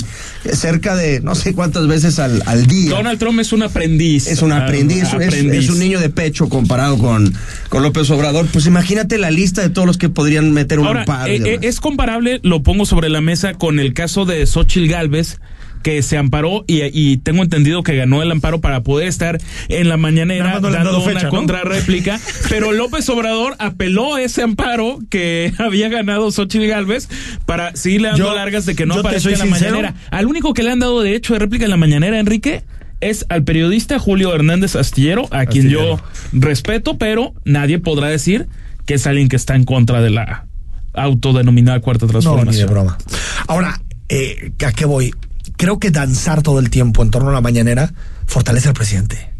cerca 0.52 0.94
de 0.96 1.20
no 1.20 1.34
sé 1.34 1.54
cuántas 1.54 1.86
veces 1.86 2.18
al, 2.18 2.42
al 2.46 2.66
día. 2.66 2.90
Donald 2.90 3.18
Trump 3.18 3.40
es 3.40 3.52
un 3.52 3.62
aprendiz. 3.62 4.26
es 4.26 4.42
un 4.42 4.52
Ah, 4.52 4.64
aprendiz, 4.64 5.02
es- 5.04 5.14
aprendiz. 5.14 5.64
Es, 5.64 5.70
un 5.70 5.78
niño 5.78 6.00
de 6.00 6.10
pecho 6.10 6.48
comparado 6.48 6.98
con, 6.98 7.32
con 7.68 7.82
López 7.82 8.08
Obrador. 8.10 8.46
Pues 8.52 8.66
imagínate 8.66 9.18
la 9.18 9.30
lista 9.30 9.62
de 9.62 9.70
todos 9.70 9.86
los 9.86 9.98
que 9.98 10.08
podrían 10.08 10.52
meter 10.52 10.78
un 10.78 10.86
Ahora, 10.86 11.04
eh, 11.26 11.40
eh, 11.44 11.58
es 11.62 11.80
comparable, 11.80 12.40
lo 12.42 12.62
pongo 12.62 12.86
sobre 12.86 13.08
la 13.08 13.20
mesa 13.20 13.54
con 13.54 13.78
el 13.80 13.92
caso 13.94 14.24
de 14.24 14.46
Xochil 14.46 14.88
Gálvez 14.88 15.38
que 15.86 16.02
se 16.02 16.18
amparó 16.18 16.64
y, 16.66 16.82
y 16.92 17.16
tengo 17.18 17.44
entendido 17.44 17.84
que 17.84 17.94
ganó 17.94 18.20
el 18.20 18.32
amparo 18.32 18.60
para 18.60 18.82
poder 18.82 19.06
estar 19.06 19.38
en 19.68 19.88
la 19.88 19.96
mañanera 19.96 20.58
no 20.58 20.68
dando 20.68 21.00
una 21.04 21.22
¿no? 21.22 21.28
contrarréplica, 21.30 22.18
pero 22.48 22.72
López 22.72 23.08
Obrador 23.08 23.54
apeló 23.60 24.16
a 24.16 24.20
ese 24.22 24.42
amparo 24.42 24.98
que 25.10 25.52
había 25.58 25.88
ganado 25.88 26.28
Xochil 26.32 26.66
Gálvez 26.66 27.08
para 27.46 27.76
seguirle 27.76 28.08
dando 28.08 28.24
Yo- 28.30 28.34
largas 28.34 28.66
de 28.66 28.74
que 28.74 28.84
no 28.84 28.94
soy 28.94 29.34
en 29.34 29.38
la 29.38 29.44
sincero. 29.44 29.76
mañanera. 29.76 29.94
Al 30.10 30.26
único 30.26 30.54
que 30.54 30.64
le 30.64 30.72
han 30.72 30.80
dado 30.80 31.00
derecho 31.02 31.34
de 31.34 31.38
réplica 31.38 31.66
en 31.66 31.70
la 31.70 31.76
mañanera, 31.76 32.18
Enrique, 32.18 32.64
es 33.00 33.24
al 33.28 33.44
periodista 33.44 34.00
Julio 34.00 34.34
Hernández 34.34 34.74
Astillero, 34.74 35.28
a 35.30 35.46
quien 35.46 35.68
yo 35.68 36.00
respeto, 36.32 36.98
pero 36.98 37.32
nadie 37.44 37.78
podrá 37.78 38.08
decir 38.08 38.48
que 38.86 38.94
es 38.94 39.06
alguien 39.06 39.28
que 39.28 39.36
está 39.36 39.54
en 39.54 39.62
contra 39.62 40.00
de 40.00 40.10
la 40.10 40.46
autodenominada 40.94 41.78
cuarta 41.78 42.06
No, 42.06 42.10
transformación. 42.10 42.54
ni 42.54 42.60
de 42.60 42.66
broma. 42.66 42.98
Ahora, 43.46 43.80
eh, 44.08 44.50
¿a 44.66 44.72
qué 44.72 44.84
voy? 44.84 45.12
Creo 45.56 45.78
que 45.78 45.90
danzar 45.90 46.42
todo 46.42 46.58
el 46.58 46.70
tiempo 46.70 47.02
en 47.02 47.10
torno 47.10 47.30
a 47.30 47.32
la 47.32 47.40
mañanera 47.40 47.92
fortalece 48.26 48.68
al 48.68 48.74
presidente. 48.74 49.36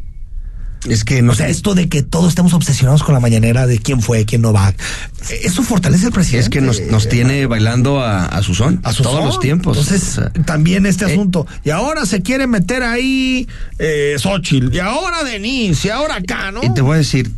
Es 0.88 1.04
que 1.04 1.20
no 1.22 1.32
O 1.32 1.34
sea, 1.34 1.48
esto 1.48 1.74
de 1.74 1.88
que 1.88 2.02
todos 2.02 2.28
estemos 2.28 2.52
obsesionados 2.52 3.02
con 3.02 3.14
la 3.14 3.20
mañanera, 3.20 3.66
de 3.66 3.78
quién 3.78 4.00
fue, 4.02 4.24
quién 4.24 4.42
no 4.42 4.52
va, 4.52 4.72
eso 5.42 5.62
fortalece 5.62 6.06
al 6.06 6.12
presidente. 6.12 6.44
es 6.44 6.48
que 6.48 6.60
nos, 6.60 6.80
nos 6.82 7.08
tiene 7.08 7.46
bailando 7.46 8.00
a, 8.00 8.26
a 8.26 8.42
su 8.42 8.54
son. 8.54 8.80
a 8.84 8.92
su 8.92 9.02
todos 9.02 9.16
son. 9.16 9.26
los 9.26 9.40
tiempos. 9.40 9.76
Entonces, 9.76 10.18
O 10.18 10.22
sea, 10.22 10.30
también 10.44 10.86
este 10.86 11.06
eh. 11.06 11.12
asunto. 11.12 11.46
Y 11.64 11.70
ahora 11.70 12.06
se 12.06 12.22
quiere 12.22 12.46
meter 12.46 12.82
ahí 12.82 13.48
eh, 13.78 14.16
Xochitl, 14.18 14.74
y 14.74 14.78
ahora 14.78 15.24
Denise, 15.24 15.88
y 15.88 15.90
ahora 15.90 16.16
acá, 16.16 16.52
¿no? 16.52 16.62
Y 16.62 16.72
te 16.72 16.82
voy 16.82 16.94
a 16.94 16.98
decir, 16.98 17.32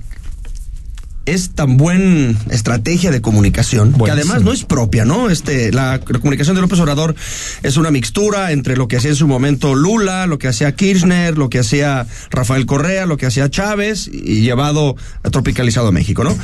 es 1.32 1.50
tan 1.50 1.76
buena 1.76 2.34
estrategia 2.50 3.10
de 3.10 3.20
comunicación 3.20 3.92
que 3.92 4.10
además 4.10 4.42
no 4.42 4.52
es 4.52 4.64
propia, 4.64 5.04
¿no? 5.04 5.30
Este, 5.30 5.72
la, 5.72 6.00
la 6.06 6.18
comunicación 6.18 6.56
de 6.56 6.62
López 6.62 6.78
Obrador 6.80 7.14
es 7.62 7.76
una 7.76 7.90
mixtura 7.90 8.52
entre 8.52 8.76
lo 8.76 8.88
que 8.88 8.96
hacía 8.96 9.10
en 9.10 9.16
su 9.16 9.26
momento 9.26 9.74
Lula, 9.74 10.26
lo 10.26 10.38
que 10.38 10.48
hacía 10.48 10.74
Kirchner, 10.74 11.36
lo 11.36 11.50
que 11.50 11.58
hacía 11.58 12.06
Rafael 12.30 12.66
Correa, 12.66 13.06
lo 13.06 13.16
que 13.16 13.26
hacía 13.26 13.50
Chávez 13.50 14.08
y 14.12 14.40
llevado, 14.40 14.96
tropicalizado 15.30 15.88
a 15.88 15.92
México, 15.92 16.24
¿no? 16.24 16.36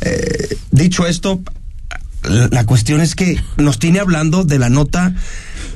Eh, 0.00 0.56
dicho 0.70 1.06
esto, 1.06 1.40
la 2.22 2.64
cuestión 2.66 3.00
es 3.00 3.14
que 3.14 3.40
nos 3.56 3.78
tiene 3.78 4.00
hablando 4.00 4.44
de 4.44 4.58
la 4.58 4.68
nota 4.68 5.14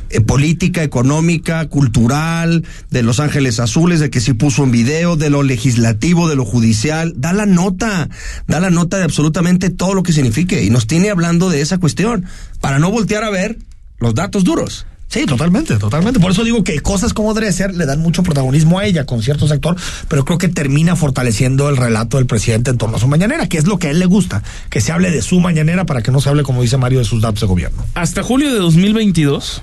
eh, 0.09 0.21
política, 0.21 0.85
económica, 0.85 1.67
cultural, 1.69 2.65
de 2.91 3.03
Los 3.03 3.19
Ángeles 3.19 3.59
Azules, 3.59 3.99
de 3.99 4.09
que 4.09 4.21
sí 4.21 4.35
puso 4.35 4.63
un 4.63 4.71
video, 4.71 5.17
de 5.17 5.31
lo 5.31 5.43
legislativo, 5.43 6.29
de 6.29 6.37
lo 6.37 6.45
judicial, 6.45 7.15
da 7.17 7.33
la 7.33 7.45
nota, 7.45 8.09
da 8.47 8.61
la 8.61 8.71
nota 8.71 8.99
de 8.99 9.05
absolutamente 9.05 9.71
todo 9.71 9.95
lo 9.95 10.05
que 10.05 10.13
signifique 10.13 10.63
y 10.63 10.71
nos 10.71 10.87
tiene 10.87 11.11
hablando 11.11 11.51
de 11.51 11.61
esa 11.61 11.79
cuestión, 11.79 12.25
para 12.61 12.79
no 12.79 12.93
voltear 12.93 13.25
a 13.25 13.31
ver 13.31 13.59
los 13.99 14.15
datos 14.15 14.45
duros. 14.45 14.87
Sí, 15.09 15.25
totalmente, 15.25 15.77
totalmente. 15.77 16.19
Por 16.19 16.33
eso 16.33 16.43
digo 16.45 16.65
que 16.65 16.81
cosas 16.81 17.13
como 17.13 17.33
Dresser 17.33 17.75
le 17.75 17.87
dan 17.87 18.01
mucho 18.01 18.23
protagonismo 18.23 18.79
a 18.79 18.87
ella 18.87 19.07
con 19.07 19.23
cierto 19.23 19.47
sector, 19.47 19.77
pero 20.09 20.25
creo 20.25 20.39
que 20.39 20.49
termina 20.49 20.97
fortaleciendo 20.97 21.69
el 21.69 21.77
relato 21.77 22.17
del 22.17 22.27
presidente 22.27 22.71
en 22.71 22.79
torno 22.79 22.97
a 22.97 23.01
su 23.01 23.07
mañanera, 23.07 23.49
que 23.49 23.59
es 23.59 23.67
lo 23.67 23.79
que 23.79 23.87
a 23.87 23.91
él 23.91 24.01
le 24.01 24.07
gusta, 24.07 24.43
que 24.69 24.81
se 24.81 24.93
hable 24.93 25.11
de 25.11 25.23
su 25.23 25.39
mañanera 25.41 25.87
para 25.87 26.03
que 26.03 26.11
no 26.11 26.21
se 26.21 26.29
hable, 26.29 26.43
como 26.43 26.63
dice 26.63 26.77
Mario, 26.77 26.99
de 26.99 27.05
sus 27.05 27.23
datos 27.23 27.41
de 27.41 27.47
gobierno. 27.47 27.85
Hasta 27.95 28.25
julio 28.25 28.53
de 28.53 28.59
2022, 28.59 29.63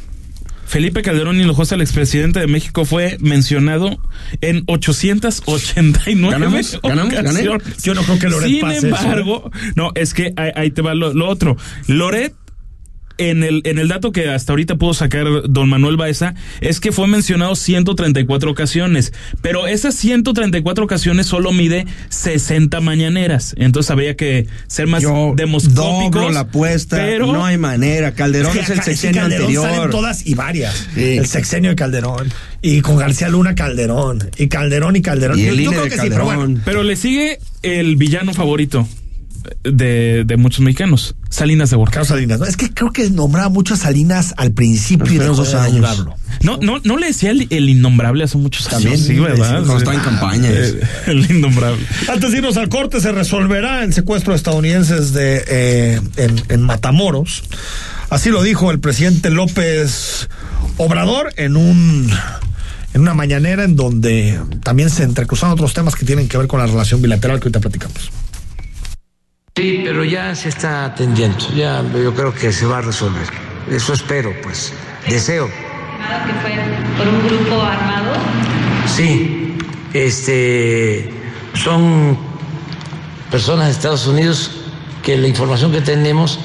Felipe 0.65 1.01
Calderón 1.01 1.39
Hinojosa, 1.39 1.75
el 1.75 1.81
expresidente 1.81 2.39
de 2.39 2.47
México, 2.47 2.85
fue 2.85 3.17
mencionado 3.19 3.97
en 4.39 4.63
889 4.67 6.31
¿Ganamos? 6.31 6.79
¿Ganamos? 6.81 7.83
Yo 7.83 7.93
no 7.93 8.01
creo 8.03 8.17
que 8.17 8.29
Loret 8.29 8.49
Sin 8.49 8.61
pase 8.61 8.77
eso, 8.77 8.87
¿eh? 8.87 8.89
embargo, 8.89 9.51
no, 9.75 9.91
es 9.95 10.13
que 10.13 10.33
ahí, 10.37 10.51
ahí 10.55 10.71
te 10.71 10.81
va 10.81 10.95
lo, 10.95 11.13
lo 11.13 11.27
otro. 11.27 11.57
Loret 11.87 12.33
en 13.29 13.43
el, 13.43 13.61
en 13.65 13.79
el 13.79 13.87
dato 13.87 14.11
que 14.11 14.29
hasta 14.29 14.53
ahorita 14.53 14.75
pudo 14.75 14.93
sacar 14.93 15.25
don 15.47 15.69
Manuel 15.69 15.97
Baeza 15.97 16.35
es 16.61 16.79
que 16.79 16.91
fue 16.91 17.07
mencionado 17.07 17.55
134 17.55 18.51
ocasiones, 18.51 19.13
pero 19.41 19.67
esas 19.67 19.95
134 19.95 20.83
ocasiones 20.83 21.25
solo 21.27 21.51
mide 21.51 21.85
60 22.09 22.79
mañaneras, 22.81 23.55
entonces 23.57 23.91
habría 23.91 24.15
que 24.15 24.47
ser 24.67 24.87
más 24.87 25.03
Yo 25.03 25.33
demoscópicos. 25.35 26.33
la 26.33 26.41
apuesta, 26.41 26.97
pero 26.97 27.31
no 27.31 27.45
hay 27.45 27.57
manera, 27.57 28.13
Calderón 28.13 28.57
es, 28.57 28.67
que 28.67 28.73
el 28.73 28.81
sexenio 28.81 29.21
Calderón 29.21 29.45
anterior. 29.47 29.69
salen 29.69 29.89
todas 29.89 30.25
y 30.25 30.35
varias. 30.35 30.87
Sí. 30.93 31.17
El 31.17 31.27
sexenio 31.27 31.69
de 31.71 31.75
Calderón. 31.75 32.31
Y 32.61 32.81
con 32.81 32.97
García 32.97 33.27
Luna 33.29 33.55
Calderón. 33.55 34.29
Y 34.37 34.47
Calderón 34.47 34.95
y 34.95 35.01
Calderón. 35.01 35.37
Y 35.37 35.47
el 35.47 35.55
Yo 35.57 35.61
INE 35.63 35.69
creo 35.71 35.83
de 35.83 35.89
que 35.89 35.97
sí, 35.97 36.07
pero 36.09 36.25
bueno. 36.25 36.41
Calderón. 36.41 36.61
Pero 36.63 36.83
le 36.83 36.95
sigue 36.95 37.39
el 37.61 37.97
villano 37.97 38.33
favorito 38.33 38.87
de, 39.63 40.23
de 40.25 40.37
muchos 40.37 40.61
mexicanos, 40.61 41.15
Salinas 41.29 41.69
de 41.69 41.75
Gortari. 41.77 41.93
Carlos 41.95 42.07
Salinas. 42.09 42.39
¿no? 42.39 42.45
Es 42.45 42.57
que 42.57 42.73
creo 42.73 42.91
que 42.91 43.09
nombraba 43.09 43.49
mucho 43.49 43.73
a 43.73 43.77
Salinas 43.77 44.33
al 44.37 44.51
principio 44.51 45.05
Los 45.05 45.37
de 45.37 45.43
dos 45.43 45.53
años. 45.53 45.73
nombrarlo. 45.81 46.15
No, 46.41 46.57
no, 46.57 46.79
no 46.83 46.97
le 46.97 47.07
decía 47.07 47.31
el, 47.31 47.47
el 47.49 47.69
innombrable 47.69 48.23
hace 48.23 48.37
muchos 48.37 48.67
También, 48.67 48.93
años. 48.93 49.05
Sí, 49.05 49.19
¿verdad? 49.19 49.63
cuando 49.63 49.77
estaba 49.77 49.95
en 49.95 50.01
campaña. 50.03 50.49
El 51.07 51.29
innombrable. 51.31 51.85
Antes 52.11 52.31
de 52.31 52.37
irnos 52.37 52.57
al 52.57 52.69
corte, 52.69 52.99
se 53.01 53.11
resolverá 53.11 53.83
el 53.83 53.93
secuestro 53.93 54.33
de 54.33 54.37
estadounidenses 54.37 55.13
de, 55.13 55.43
eh, 55.47 56.01
en, 56.17 56.41
en 56.49 56.61
Matamoros. 56.61 57.43
Así 58.09 58.29
lo 58.29 58.43
dijo 58.43 58.71
el 58.71 58.79
presidente 58.79 59.29
López 59.29 60.29
Obrador 60.77 61.33
en 61.37 61.55
un 61.57 62.11
en 62.93 63.01
una 63.01 63.13
mañanera 63.15 63.63
en 63.63 63.75
donde 63.75 64.39
también 64.63 64.89
se 64.91 65.01
entrecruzaron 65.03 65.53
otros 65.53 65.73
temas 65.73 65.95
que 65.95 66.05
tienen 66.05 66.27
que 66.27 66.37
ver 66.37 66.45
con 66.47 66.59
la 66.59 66.67
relación 66.67 67.01
bilateral 67.01 67.39
que 67.39 67.45
ahorita 67.45 67.59
platicamos. 67.59 68.11
Sí, 69.55 69.81
pero 69.85 70.03
ya 70.03 70.33
se 70.33 70.49
está 70.49 70.83
atendiendo, 70.83 71.47
ya 71.55 71.83
yo 71.93 72.11
creo 72.15 72.33
que 72.33 72.51
se 72.51 72.65
va 72.65 72.79
a 72.79 72.81
resolver. 72.81 73.27
Eso 73.69 73.93
espero, 73.93 74.33
pues, 74.41 74.73
deseo. 75.07 75.45
que 75.47 76.33
fue 76.41 76.57
por 76.97 77.07
un 77.07 77.27
grupo 77.27 77.61
armado. 77.61 78.13
Sí, 78.87 79.55
este, 79.93 81.07
son 81.53 82.17
personas 83.29 83.67
de 83.67 83.73
Estados 83.73 84.07
Unidos 84.07 84.49
que 85.03 85.17
la 85.17 85.27
información 85.27 85.71
que 85.71 85.81
tenemos 85.81 86.39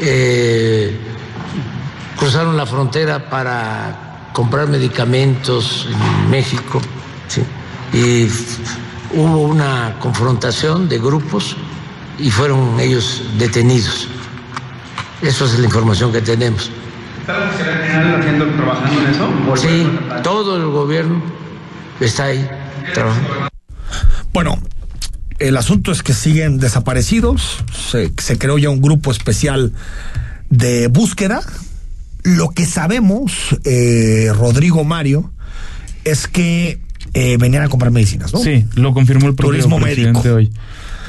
eh, 0.00 0.98
cruzaron 2.16 2.56
la 2.56 2.66
frontera 2.66 3.30
para 3.30 4.30
comprar 4.32 4.66
medicamentos 4.66 5.86
en 5.88 6.28
México, 6.28 6.80
¿sí? 7.28 7.42
y 7.92 8.28
hubo 9.16 9.42
una 9.42 9.94
confrontación 10.00 10.88
de 10.88 10.98
grupos 10.98 11.56
y 12.18 12.30
fueron 12.30 12.78
ellos 12.80 13.22
detenidos. 13.38 14.08
Eso 15.22 15.46
es 15.46 15.58
la 15.58 15.66
información 15.66 16.12
que 16.12 16.20
tenemos. 16.20 16.70
¿Está 17.20 17.38
la 17.38 17.50
Fiscalía 17.50 17.86
General 17.86 18.20
haciendo, 18.20 18.46
trabajando 18.54 19.00
en 19.00 19.06
eso? 19.08 19.56
Sí, 19.56 19.98
todo 20.22 20.56
el 20.56 20.66
gobierno 20.70 21.22
está 22.00 22.24
ahí 22.24 22.48
trabajando. 22.94 23.48
Bueno, 24.32 24.58
el 25.38 25.56
asunto 25.56 25.92
es 25.92 26.02
que 26.02 26.14
siguen 26.14 26.58
desaparecidos. 26.58 27.64
Se, 27.72 28.12
se 28.18 28.38
creó 28.38 28.58
ya 28.58 28.70
un 28.70 28.80
grupo 28.80 29.10
especial 29.10 29.72
de 30.50 30.88
búsqueda. 30.88 31.40
Lo 32.22 32.50
que 32.50 32.66
sabemos, 32.66 33.56
eh, 33.64 34.32
Rodrigo 34.34 34.84
Mario, 34.84 35.30
es 36.04 36.26
que 36.26 36.80
eh, 37.14 37.36
venían 37.38 37.62
a 37.62 37.68
comprar 37.68 37.90
medicinas, 37.90 38.32
¿no? 38.32 38.40
Sí, 38.40 38.64
lo 38.74 38.92
confirmó 38.94 39.26
el 39.28 39.34
propio 39.34 39.50
Turismo 39.52 39.80
presidente 39.80 40.18
médico. 40.20 40.34
hoy. 40.36 40.50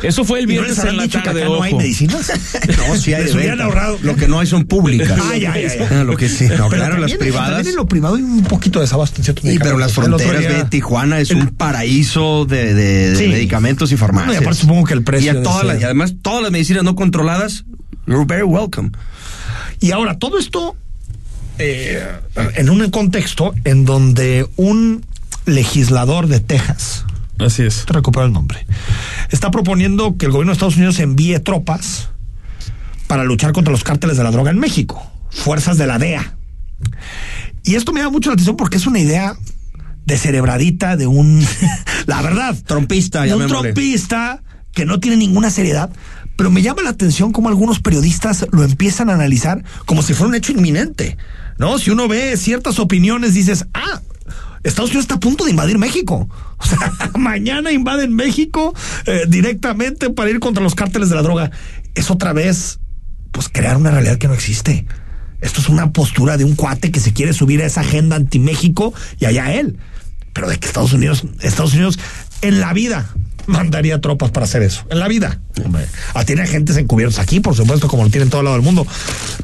Eso 0.01 0.23
fue 0.23 0.39
el 0.39 0.45
¿Y 0.45 0.47
no 0.55 0.61
viernes 0.61 0.77
les 0.77 0.85
en 0.85 0.95
la 0.95 1.03
dicho 1.03 1.21
que 1.21 1.43
no 1.43 1.61
hay 1.61 1.73
medicinas? 1.73 2.31
No, 2.87 2.95
sí 2.95 3.13
hay 3.13 3.29
hubieran 3.31 3.59
ahorrado. 3.59 3.97
Lo 4.01 4.15
que 4.15 4.29
no 4.29 4.39
hay 4.39 4.47
son 4.47 4.63
públicas. 4.63 5.19
Ah, 5.21 5.35
ya, 5.35 5.57
ya, 5.57 5.75
ya. 5.89 6.03
Lo 6.05 6.15
que 6.15 6.29
sí, 6.29 6.45
no, 6.45 6.69
Pero 6.69 6.69
claro, 6.69 6.97
las 6.99 7.13
privadas. 7.15 7.49
También 7.49 7.67
en 7.71 7.75
lo 7.75 7.85
privado 7.85 8.15
hay 8.15 8.21
un 8.21 8.43
poquito 8.45 8.79
de 8.79 8.85
desabasto 8.85 9.17
en 9.19 9.25
ciertos 9.25 9.43
Sí, 9.43 9.59
pero 9.59 9.77
las 9.77 9.91
fronteras 9.91 10.41
de 10.41 10.63
Tijuana 10.69 11.19
es 11.19 11.31
el- 11.31 11.37
un 11.37 11.47
paraíso 11.49 12.45
de, 12.45 12.73
de- 12.73 13.09
de 13.09 13.15
Sí. 13.17 13.27
medicamentos 13.27 13.91
y 13.91 13.97
farmacias. 13.97 14.27
No, 14.27 14.33
y 14.33 14.37
aparte 14.37 14.61
supongo 14.61 14.85
que 14.85 14.93
el 14.93 15.03
precio 15.03 15.33
Y, 15.33 15.37
a 15.37 15.43
todas 15.43 15.65
las- 15.65 15.81
y 15.81 15.83
además, 15.83 16.15
todas 16.21 16.43
las 16.43 16.51
medicinas 16.53 16.83
no 16.85 16.95
controladas, 16.95 17.65
you're 18.07 18.23
very 18.25 18.43
welcome. 18.43 18.91
Y 19.81 19.91
ahora, 19.91 20.17
todo 20.17 20.39
esto 20.39 20.77
eh, 21.57 22.01
en 22.55 22.69
un 22.69 22.89
contexto 22.89 23.53
en 23.65 23.83
donde 23.83 24.47
un 24.55 25.03
legislador 25.49 26.27
de 26.27 26.39
Texas, 26.39 27.05
Así 27.39 27.63
es. 27.63 27.85
te 27.85 27.93
recupero 27.93 28.25
el 28.25 28.33
nombre, 28.33 28.65
está 29.29 29.51
proponiendo 29.51 30.17
que 30.17 30.25
el 30.25 30.31
gobierno 30.31 30.51
de 30.51 30.53
Estados 30.53 30.77
Unidos 30.77 30.99
envíe 30.99 31.39
tropas 31.39 32.09
para 33.07 33.23
luchar 33.23 33.51
contra 33.53 33.71
los 33.71 33.83
cárteles 33.83 34.17
de 34.17 34.23
la 34.23 34.31
droga 34.31 34.51
en 34.51 34.59
México, 34.59 35.01
fuerzas 35.29 35.77
de 35.77 35.87
la 35.87 35.97
DEA. 35.99 36.35
Y 37.63 37.75
esto 37.75 37.91
me 37.91 37.99
llama 37.99 38.11
mucho 38.11 38.29
la 38.29 38.33
atención 38.33 38.55
porque 38.55 38.77
es 38.77 38.87
una 38.87 38.99
idea 38.99 39.35
descerebradita 40.05 40.95
de 40.97 41.07
un, 41.07 41.45
la 42.07 42.21
verdad, 42.21 42.55
Trompista, 42.65 43.21
un 43.21 43.27
llamémosle. 43.27 43.59
trompista 43.73 44.41
que 44.73 44.85
no 44.85 44.99
tiene 44.99 45.17
ninguna 45.17 45.49
seriedad, 45.49 45.89
pero 46.35 46.51
me 46.51 46.61
llama 46.61 46.81
la 46.83 46.89
atención 46.91 47.31
cómo 47.31 47.49
algunos 47.49 47.79
periodistas 47.79 48.47
lo 48.51 48.63
empiezan 48.63 49.09
a 49.09 49.13
analizar 49.13 49.63
como 49.85 50.01
si 50.01 50.13
fuera 50.13 50.29
un 50.29 50.35
hecho 50.35 50.51
inminente, 50.51 51.17
¿no? 51.57 51.77
Si 51.79 51.89
uno 51.89 52.07
ve 52.07 52.37
ciertas 52.37 52.79
opiniones, 52.79 53.33
dices, 53.33 53.65
ah, 53.73 54.01
Estados 54.63 54.89
Unidos 54.89 55.05
está 55.05 55.15
a 55.15 55.19
punto 55.19 55.45
de 55.45 55.51
invadir 55.51 55.77
México. 55.77 56.27
O 56.57 56.65
sea, 56.65 56.93
mañana 57.17 57.71
invaden 57.71 58.13
México 58.13 58.73
eh, 59.05 59.25
directamente 59.27 60.09
para 60.09 60.29
ir 60.29 60.39
contra 60.39 60.63
los 60.63 60.75
cárteles 60.75 61.09
de 61.09 61.15
la 61.15 61.21
droga. 61.21 61.51
Es 61.95 62.11
otra 62.11 62.33
vez, 62.33 62.79
pues, 63.31 63.49
crear 63.49 63.77
una 63.77 63.91
realidad 63.91 64.17
que 64.17 64.27
no 64.27 64.33
existe. 64.33 64.85
Esto 65.41 65.61
es 65.61 65.69
una 65.69 65.91
postura 65.93 66.37
de 66.37 66.43
un 66.43 66.55
cuate 66.55 66.91
que 66.91 66.99
se 66.99 67.13
quiere 67.13 67.33
subir 67.33 67.61
a 67.61 67.65
esa 67.65 67.81
agenda 67.81 68.17
anti-México 68.17 68.93
y 69.19 69.25
allá 69.25 69.53
él. 69.53 69.77
Pero 70.33 70.49
de 70.49 70.57
que 70.57 70.67
Estados 70.67 70.93
Unidos, 70.93 71.23
Estados 71.41 71.73
Unidos 71.73 71.97
en 72.41 72.59
la 72.59 72.73
vida 72.73 73.09
mandaría 73.47 73.99
tropas 73.99 74.31
para 74.31 74.45
hacer 74.45 74.61
eso. 74.61 74.85
En 74.89 74.99
la 74.99 75.07
vida. 75.07 75.39
Hombre, 75.63 75.85
ah, 76.13 76.23
tiene 76.25 76.43
agentes 76.43 76.77
encubiertos 76.77 77.19
aquí, 77.19 77.39
por 77.39 77.55
supuesto, 77.55 77.87
como 77.87 78.03
lo 78.03 78.09
tiene 78.09 78.25
en 78.25 78.29
todo 78.29 78.43
lado 78.43 78.55
del 78.55 78.63
mundo. 78.63 78.85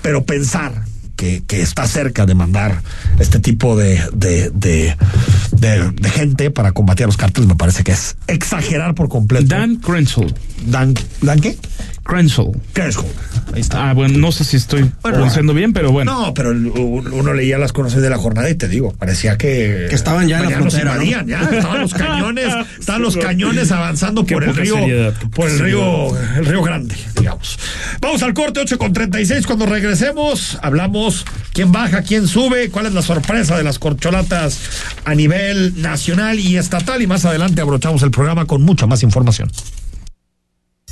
Pero 0.02 0.26
pensar 0.26 0.84
que, 1.16 1.44
que 1.46 1.62
está 1.62 1.88
cerca 1.88 2.26
de 2.26 2.36
mandar 2.36 2.82
este 3.20 3.40
tipo 3.40 3.76
de, 3.76 4.02
de, 4.14 4.52
de, 4.52 6.10
gente 6.10 6.52
para 6.52 6.72
combatir 6.72 7.04
a 7.04 7.08
los 7.08 7.18
cárteles 7.18 7.48
me 7.48 7.56
parece 7.56 7.84
que 7.84 7.92
es 7.92 8.16
exagerar 8.28 8.96
por 8.96 9.10
completo. 9.10 9.48
Dan 9.48 9.78
Crenshaw. 9.78 10.28
Dan, 10.66 10.94
¿Dan 11.22 11.40
qué? 11.40 11.58
Crenshaw. 12.06 12.54
Crenshaw. 12.74 13.06
Ahí 13.54 13.62
está. 13.62 13.90
Ah, 13.90 13.94
bueno, 13.94 14.20
no 14.20 14.32
sé 14.32 14.44
si 14.44 14.58
estoy 14.58 14.82
Bueno, 14.82 15.00
pronunciando 15.02 15.56
bien, 15.56 15.74
pero 15.74 15.92
bueno. 15.92 16.14
No, 16.14 16.34
pero 16.36 16.52
uno 16.52 17.34
leía 17.34 17.58
las 17.58 17.74
cosas 17.74 18.00
de 18.00 18.10
la 18.12 18.18
jornada 18.18 18.48
y 18.48 18.54
te 18.56 18.68
digo, 18.68 18.94
parecía 18.94 19.38
que. 19.40 19.88
Que 19.90 19.96
estaban 19.96 20.28
ya 20.28 20.38
en 20.38 20.44
la 20.44 20.50
nos 20.52 20.74
frontera, 20.74 20.96
¿no? 20.96 21.04
invadían, 21.04 21.28
ya, 21.28 21.42
estaban 21.42 21.82
los 21.82 21.94
cañones, 21.94 22.54
estaban 22.80 23.02
los 23.02 23.18
cañones 23.18 23.72
avanzando 23.72 24.24
por 24.24 24.44
el 24.44 24.56
río, 24.56 24.76
seriedad, 24.76 25.14
por 25.34 25.50
el 25.50 25.58
seriedad. 25.58 25.80
río, 25.80 26.18
el 26.38 26.46
río 26.46 26.62
Grande, 26.62 26.96
digamos. 27.20 27.58
Vamos 28.02 28.22
al 28.22 28.36
corte 28.36 28.60
8 28.60 28.78
con 28.78 28.94
36. 28.94 29.48
Cuando 29.48 29.66
regresemos, 29.66 30.60
hablamos 30.62 31.26
quién 31.54 31.72
baja, 31.72 32.04
quién 32.04 32.28
sube, 32.28 32.70
cuál 32.70 32.86
es 32.86 32.94
la 32.94 33.02
sorpresa 33.02 33.58
de 33.58 33.64
las 33.64 33.80
corcholatas 33.80 34.60
a 35.06 35.16
nivel 35.16 35.82
nacional 35.82 36.40
y 36.40 36.58
estatal. 36.58 37.02
Y 37.02 37.08
más 37.08 37.26
adelante 37.26 37.62
abrochamos 37.62 38.04
el 38.04 38.12
programa 38.12 38.46
con 38.46 38.62
mucha 38.62 38.86
más 38.86 39.02
información. 39.02 39.50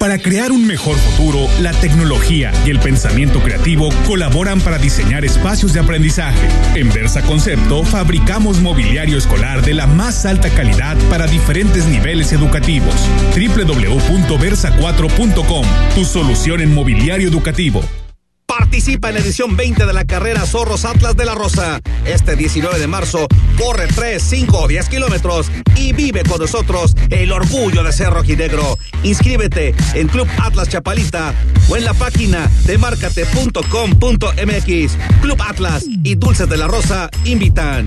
Para 0.00 0.16
crear 0.16 0.50
un 0.50 0.66
mejor 0.66 0.96
futuro, 0.96 1.46
la 1.60 1.72
tecnología 1.72 2.50
y 2.64 2.70
el 2.70 2.80
pensamiento 2.80 3.42
creativo 3.42 3.90
colaboran 4.06 4.62
para 4.62 4.78
diseñar 4.78 5.26
espacios 5.26 5.74
de 5.74 5.80
aprendizaje. 5.80 6.48
En 6.74 6.90
Versa 6.90 7.20
Concepto 7.20 7.84
fabricamos 7.84 8.62
mobiliario 8.62 9.18
escolar 9.18 9.60
de 9.60 9.74
la 9.74 9.86
más 9.86 10.24
alta 10.24 10.48
calidad 10.48 10.96
para 11.10 11.26
diferentes 11.26 11.84
niveles 11.84 12.32
educativos. 12.32 12.94
www.versa4.com, 13.34 15.66
tu 15.94 16.06
solución 16.06 16.62
en 16.62 16.74
mobiliario 16.74 17.28
educativo. 17.28 17.82
Participa 18.50 19.08
en 19.08 19.14
la 19.14 19.20
edición 19.20 19.56
20 19.56 19.86
de 19.86 19.92
la 19.92 20.04
carrera 20.04 20.44
Zorros 20.44 20.84
Atlas 20.84 21.16
de 21.16 21.24
la 21.24 21.36
Rosa. 21.36 21.80
Este 22.04 22.34
19 22.34 22.80
de 22.80 22.88
marzo, 22.88 23.28
corre 23.56 23.86
3, 23.86 24.20
5 24.20 24.58
o 24.58 24.66
10 24.66 24.88
kilómetros 24.88 25.52
y 25.76 25.92
vive 25.92 26.24
con 26.24 26.40
nosotros 26.40 26.96
el 27.10 27.30
orgullo 27.30 27.84
de 27.84 27.92
ser 27.92 28.10
rojinegro. 28.10 28.76
Inscríbete 29.04 29.72
en 29.94 30.08
Club 30.08 30.26
Atlas 30.42 30.68
Chapalita 30.68 31.32
o 31.68 31.76
en 31.76 31.84
la 31.84 31.94
página 31.94 32.50
de 32.64 32.76
marcate.com.mx. 32.76 34.98
Club 35.22 35.42
Atlas 35.46 35.84
y 35.86 36.16
Dulces 36.16 36.48
de 36.48 36.56
la 36.56 36.66
Rosa 36.66 37.08
invitan. 37.24 37.86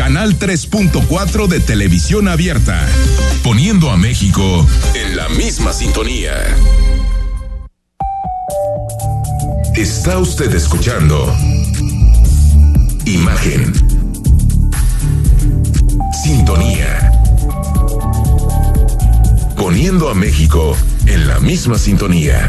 Canal 0.00 0.38
3.4 0.38 1.46
de 1.46 1.60
televisión 1.60 2.26
abierta, 2.26 2.88
poniendo 3.42 3.90
a 3.90 3.98
México 3.98 4.66
en 4.94 5.14
la 5.14 5.28
misma 5.28 5.74
sintonía. 5.74 6.32
Está 9.76 10.16
usted 10.16 10.54
escuchando 10.54 11.30
Imagen. 13.04 13.74
Sintonía. 16.24 17.12
Poniendo 19.54 20.08
a 20.08 20.14
México 20.14 20.74
en 21.04 21.28
la 21.28 21.40
misma 21.40 21.76
sintonía. 21.76 22.48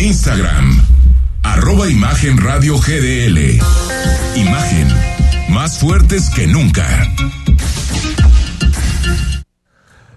Instagram, 0.00 0.82
arroba 1.42 1.86
Imagen 1.86 2.38
Radio 2.38 2.78
GDL. 2.78 3.60
Imagen, 4.34 4.88
más 5.50 5.78
fuertes 5.78 6.30
que 6.30 6.46
nunca. 6.46 6.86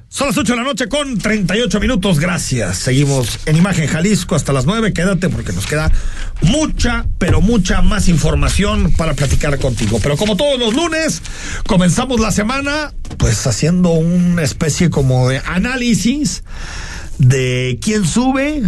Son 0.07 0.27
las 0.27 0.37
8 0.37 0.53
de 0.53 0.57
la 0.57 0.63
noche 0.63 0.87
con 0.87 1.17
38 1.17 1.81
minutos. 1.81 2.19
Gracias. 2.19 2.77
Seguimos 2.77 3.39
en 3.45 3.57
Imagen 3.57 3.87
Jalisco 3.87 4.35
hasta 4.35 4.53
las 4.53 4.65
9. 4.65 4.93
Quédate 4.93 5.27
porque 5.27 5.51
nos 5.51 5.65
queda 5.65 5.91
mucha, 6.41 7.05
pero 7.17 7.41
mucha 7.41 7.81
más 7.81 8.07
información 8.07 8.93
para 8.93 9.15
platicar 9.15 9.57
contigo. 9.59 9.99
Pero 10.01 10.15
como 10.15 10.37
todos 10.37 10.57
los 10.57 10.73
lunes, 10.73 11.21
comenzamos 11.67 12.21
la 12.21 12.31
semana 12.31 12.93
pues 13.17 13.45
haciendo 13.47 13.89
una 13.89 14.43
especie 14.43 14.89
como 14.89 15.27
de 15.27 15.41
análisis 15.45 16.43
de 17.17 17.79
quién 17.81 18.05
sube, 18.05 18.63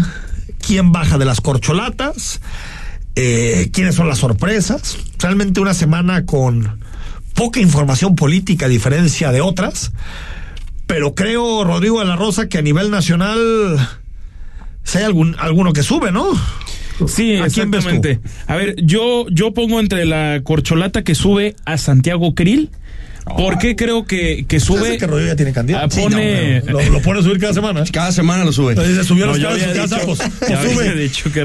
quién 0.65 0.91
baja 0.91 1.17
de 1.17 1.25
las 1.25 1.41
corcholatas 1.41 2.39
eh, 3.15 3.69
quiénes 3.71 3.95
son 3.95 4.07
las 4.07 4.19
sorpresas. 4.19 4.97
Realmente 5.19 5.61
una 5.61 5.73
semana 5.73 6.25
con 6.25 6.79
poca 7.33 7.59
información 7.59 8.15
política 8.15 8.65
a 8.65 8.69
diferencia 8.69 9.31
de 9.31 9.41
otras. 9.41 9.93
Pero 10.85 11.15
creo, 11.15 11.63
Rodrigo 11.63 11.99
de 11.99 12.05
la 12.05 12.15
Rosa, 12.15 12.47
que 12.47 12.57
a 12.57 12.61
nivel 12.61 12.91
nacional 12.91 13.79
si 14.83 14.99
hay 14.99 15.03
algún, 15.03 15.35
alguno 15.39 15.73
que 15.73 15.81
sube, 15.81 16.11
¿no? 16.11 16.27
Sí, 17.07 17.37
¿A 17.37 17.47
quién 17.49 17.71
ves 17.71 17.83
tú? 17.83 17.89
exactamente. 17.89 18.19
A 18.47 18.55
ver, 18.55 18.75
yo, 18.83 19.25
yo 19.29 19.53
pongo 19.53 19.79
entre 19.79 20.05
la 20.05 20.41
corcholata 20.43 21.03
que 21.03 21.15
sube 21.15 21.55
a 21.65 21.77
Santiago 21.77 22.35
Krill. 22.35 22.69
¿Por 23.25 23.57
qué 23.57 23.75
creo 23.75 24.05
que, 24.05 24.45
que 24.47 24.59
sube? 24.59 24.97
Que 24.97 25.07
Rodrigo 25.07 25.29
ya 25.31 25.35
tiene 25.35 25.51
candidato. 25.51 25.85
Ah, 25.85 25.89
Sí, 25.91 25.99
pone- 26.01 26.61
no, 26.61 26.71
lo, 26.79 26.89
lo 26.91 27.01
pone 27.01 27.19
a 27.19 27.23
subir 27.23 27.39
cada 27.39 27.53
semana. 27.53 27.83
Cada 27.91 28.11
semana 28.11 28.45
lo 28.45 28.53
sube. 28.53 28.73
Entonces, 28.73 29.05
subió 29.07 29.25
No, 29.25 29.33
los 29.33 29.41
caras 29.41 29.57
era 29.61 29.83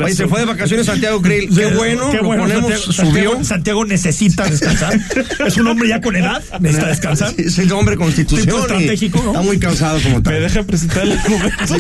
Oye, 0.05 0.15
se 0.15 0.23
su- 0.25 0.29
fue 0.29 0.41
de 0.41 0.47
vacaciones 0.47 0.87
Santiago 0.87 1.21
Krill. 1.23 1.49
Qué 1.55 1.67
bueno, 1.75 2.11
Qué 2.11 2.19
lo 2.19 2.25
bueno, 2.25 2.43
ponemos, 2.43 2.71
Santiago, 2.71 2.93
subió. 2.93 3.05
Santiago, 3.33 3.45
Santiago 3.45 3.85
necesita 3.87 4.47
descansar. 4.49 4.99
es 5.47 5.57
un 5.57 5.67
hombre 5.69 5.89
ya 5.89 6.01
con 6.01 6.15
edad, 6.17 6.43
necesita 6.61 6.89
descansar. 6.89 7.35
Es 7.39 7.59
el 7.59 7.73
hombre 7.73 7.97
constitución. 7.97 8.61
Estratégico, 8.61 9.23
¿no? 9.23 9.31
Está 9.31 9.43
muy 9.43 9.59
cansado 9.59 10.01
como 10.03 10.17
Me 10.17 10.23
tal. 10.23 10.43
deja 10.43 10.63
presentar 10.63 11.05
el 11.05 11.13
argumento. 11.19 11.75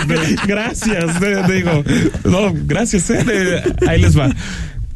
Gracias, 0.46 1.20
de- 1.20 1.42
digo. 1.54 1.84
No, 2.24 2.52
gracias, 2.54 3.10
eh, 3.10 3.62
ahí 3.86 4.00
les 4.00 4.18
va. 4.18 4.30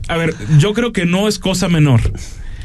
A 0.09 0.17
ver, 0.17 0.35
yo 0.59 0.75
creo 0.75 0.93
que 0.93 1.07
no 1.07 1.29
es 1.29 1.39
cosa 1.39 1.69
menor. 1.69 2.01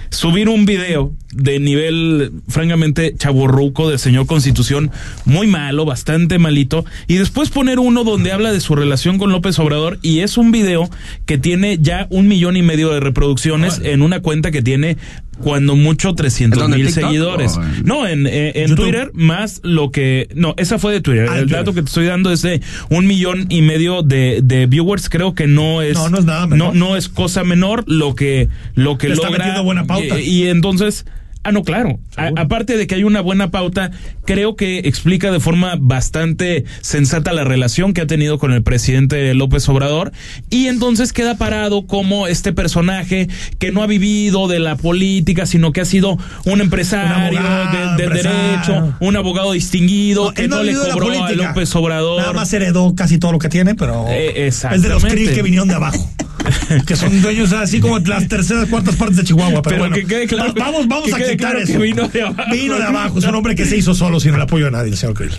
Subir 0.10 0.49
un 0.49 0.66
video 0.66 1.14
de 1.32 1.60
nivel, 1.60 2.32
francamente, 2.47 3.16
chaborruco 3.16 3.89
del 3.89 3.99
señor 3.99 4.26
Constitución, 4.26 4.91
muy 5.26 5.45
malo, 5.45 5.86
bastante 5.86 6.39
malito, 6.39 6.84
y 7.07 7.16
después 7.16 7.49
poner 7.49 7.80
uno 7.80 8.03
donde 8.03 8.32
habla 8.32 8.51
de 8.51 8.60
su 8.60 8.76
relación 8.76 9.20
con 9.20 9.32
López 9.32 9.60
Obrador, 9.60 9.99
y 10.01 10.20
es 10.20 10.38
un 10.38 10.51
video 10.51 10.89
que 11.26 11.38
tiene 11.38 11.78
ya 11.80 12.07
un 12.10 12.28
millón 12.28 12.57
y 12.57 12.64
medio 12.64 12.89
de 12.89 12.99
reproducciones 12.99 13.82
en 13.84 14.01
una 14.01 14.22
cuenta 14.22 14.51
que 14.51 14.64
tiene 14.64 14.97
cuando 15.44 15.76
mucho 15.76 16.14
300 16.16 16.58
¿En 16.58 16.62
dónde, 16.62 16.78
mil 16.78 16.90
seguidores. 16.92 17.58
o 17.58 17.64
en- 17.64 17.84
No, 17.86 18.08
en, 18.08 18.28
eh, 18.28 18.52
en? 18.56 18.76
Twitter 18.76 19.12
más 19.14 19.60
lo 19.64 19.92
que... 19.92 20.28
No, 20.36 20.54
esa 20.58 20.80
fue 20.80 20.94
de 20.94 21.02
Twitter. 21.02 21.28
Ah, 21.30 21.36
el 21.36 21.42
Twitter. 21.44 21.58
dato 21.58 21.74
que 21.74 21.82
te 21.82 21.88
estoy 21.88 22.06
dando 22.06 22.32
es 22.32 22.42
de 22.42 22.62
un 22.90 23.08
millón 23.08 23.46
y 23.50 23.62
medio 23.62 24.02
de, 24.04 24.42
de 24.44 24.66
viewers. 24.66 25.10
Creo 25.10 25.34
que 25.36 25.48
no 25.48 25.82
es... 25.82 25.96
No, 25.96 26.10
no 26.10 26.20
es 26.20 26.26
nada 26.26 26.48
menor. 26.48 26.74
No, 26.76 26.88
no 26.90 26.96
es 26.98 27.10
cosa 27.10 27.44
menor 27.44 27.84
lo 27.88 28.16
que, 28.16 28.50
lo 28.76 28.98
que 28.98 29.08
Le 29.08 29.14
está 29.16 29.28
logra... 29.28 29.40
metiendo 29.46 29.64
buena 29.64 29.86
pauta. 29.86 30.20
Y, 30.20 30.44
y 30.44 30.48
entonces... 30.48 31.06
Ah, 31.42 31.52
no, 31.54 31.64
claro. 31.64 32.00
A- 32.18 32.32
aparte 32.36 32.76
de 32.76 32.86
que 32.86 32.96
hay 32.96 33.04
una 33.06 33.22
buena 33.22 33.50
pauta, 33.50 33.92
creo 34.26 34.56
que 34.58 34.80
explica 34.80 35.32
de 35.32 35.40
forma 35.40 35.76
bastante 35.80 36.66
sensata 36.82 37.32
la 37.32 37.46
relación 37.46 37.94
que 37.94 38.02
ha 38.02 38.08
tenido 38.08 38.38
con 38.40 38.52
el 38.52 38.62
presidente 38.62 39.34
López 39.34 39.68
Obrador. 39.70 40.12
Y 40.50 40.68
entonces 40.68 41.14
queda 41.14 41.38
parado 41.38 41.88
como 41.88 42.28
este 42.28 42.52
personaje 42.52 43.30
que 43.58 43.72
no 43.72 43.82
ha 43.84 43.88
vivido 43.88 44.48
de 44.50 44.60
la 44.60 44.76
política, 44.76 45.46
sino 45.46 45.72
que 45.72 45.80
ha 45.82 45.86
sido 45.86 46.18
un 46.46 46.60
empresario 46.62 47.30
Un 47.30 47.38
abogado, 47.38 47.72
de- 47.72 48.04
del 48.04 48.06
empresario. 48.18 48.40
derecho, 48.52 48.96
un 49.00 49.16
abogado 49.16 49.52
distinguido 49.54 50.26
No, 50.26 50.34
que 50.34 50.48
no 50.50 50.62
le 50.62 50.74
cobró 50.76 51.24
a. 51.24 51.32
López 51.32 51.74
Obrador. 51.76 52.20
Nada 52.20 52.34
más 52.34 52.52
heredó 52.52 52.94
casi 52.96 53.18
todo 53.18 53.32
lo 53.32 53.40
que 53.40 53.48
tiene, 53.50 53.76
pero 53.76 54.06
Eh, 54.10 54.48
es 54.48 54.62
de 54.62 54.90
los. 54.90 55.06
Krill 55.06 55.32
que 55.34 55.42
vinieron 55.42 55.70
de 55.70 55.76
abajo. 55.76 56.10
que 56.88 56.96
son 56.96 57.22
dueños 57.22 57.52
así 57.52 57.80
como 57.80 58.00
las 58.00 58.28
terceras, 58.28 58.66
cuartas 58.70 58.96
partes 58.96 59.18
de 59.18 59.24
Chihuahua. 59.24 59.62
Pero, 59.62 59.76
Pero 59.76 59.78
bueno, 59.80 59.96
que 59.96 60.06
quede 60.06 60.26
claro- 60.28 60.54
va- 60.54 60.66
vamos, 60.66 60.88
vamos 60.88 61.06
que 61.10 61.14
a 61.14 61.18
quede 61.18 61.38
eso. 61.40 61.80
vino 61.80 62.08
de 62.08 62.22
abajo. 62.24 62.52
Vino 62.52 62.78
de 62.78 62.84
abajo, 62.84 63.20
es 63.20 63.26
un 63.26 63.36
hombre 63.36 63.56
que 63.56 63.66
se 63.66 63.78
hizo 63.78 63.94
solo 63.94 64.20
sin 64.20 64.34
el 64.34 64.42
apoyo 64.42 64.66
de 64.66 64.72
nadie, 64.72 64.92
el 64.92 64.98
señor 64.98 65.16
Krill. 65.16 65.36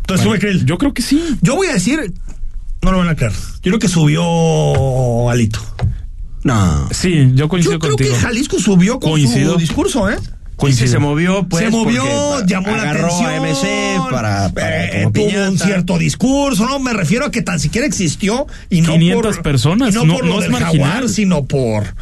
Entonces 0.00 0.24
sube 0.26 0.38
Krill. 0.38 0.64
Yo 0.66 0.78
creo 0.78 0.92
que 0.94 1.02
sí. 1.02 1.22
Yo 1.42 1.56
voy 1.56 1.68
a 1.68 1.74
decir, 1.74 2.12
no 2.82 2.92
lo 2.92 2.98
van 2.98 3.08
a 3.08 3.14
creer. 3.16 3.32
Yo 3.32 3.70
creo 3.70 3.78
que 3.78 3.88
subió 3.88 5.30
Alito. 5.30 5.60
No. 6.44 6.88
Sí, 6.90 7.30
yo 7.34 7.48
coincido 7.48 7.74
Yo 7.74 7.78
creo 7.78 7.92
contigo. 7.92 8.14
que 8.14 8.20
Jalisco 8.20 8.58
subió 8.58 8.98
con 8.98 9.12
Coincido. 9.12 9.54
su 9.54 9.58
discurso, 9.60 10.10
¿eh? 10.10 10.16
Y 10.68 10.72
si 10.74 10.86
se 10.86 10.98
movió, 11.00 11.48
pues. 11.48 11.64
se 11.64 11.70
movió, 11.70 12.04
llamó 12.46 12.68
la 12.76 12.82
agarró 12.82 13.06
atención. 13.06 13.30
a 13.30 13.40
MC 13.40 14.10
para. 14.12 14.48
para 14.50 14.84
eh, 14.86 15.02
tuvo 15.12 15.12
piñata. 15.26 15.50
un 15.50 15.58
cierto 15.58 15.98
discurso, 15.98 16.66
no 16.66 16.78
me 16.78 16.92
refiero 16.92 17.26
a 17.26 17.30
que 17.32 17.42
tan 17.42 17.58
siquiera 17.58 17.84
existió 17.86 18.46
y 18.70 18.80
no 18.82 18.92
500 18.92 19.34
por 19.36 19.42
personas, 19.42 19.90
y 19.90 19.94
no, 19.94 20.04
no- 20.04 20.14
por 20.14 20.24
no 20.24 20.30
lo 20.34 20.36
es 20.38 20.42
del 20.42 20.52
marginal. 20.52 20.88
jaguar, 20.90 21.08
sino 21.08 21.46
por 21.46 21.94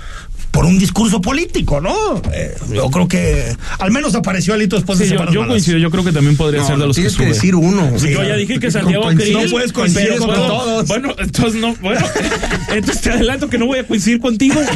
por 0.50 0.64
un 0.66 0.78
discurso 0.78 1.20
político, 1.20 1.80
¿no? 1.80 1.94
Eh, 2.32 2.54
yo 2.74 2.90
creo 2.90 3.06
que 3.08 3.54
al 3.78 3.90
menos 3.90 4.14
apareció 4.14 4.54
Alito 4.54 4.76
después 4.76 4.98
Sí, 4.98 5.04
de 5.04 5.10
yo, 5.10 5.14
semanas 5.16 5.34
yo 5.34 5.46
coincido, 5.46 5.78
yo 5.78 5.90
creo 5.90 6.04
que 6.04 6.12
también 6.12 6.36
podría 6.36 6.60
No, 6.62 6.66
ser 6.66 6.76
de 6.78 6.86
los 6.86 6.96
que 6.96 7.02
tienes 7.02 7.16
que 7.18 7.26
decir 7.26 7.54
uno. 7.54 7.90
Sí, 7.98 8.10
yo 8.10 8.22
ya 8.24 8.34
dije 8.36 8.58
que 8.58 8.70
Santiago. 8.70 9.08
Krill, 9.14 9.32
No 9.32 9.40
puedes 9.50 9.72
coincidir 9.72 10.16
con 10.18 10.28
puedo- 10.28 10.46
todos. 10.46 10.88
Bueno, 10.88 11.14
entonces 11.18 11.60
no, 11.60 11.74
bueno, 11.80 12.00
entonces 12.74 13.02
te 13.02 13.10
adelanto 13.10 13.48
que 13.48 13.58
no 13.58 13.66
voy 13.66 13.78
a 13.78 13.86
coincidir 13.86 14.20
contigo. 14.20 14.60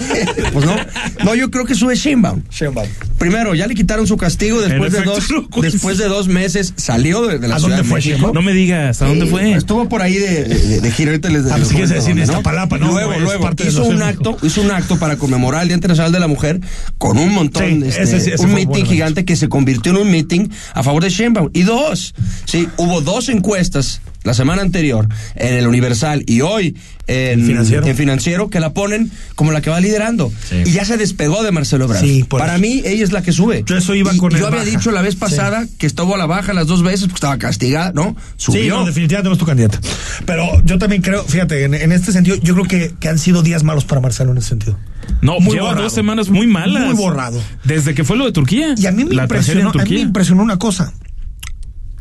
Pues 0.52 0.66
no. 0.66 0.76
No, 1.24 1.34
yo 1.34 1.50
creo 1.50 1.64
que 1.64 1.74
sube 1.74 1.96
Sheinbaum. 1.96 2.42
Sheinbaum. 2.50 2.88
Primero, 3.18 3.54
ya 3.54 3.66
le 3.66 3.74
quitaron 3.74 4.06
su 4.06 4.16
castigo 4.16 4.60
después 4.60 4.92
de 4.92 5.02
dos, 5.02 5.30
no 5.30 5.48
después 5.62 5.98
de 5.98 6.06
dos 6.06 6.28
meses 6.28 6.74
salió 6.76 7.26
de, 7.26 7.38
de 7.38 7.48
la 7.48 7.56
¿A 7.56 7.58
Ciudad 7.58 7.76
dónde 7.78 7.82
de 7.82 7.88
fue 7.88 7.96
México. 7.98 8.14
Sheinbaum? 8.16 8.34
No 8.34 8.42
me 8.42 8.52
digas, 8.52 9.02
¿a 9.02 9.06
dónde 9.06 9.24
Sí, 9.24 9.30
fue? 9.30 9.52
Estuvo 9.54 9.88
por 9.88 10.02
ahí 10.02 10.14
de, 10.14 10.44
de, 10.44 10.80
de 10.80 10.90
gira, 10.90 11.10
ahorita 11.10 11.28
les 11.30 11.46
Ah, 11.50 11.58
les 11.58 11.72
pues, 11.72 11.88
decir 11.88 12.08
dónde, 12.14 12.26
¿no? 12.26 12.32
Iztapalapa, 12.32 12.78
¿no? 12.78 12.92
Luego, 12.92 13.18
luego, 13.18 13.50
de 13.50 13.68
hizo 13.68 13.84
un 13.84 13.98
de 13.98 14.04
acto, 14.04 14.36
hizo 14.42 14.60
un 14.60 14.70
acto 14.70 14.98
para 14.98 15.16
conmemorar 15.16 15.63
el 15.64 15.68
Día 15.68 15.74
Internacional 15.74 16.12
de 16.12 16.20
la 16.20 16.28
Mujer 16.28 16.60
con 16.98 17.18
un 17.18 17.32
montón, 17.34 17.64
Sí, 17.64 17.82
este, 17.84 18.16
ese 18.16 18.36
un 18.42 18.54
meeting 18.54 18.84
gigante 18.84 19.24
que 19.24 19.36
se 19.36 19.48
convirtió 19.48 19.92
en 19.92 19.98
un 19.98 20.10
meeting 20.10 20.48
a 20.74 20.82
favor 20.82 21.02
de 21.02 21.10
Sheinbaum. 21.10 21.50
Y 21.52 21.62
dos, 21.62 22.14
sí, 22.44 22.68
hubo 22.76 23.00
dos 23.00 23.28
encuestas 23.28 24.00
la 24.24 24.34
semana 24.34 24.62
anterior 24.62 25.08
en 25.36 25.54
el 25.54 25.66
Universal 25.66 26.24
y 26.26 26.40
hoy 26.40 26.76
en 27.06 27.44
Financiero. 27.46 27.86
en 27.86 27.96
Financiero 27.96 28.48
que 28.50 28.58
la 28.58 28.72
ponen 28.72 29.10
como 29.34 29.52
la 29.52 29.60
que 29.60 29.68
va 29.70 29.78
liderando. 29.80 30.32
Y 30.64 30.70
ya 30.72 30.84
se 30.84 30.96
despegó 30.96 31.42
de 31.42 31.52
Marcelo 31.52 31.84
Ebrard. 31.84 32.00
Sí, 32.02 32.24
Para 32.28 32.54
eso. 32.54 32.62
mí, 32.62 32.82
ella 32.84 33.04
es 33.04 33.12
la 33.12 33.22
que 33.22 33.32
sube. 33.32 33.62
Yo 33.66 33.76
eso 33.76 33.94
iba 33.94 34.14
Y 34.14 34.16
con 34.16 34.32
el 34.32 34.40
Yo 34.40 34.46
había 34.46 34.60
baja. 34.60 34.70
dicho 34.70 34.90
la 34.90 35.02
vez 35.02 35.14
pasada 35.14 35.66
que 35.78 35.86
estuvo 35.86 36.14
a 36.14 36.18
la 36.18 36.26
baja 36.26 36.52
las 36.54 36.66
dos 36.66 36.82
veces 36.82 37.02
porque 37.02 37.16
estaba 37.16 37.38
castigada, 37.38 37.92
¿no? 37.94 38.16
Subió. 38.36 38.62
Sí, 38.62 38.68
no, 38.70 38.84
definitivamente 38.86 39.28
no 39.28 39.34
es 39.34 39.38
tu 39.38 39.44
candidata. 39.46 39.78
Pero 40.24 40.62
yo 40.64 40.78
también 40.78 41.02
creo, 41.02 41.22
fíjate, 41.24 41.64
en, 41.64 41.74
en 41.74 41.92
este 41.92 42.10
sentido, 42.10 42.36
yo 42.42 42.54
creo 42.54 42.66
que, 42.66 42.94
que 42.98 43.08
han 43.08 43.18
sido 43.18 43.42
días 43.42 43.62
malos 43.62 43.84
para 43.84 44.00
Marcelo 44.00 44.32
en 44.32 44.38
ese 44.38 44.48
sentido. 44.48 44.78
No, 45.20 45.38
Muy 45.40 45.52
lleva 45.54 45.66
borrado. 45.66 45.82
dos 45.84 45.92
semanas 45.92 46.30
muy 46.30 46.46
malas. 46.46 46.82
Muy 46.86 46.94
borrado. 46.94 47.42
Desde 47.64 47.94
que 47.94 48.04
fue 48.04 48.16
lo 48.16 48.24
de 48.24 48.32
Turquía. 48.32 48.74
Y 48.78 48.86
a 48.86 48.92
mí 48.92 49.04
me, 49.04 49.14
impresionó, 49.14 49.70
a 49.70 49.84
mí 49.84 49.90
me 49.90 50.00
impresionó 50.00 50.42
una 50.42 50.58
cosa. 50.58 50.94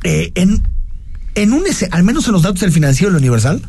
Eh, 0.05 0.32
en, 0.36 0.61
en 1.36 1.53
un 1.53 1.65
ese- 1.67 1.88
al 1.91 2.03
menos 2.03 2.25
en 2.27 2.34
los 2.34 2.43
datos 2.43 2.61
del 2.61 2.71
financiero 2.71 3.11
y 3.11 3.15
el 3.15 3.19
universal, 3.19 3.61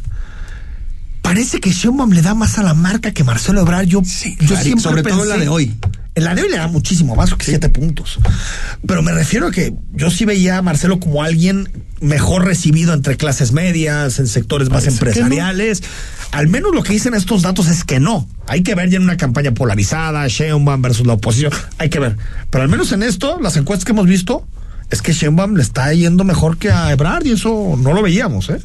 parece 1.22 1.60
que 1.60 1.70
Sheinbaum 1.70 2.12
le 2.12 2.22
da 2.22 2.34
más 2.34 2.58
a 2.58 2.62
la 2.62 2.74
marca 2.74 3.12
que 3.12 3.24
Marcelo 3.24 3.60
Ebrard. 3.62 3.86
Yo, 3.86 4.02
yo 4.02 4.36
claro, 4.46 4.62
siempre 4.62 4.82
sobre 4.82 5.02
todo 5.02 5.22
en 5.22 5.28
la 5.28 5.36
de 5.38 5.48
hoy. 5.48 5.74
En 6.16 6.22
la 6.22 6.34
de 6.36 6.42
hoy 6.42 6.48
le 6.50 6.58
da 6.58 6.68
muchísimo 6.68 7.16
más 7.16 7.34
que 7.34 7.44
siete 7.44 7.68
puntos. 7.70 8.20
Pero 8.86 9.02
me 9.02 9.10
refiero 9.12 9.48
a 9.48 9.50
que 9.50 9.74
yo 9.94 10.10
sí 10.10 10.24
veía 10.24 10.58
a 10.58 10.62
Marcelo 10.62 11.00
como 11.00 11.24
alguien 11.24 11.68
mejor 12.00 12.44
recibido 12.44 12.92
entre 12.94 13.16
clases 13.16 13.50
medias, 13.50 14.20
en 14.20 14.28
sectores 14.28 14.68
más 14.70 14.84
Parece 14.84 14.90
empresariales. 14.92 15.82
Al 16.30 16.46
menos 16.46 16.72
lo 16.72 16.84
que 16.84 16.92
dicen 16.92 17.14
estos 17.14 17.42
datos 17.42 17.66
es 17.68 17.82
que 17.82 17.98
no. 17.98 18.28
Hay 18.46 18.62
que 18.62 18.76
ver 18.76 18.90
ya 18.90 18.98
en 18.98 19.02
una 19.02 19.16
campaña 19.16 19.52
polarizada, 19.54 20.28
Sheinbaum 20.28 20.82
versus 20.82 21.04
la 21.06 21.14
oposición. 21.14 21.52
Hay 21.78 21.88
que 21.88 21.98
ver. 21.98 22.16
Pero 22.50 22.62
al 22.62 22.68
menos 22.68 22.92
en 22.92 23.02
esto, 23.02 23.40
las 23.40 23.56
encuestas 23.56 23.84
que 23.84 23.90
hemos 23.92 24.06
visto, 24.06 24.46
es 24.90 25.02
que 25.02 25.12
Sheinbaum 25.12 25.56
le 25.56 25.62
está 25.62 25.92
yendo 25.92 26.24
mejor 26.24 26.58
que 26.58 26.70
a 26.70 26.90
Ebrard 26.92 27.24
y 27.26 27.32
eso 27.32 27.76
no 27.78 27.92
lo 27.92 28.02
veíamos, 28.02 28.50
¿eh? 28.50 28.60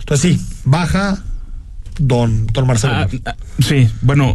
Entonces 0.00 0.38
sí, 0.38 0.46
baja 0.64 1.22
don, 1.98 2.46
don 2.46 2.66
Marcelo. 2.66 2.94
Ah, 2.94 3.08
ah, 3.26 3.36
sí, 3.58 3.88
bueno, 4.02 4.34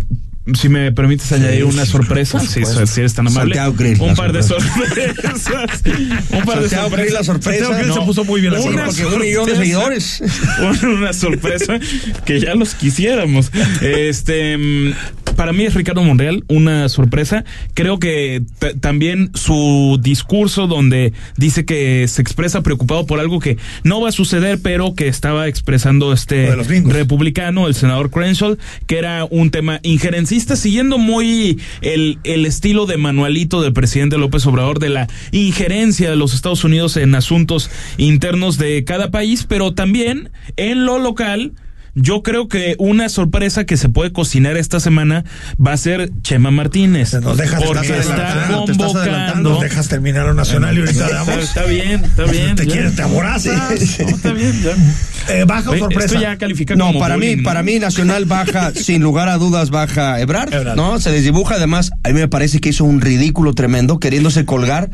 si 0.56 0.70
me 0.70 0.92
permites 0.92 1.32
añadir 1.32 1.66
una 1.66 1.86
sí, 1.86 1.92
sorpresa, 1.92 2.40
si, 2.40 2.48
supuesto. 2.48 2.88
si 2.88 3.00
eres 3.02 3.14
tan 3.14 3.28
amable. 3.28 3.56
Santiago 3.56 3.76
Krill, 3.76 4.02
un 4.02 4.16
par 4.16 4.34
de 4.34 4.42
sorpresa. 4.42 5.38
sorpresas. 5.38 5.84
un 6.32 6.46
par 6.46 6.62
de 6.62 6.70
sorpresas. 6.70 6.92
Krill, 6.92 7.14
la 7.14 7.24
sorpresa. 7.24 7.66
Santiago 7.66 7.74
Krill 7.76 7.88
No, 7.88 7.94
se 7.94 8.02
puso 8.02 8.24
muy 8.26 8.42
bien 8.42 8.54
la 8.54 8.60
una 8.60 8.90
un 8.90 9.20
millón 9.22 9.46
de 9.46 9.56
seguidores. 9.56 10.24
una 10.84 11.14
sorpresa 11.14 11.80
que 12.26 12.40
ya 12.40 12.56
los 12.56 12.74
quisiéramos. 12.74 13.52
Este, 13.82 14.58
mm, 14.58 14.94
para 15.42 15.54
mí 15.54 15.64
es 15.64 15.74
Ricardo 15.74 16.04
Monreal 16.04 16.44
una 16.50 16.88
sorpresa. 16.88 17.46
Creo 17.74 17.98
que 17.98 18.44
también 18.80 19.32
su 19.34 19.98
discurso 20.00 20.68
donde 20.68 21.14
dice 21.36 21.66
que 21.66 22.08
se 22.08 22.22
expresa 22.22 22.62
preocupado 22.62 23.08
por 23.08 23.20
algo 23.20 23.40
que 23.40 23.58
no 23.84 24.00
va 24.00 24.10
a 24.10 24.12
suceder, 24.12 24.60
pero 24.62 24.94
que 24.94 25.08
estaba 25.08 25.48
expresando 25.48 26.14
este 26.14 26.56
republicano, 26.86 27.66
el 27.66 27.74
senador 27.74 28.12
Crenshaw, 28.12 28.56
que 28.86 29.00
era 29.00 29.26
un 29.32 29.50
tema 29.50 29.80
injerencista, 29.82 30.56
siguiendo 30.56 31.00
muy 31.00 31.60
el, 31.82 32.20
el 32.24 32.46
estilo 32.46 32.86
de 32.86 32.98
manualito 32.98 33.64
del 33.64 33.74
presidente 33.74 34.20
López 34.20 34.46
Obrador 34.46 34.78
de 34.78 34.90
la 34.90 35.08
injerencia 35.32 36.12
de 36.12 36.18
los 36.18 36.36
Estados 36.36 36.64
Unidos 36.64 36.98
en 36.98 37.16
asuntos 37.16 37.72
internos 37.98 38.60
de 38.60 38.84
cada 38.84 39.10
país, 39.10 39.48
pero 39.50 39.74
también 39.74 40.30
en 40.56 40.86
lo 40.86 41.00
local 41.00 41.54
yo 41.96 42.24
creo 42.24 42.48
que 42.48 42.76
una 42.80 43.10
sorpresa 43.10 43.66
que 43.66 43.78
se 43.78 43.90
puede 43.90 44.12
cocinar 44.12 44.58
esta 44.58 44.80
semana 44.80 45.24
va 45.66 45.74
a 45.74 45.78
ser 45.78 46.12
Chema 46.22 46.52
Martínez. 46.52 47.14
Nos 47.22 47.38
dejas 47.38 47.64
porque 47.64 47.88
te 47.88 48.00
estás 48.00 48.10
está 48.10 48.32
adelantando, 48.32 48.66
te 48.66 48.72
estás 48.72 48.96
adelantando, 48.96 49.34
convocando. 49.34 49.50
Nos 49.50 49.62
dejas 49.62 49.88
terminar 49.88 50.28
a 50.28 50.34
Nacional 50.34 50.78
y 50.78 50.82
ahorita 50.82 51.06
Está, 51.06 51.14
damos. 51.14 51.44
está 51.44 51.66
bien, 51.66 52.04
está 52.04 52.24
bien. 52.26 52.56
Te 52.56 52.66
ya. 52.66 52.74
quieres, 52.74 52.96
te 52.96 53.02
aborazas. 53.02 53.56
No, 54.00 54.10
está 54.10 54.34
bien, 54.34 54.62
ya. 54.62 55.34
Eh, 55.34 55.44
baja 55.46 55.70
o 55.70 55.78
sorpresa. 55.78 56.06
Esto 56.06 56.22
ya 56.22 56.38
califica 56.38 56.76
No, 56.76 56.88
como 56.88 57.00
para 57.00 57.18
mí, 57.18 57.36
¿no? 57.36 57.44
para 57.44 57.64
mí 57.64 57.80
Nacional 57.80 58.26
baja, 58.26 58.72
sin 58.76 59.02
lugar 59.02 59.30
a 59.30 59.38
dudas 59.38 59.70
baja 59.70 60.20
Ebrard, 60.20 60.54
Ebrard. 60.54 60.76
¿no? 60.76 61.00
Se 61.00 61.12
desdibuja, 61.12 61.56
además, 61.56 61.92
a 62.04 62.10
mí 62.10 62.16
me 62.16 62.28
parece 62.28 62.60
que 62.60 62.70
hizo 62.70 62.84
un 62.86 63.02
ridículo 63.02 63.54
tremendo 63.54 64.00
queriéndose 64.00 64.46
colgar 64.46 64.90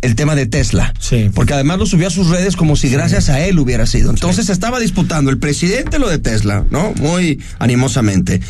el 0.00 0.14
tema 0.14 0.34
de 0.34 0.46
Tesla. 0.46 0.94
Sí. 0.98 1.30
Porque 1.34 1.54
además 1.54 1.78
lo 1.78 1.86
subió 1.86 2.06
a 2.08 2.10
sus 2.10 2.28
redes 2.28 2.56
como 2.56 2.76
si 2.76 2.88
gracias 2.88 3.28
a 3.28 3.40
él 3.44 3.58
hubiera 3.58 3.86
sido. 3.86 4.10
Entonces 4.10 4.48
estaba 4.48 4.78
disputando 4.80 5.30
el 5.30 5.38
presidente 5.38 5.98
lo 5.98 6.08
de 6.08 6.18
Tesla, 6.18 6.33
¿no? 6.42 6.92
Muy 6.96 7.40
animosamente. 7.58 8.40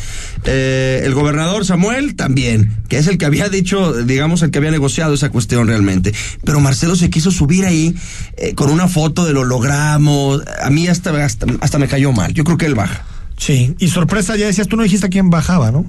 Eh, 0.45 1.01
el 1.03 1.13
gobernador 1.13 1.65
Samuel 1.65 2.15
también, 2.15 2.71
que 2.89 2.97
es 2.97 3.07
el 3.07 3.17
que 3.17 3.25
había 3.25 3.49
dicho, 3.49 3.93
digamos, 3.93 4.41
el 4.41 4.51
que 4.51 4.57
había 4.57 4.71
negociado 4.71 5.13
esa 5.13 5.29
cuestión 5.29 5.67
realmente. 5.67 6.13
Pero 6.43 6.59
Marcelo 6.59 6.95
se 6.95 7.09
quiso 7.09 7.31
subir 7.31 7.65
ahí 7.65 7.95
eh, 8.37 8.55
con 8.55 8.69
una 8.71 8.87
foto 8.87 9.25
de 9.25 9.33
lo 9.33 9.43
logramos. 9.43 10.41
A 10.61 10.69
mí 10.69 10.87
hasta, 10.87 11.23
hasta, 11.23 11.45
hasta 11.61 11.79
me 11.79 11.87
cayó 11.87 12.11
mal. 12.11 12.33
Yo 12.33 12.43
creo 12.43 12.57
que 12.57 12.65
él 12.65 12.75
baja. 12.75 13.05
Sí, 13.37 13.75
y 13.79 13.89
sorpresa, 13.89 14.35
ya 14.37 14.45
decías, 14.45 14.67
tú 14.67 14.77
no 14.77 14.83
dijiste 14.83 15.07
a 15.07 15.09
quién 15.09 15.29
bajaba, 15.29 15.71
¿no? 15.71 15.85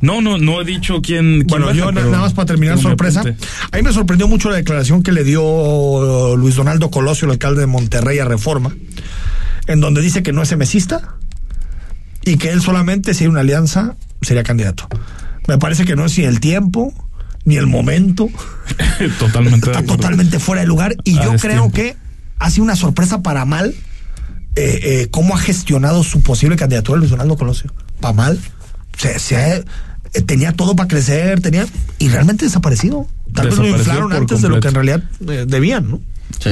No, 0.00 0.20
no, 0.20 0.36
no 0.36 0.60
he 0.60 0.64
dicho 0.64 1.00
quién. 1.00 1.44
quién 1.44 1.46
Bueno, 1.46 1.66
baja, 1.66 1.78
yo 1.78 1.92
nada 1.92 2.18
más 2.18 2.34
para 2.34 2.46
terminar, 2.46 2.78
sorpresa. 2.78 3.20
A 3.20 3.76
mí 3.76 3.82
me 3.82 3.92
sorprendió 3.92 4.28
mucho 4.28 4.50
la 4.50 4.56
declaración 4.56 5.02
que 5.02 5.12
le 5.12 5.24
dio 5.24 6.36
Luis 6.36 6.56
Donaldo 6.56 6.90
Colosio, 6.90 7.26
el 7.26 7.32
alcalde 7.32 7.60
de 7.60 7.66
Monterrey, 7.66 8.18
a 8.18 8.24
Reforma, 8.24 8.74
en 9.68 9.80
donde 9.80 10.02
dice 10.02 10.22
que 10.22 10.32
no 10.32 10.42
es 10.42 10.56
mesista 10.56 11.16
y 12.24 12.36
que 12.36 12.50
él 12.50 12.60
solamente, 12.60 13.14
si 13.14 13.24
hay 13.24 13.28
una 13.28 13.40
alianza, 13.40 13.96
sería 14.20 14.42
candidato. 14.42 14.88
Me 15.48 15.58
parece 15.58 15.84
que 15.84 15.96
no 15.96 16.04
es 16.04 16.16
ni 16.18 16.24
el 16.24 16.40
tiempo, 16.40 16.94
ni 17.44 17.56
el 17.56 17.66
momento. 17.66 18.28
Totalmente. 19.18 19.70
de 19.70 19.72
Está 19.72 19.84
totalmente 19.84 20.38
fuera 20.38 20.60
de 20.62 20.68
lugar 20.68 20.96
y 21.04 21.18
A 21.18 21.24
yo 21.24 21.36
creo 21.36 21.70
que 21.72 21.96
ha 22.38 22.50
sido 22.50 22.64
una 22.64 22.76
sorpresa 22.76 23.22
para 23.22 23.44
mal 23.44 23.74
eh, 24.54 24.80
eh, 24.82 25.08
cómo 25.10 25.34
ha 25.34 25.38
gestionado 25.38 26.02
su 26.04 26.20
posible 26.22 26.56
candidatura 26.56 26.98
Luis 26.98 27.10
Donaldo 27.10 27.36
Colosio. 27.36 27.72
Para 28.00 28.14
mal. 28.14 28.38
Se, 28.96 29.18
se 29.18 29.36
ha- 29.36 29.56
eh, 29.56 29.64
tenía 30.26 30.52
todo 30.52 30.76
para 30.76 30.88
crecer, 30.88 31.40
tenía 31.40 31.66
y 31.98 32.08
realmente 32.08 32.44
desaparecido. 32.44 33.06
Tal 33.34 33.48
vez 33.48 33.58
lo 33.58 33.66
inflaron 33.66 34.12
antes 34.12 34.42
de 34.42 34.48
lo 34.50 34.60
que 34.60 34.68
en 34.68 34.74
realidad 34.74 35.02
eh, 35.28 35.44
debían, 35.48 35.90
¿no? 35.90 36.00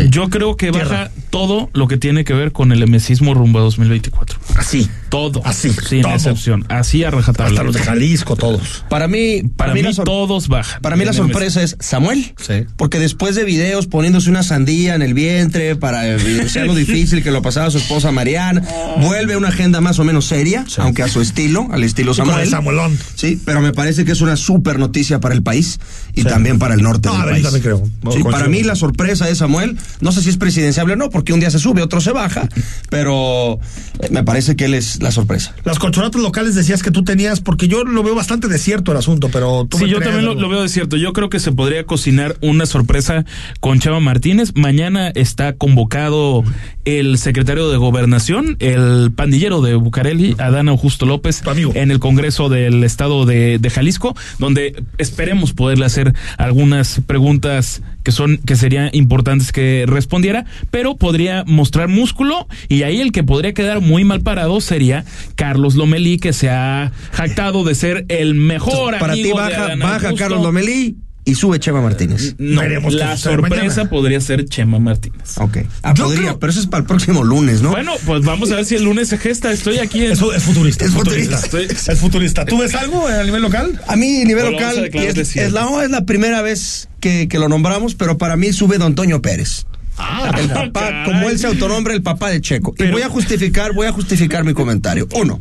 Yo 0.08 0.28
creo 0.30 0.56
que 0.56 0.70
Tierra. 0.72 0.88
baja 0.88 1.10
todo 1.30 1.68
lo 1.72 1.88
que 1.88 1.96
tiene 1.96 2.24
que 2.24 2.32
ver 2.32 2.52
con 2.52 2.70
el 2.72 2.82
emesismo 2.82 3.34
rumbo 3.34 3.58
a 3.58 3.62
2024. 3.62 4.38
Así. 4.56 4.88
Todo. 5.10 5.42
Así, 5.44 5.70
Sin 5.88 6.02
todo. 6.02 6.14
excepción. 6.14 6.64
Así 6.68 7.04
a 7.04 7.10
rajatabla. 7.10 7.50
Hasta 7.50 7.62
los 7.64 7.74
de 7.74 7.80
Jalisco, 7.80 8.36
todos. 8.36 8.84
Para 8.88 9.08
mí, 9.08 9.42
Para 9.56 9.74
mí 9.74 9.82
todos 10.04 10.48
bajan. 10.48 10.80
Para 10.80 10.96
mí 10.96 11.04
la 11.04 11.12
sorpresa 11.12 11.62
es 11.62 11.76
Samuel. 11.80 12.32
Sí. 12.40 12.64
Porque 12.76 12.98
después 12.98 13.34
de 13.34 13.44
videos 13.44 13.86
poniéndose 13.86 14.30
una 14.30 14.42
sandía 14.42 14.94
en 14.94 15.02
el 15.02 15.14
vientre 15.14 15.76
para 15.76 16.06
evidenciar 16.12 16.66
lo 16.66 16.74
difícil 16.74 17.22
que 17.22 17.30
lo 17.30 17.42
pasaba 17.42 17.70
su 17.70 17.78
esposa 17.78 18.12
Mariana, 18.12 18.62
vuelve 19.00 19.34
a 19.34 19.38
una 19.38 19.48
agenda 19.48 19.80
más 19.80 19.98
o 19.98 20.04
menos 20.04 20.26
seria, 20.26 20.64
aunque 20.78 21.02
a 21.02 21.08
su 21.08 21.20
estilo, 21.20 21.68
al 21.72 21.82
estilo 21.84 22.14
con 22.14 22.26
Samuel. 22.26 22.44
el 22.44 22.50
Samuelón. 22.50 22.98
Sí, 23.16 23.40
pero 23.44 23.60
me 23.60 23.72
parece 23.72 24.04
que 24.04 24.12
es 24.12 24.20
una 24.20 24.36
super 24.36 24.78
noticia 24.78 25.20
para 25.20 25.34
el 25.34 25.42
país 25.42 25.80
y 26.14 26.22
también 26.24 26.58
para 26.58 26.74
el 26.74 26.82
norte 26.82 27.08
No, 27.08 27.14
del 27.14 27.22
a 27.22 27.24
ver, 27.24 27.34
país. 27.34 27.44
yo 27.44 27.50
también 27.50 27.62
creo. 27.62 27.90
No, 28.02 28.12
Sí, 28.12 28.22
para 28.22 28.46
mí 28.48 28.62
la 28.62 28.76
sorpresa 28.76 29.28
es 29.28 29.38
Samuel. 29.38 29.76
No 30.00 30.12
sé 30.12 30.22
si 30.22 30.28
es 30.30 30.36
presidenciable 30.36 30.94
o 30.94 30.96
no, 30.96 31.10
porque 31.10 31.32
un 31.32 31.40
día 31.40 31.50
se 31.50 31.58
sube, 31.58 31.82
otro 31.82 32.00
se 32.00 32.12
baja, 32.12 32.48
pero 32.88 33.58
eh, 34.00 34.08
me 34.10 34.22
parece 34.24 34.56
que 34.56 34.66
él 34.66 34.74
es 34.74 34.99
la 35.00 35.10
sorpresa. 35.10 35.54
Las 35.64 35.78
colchonatas 35.78 36.20
locales 36.20 36.54
decías 36.54 36.82
que 36.82 36.90
tú 36.90 37.04
tenías, 37.04 37.40
porque 37.40 37.68
yo 37.68 37.84
lo 37.84 38.02
veo 38.02 38.14
bastante 38.14 38.48
desierto 38.48 38.92
el 38.92 38.98
asunto, 38.98 39.28
pero 39.32 39.66
tú 39.68 39.78
Sí, 39.78 39.84
me 39.84 39.90
yo 39.90 40.00
también 40.00 40.24
lo, 40.24 40.34
lo 40.34 40.48
veo 40.48 40.62
de 40.62 40.68
cierto. 40.68 40.96
Yo 40.96 41.12
creo 41.12 41.30
que 41.30 41.40
se 41.40 41.52
podría 41.52 41.84
cocinar 41.84 42.36
una 42.40 42.66
sorpresa 42.66 43.24
con 43.60 43.80
Chava 43.80 44.00
Martínez. 44.00 44.52
Mañana 44.54 45.08
está 45.14 45.54
convocado 45.54 46.44
el 46.84 47.18
secretario 47.18 47.70
de 47.70 47.76
Gobernación, 47.76 48.56
el 48.60 49.12
pandillero 49.14 49.60
de 49.62 49.74
Bucareli, 49.74 50.34
Adán 50.38 50.68
Augusto 50.68 51.06
López, 51.06 51.40
Tu 51.42 51.50
amigo. 51.50 51.72
en 51.74 51.90
el 51.90 51.98
Congreso 51.98 52.48
del 52.48 52.84
Estado 52.84 53.26
de, 53.26 53.58
de 53.58 53.70
Jalisco, 53.70 54.14
donde 54.38 54.82
esperemos 54.98 55.52
poderle 55.52 55.86
hacer 55.86 56.14
algunas 56.38 57.00
preguntas 57.06 57.82
que 58.02 58.12
son 58.12 58.38
que 58.38 58.56
serían 58.56 58.90
importantes 58.92 59.52
que 59.52 59.84
respondiera, 59.86 60.44
pero 60.70 60.96
podría 60.96 61.44
mostrar 61.46 61.88
músculo 61.88 62.46
y 62.68 62.82
ahí 62.82 63.00
el 63.00 63.12
que 63.12 63.22
podría 63.22 63.52
quedar 63.52 63.80
muy 63.80 64.04
mal 64.04 64.20
parado 64.20 64.60
sería 64.60 65.04
Carlos 65.34 65.74
Lomelí, 65.74 66.18
que 66.18 66.32
se 66.32 66.50
ha 66.50 66.92
jactado 67.12 67.64
de 67.64 67.74
ser 67.74 68.06
el 68.08 68.34
mejor 68.34 68.98
Para 68.98 69.14
ti 69.14 69.20
amigo 69.20 69.38
de 69.38 69.44
baja, 69.44 69.64
Adán 69.64 69.78
baja 69.80 69.94
Augusto. 70.08 70.16
Carlos 70.16 70.42
Lomelí 70.42 70.96
y 71.30 71.34
sube 71.34 71.58
Chema 71.60 71.80
Martínez. 71.80 72.34
No, 72.38 72.60
Veremos 72.60 72.92
la 72.94 73.16
sorpresa 73.16 73.64
mañana. 73.64 73.90
podría 73.90 74.20
ser 74.20 74.44
Chema 74.46 74.78
Martínez. 74.78 75.36
Ok. 75.38 75.58
Ah, 75.82 75.94
Yo 75.96 76.04
podría, 76.04 76.20
creo- 76.22 76.38
pero 76.38 76.50
eso 76.50 76.60
es 76.60 76.66
para 76.66 76.80
el 76.82 76.86
próximo 76.86 77.22
lunes, 77.24 77.62
¿no? 77.62 77.70
Bueno, 77.70 77.92
pues 78.06 78.22
vamos 78.24 78.50
a 78.52 78.56
ver 78.56 78.64
si 78.64 78.74
el 78.76 78.84
lunes 78.84 79.08
se 79.08 79.18
gesta. 79.18 79.52
Estoy 79.52 79.78
aquí 79.78 80.04
en... 80.04 80.12
Eso 80.12 80.32
es 80.32 80.42
futurista. 80.42 80.84
Es 80.84 80.90
futurista. 80.92 81.36
Estoy- 81.38 81.66
Es 81.66 81.98
futurista. 81.98 82.44
¿Tú 82.44 82.58
ves 82.58 82.74
algo 82.74 83.06
a 83.06 83.22
nivel 83.24 83.42
local? 83.42 83.80
A 83.86 83.96
mí, 83.96 84.24
nivel 84.24 84.44
O 84.46 84.48
a 84.48 84.50
local, 84.52 84.82
declarar 84.82 85.16
y 85.16 85.20
es, 85.20 85.52
la, 85.52 85.84
es 85.84 85.90
la 85.90 86.04
primera 86.04 86.42
vez 86.42 86.88
que, 87.00 87.28
que 87.28 87.38
lo 87.38 87.48
nombramos, 87.48 87.94
pero 87.94 88.18
para 88.18 88.36
mí 88.36 88.52
sube 88.52 88.78
Don 88.78 88.94
Toño 88.94 89.22
Pérez. 89.22 89.66
El 90.38 90.48
papá, 90.48 90.80
caray. 90.80 91.04
como 91.04 91.28
él 91.30 91.38
se 91.38 91.46
autonombra, 91.46 91.94
el 91.94 92.02
papá 92.02 92.30
de 92.30 92.40
Checo. 92.40 92.74
y 92.78 92.90
voy 92.90 93.02
a 93.02 93.08
justificar, 93.08 93.72
voy 93.72 93.86
a 93.86 93.92
justificar 93.92 94.44
mi 94.44 94.54
comentario. 94.54 95.08
Uno, 95.14 95.40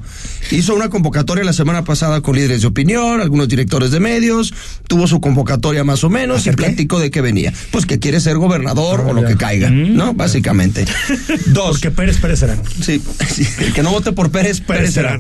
hizo 0.52 0.76
una 0.76 0.90
convocatoria 0.90 1.44
la 1.44 1.54
semana 1.54 1.84
pasada 1.84 2.22
con 2.22 2.36
líderes 2.36 2.62
de 2.62 2.68
opinión, 2.68 3.22
algunos 3.22 3.48
directores 3.48 3.92
de 3.92 4.00
medios, 4.00 4.54
tuvo 4.88 5.08
su 5.08 5.22
convocatoria 5.22 5.84
más 5.84 6.04
o 6.04 6.10
menos 6.10 6.48
y 6.48 6.52
platicó 6.52 7.00
de 7.00 7.12
qué 7.12 7.22
venía. 7.22 7.54
Pues 7.72 7.86
que 7.86 8.00
quiere 8.00 8.20
ser 8.20 8.38
gobernador 8.38 9.02
o 9.02 9.14
lo 9.14 9.26
que 9.26 9.38
caiga, 9.38 9.70
¿no? 9.70 10.14
Básicamente. 10.14 10.86
Dos, 11.48 11.72
Porque 11.72 11.92
Pérez 11.92 12.18
Pérez 12.18 12.40
serán. 12.40 12.62
Sí, 12.82 13.02
sí, 13.30 13.48
el 13.60 13.74
que 13.74 13.84
no 13.84 13.92
vote 13.92 14.12
por 14.12 14.32
Pérez, 14.32 14.62
Pérez 14.62 14.94
será. 14.94 15.20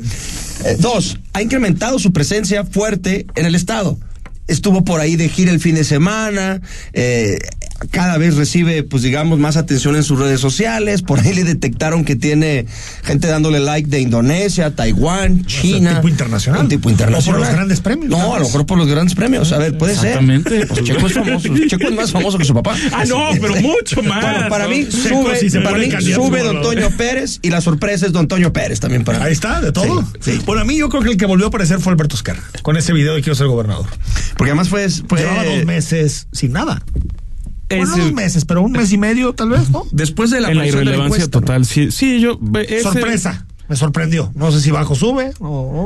Eh, 0.65 0.75
dos, 0.79 1.19
ha 1.33 1.41
incrementado 1.41 1.99
su 1.99 2.11
presencia 2.11 2.65
fuerte 2.65 3.25
en 3.35 3.45
el 3.45 3.55
Estado. 3.55 3.97
Estuvo 4.47 4.83
por 4.83 4.99
ahí 4.99 5.15
de 5.15 5.29
gira 5.29 5.51
el 5.51 5.59
fin 5.59 5.75
de 5.75 5.83
semana, 5.83 6.61
eh, 6.93 7.37
cada 7.91 8.17
vez 8.17 8.35
recibe, 8.35 8.83
pues 8.83 9.03
digamos, 9.03 9.39
más 9.39 9.57
atención 9.57 9.95
en 9.95 10.03
sus 10.03 10.19
redes 10.19 10.39
sociales. 10.39 11.01
Por 11.01 11.19
ahí 11.19 11.33
le 11.33 11.43
detectaron 11.43 12.05
que 12.05 12.15
tiene 12.15 12.65
gente 13.03 13.27
dándole 13.27 13.59
like 13.59 13.87
de 13.89 13.99
Indonesia, 14.01 14.75
Taiwán, 14.75 15.45
China. 15.45 15.95
tipo 15.95 16.09
internacional. 16.09 16.61
Un 16.61 16.69
tipo 16.69 16.87
O 16.89 16.91
internacional. 16.91 17.39
por 17.39 17.47
los 17.47 17.55
grandes 17.55 17.79
premios, 17.81 18.09
No, 18.09 18.35
a 18.35 18.39
lo 18.39 18.45
mejor 18.45 18.65
por 18.65 18.77
los 18.77 18.87
grandes 18.87 19.15
premios. 19.15 19.51
A 19.51 19.57
ver, 19.57 19.77
puede 19.77 19.93
Exactamente. 19.93 20.49
ser. 20.49 20.67
Pues 20.67 20.83
Checo 20.83 21.07
es 21.07 21.13
famoso. 21.13 21.49
Checo 21.67 21.83
es 21.87 21.93
más 21.95 22.11
famoso 22.11 22.37
que 22.37 22.45
su 22.45 22.53
papá. 22.53 22.75
Ah, 22.91 23.03
no, 23.07 23.29
pero 23.41 23.55
mucho 23.57 24.01
más. 24.03 24.21
Bueno, 24.21 24.49
para 24.49 24.67
mí 24.67 24.87
Checo 24.87 25.23
sube, 25.35 25.61
para 25.61 25.77
mí 25.77 25.89
sube 26.13 26.43
Don. 26.43 26.61
Toño 26.61 26.89
Pérez 26.97 27.39
y 27.41 27.49
la 27.49 27.61
sorpresa 27.61 28.05
es 28.05 28.11
Don 28.11 28.27
Toño 28.27 28.51
Pérez 28.53 28.79
también 28.79 29.03
para 29.03 29.19
mí. 29.19 29.25
Ahí 29.25 29.31
está, 29.33 29.61
de 29.61 29.71
todo. 29.71 30.01
Sí, 30.19 30.33
sí. 30.33 30.41
Bueno, 30.45 30.61
a 30.61 30.65
mí 30.65 30.77
yo 30.77 30.89
creo 30.89 31.01
que 31.01 31.09
el 31.09 31.17
que 31.17 31.25
volvió 31.25 31.45
a 31.45 31.49
aparecer 31.49 31.79
fue 31.79 31.91
Alberto 31.93 32.15
Esquerra, 32.15 32.43
con 32.61 32.75
ese 32.77 32.93
video 32.93 33.13
de 33.15 33.21
quiero 33.21 33.35
ser 33.35 33.47
gobernador. 33.47 33.85
Porque 34.37 34.51
además 34.51 34.69
fue, 34.69 34.87
fue- 34.89 35.19
Llevaba 35.19 35.43
dos 35.45 35.65
meses 35.65 36.27
sin 36.31 36.51
nada. 36.53 36.83
Bueno, 37.69 37.97
dos 37.97 38.13
meses, 38.13 38.45
pero 38.45 38.61
un 38.61 38.71
mes 38.71 38.91
y 38.91 38.97
medio 38.97 39.33
tal 39.33 39.49
vez, 39.49 39.69
¿no? 39.69 39.85
después 39.91 40.31
de 40.31 40.41
la 40.41 40.49
en 40.49 40.57
la 40.57 40.63
de 40.63 40.69
irrelevancia 40.69 41.27
total. 41.29 41.65
Sí, 41.65 41.91
sí, 41.91 42.19
yo... 42.19 42.39
ese- 42.67 42.81
Sorpresa. 42.83 43.45
Me 43.67 43.75
sorprendió. 43.75 44.31
No 44.33 44.51
sé 44.51 44.61
si 44.61 44.71
bajo 44.71 44.95
sube 44.95 45.31
o, 45.39 45.85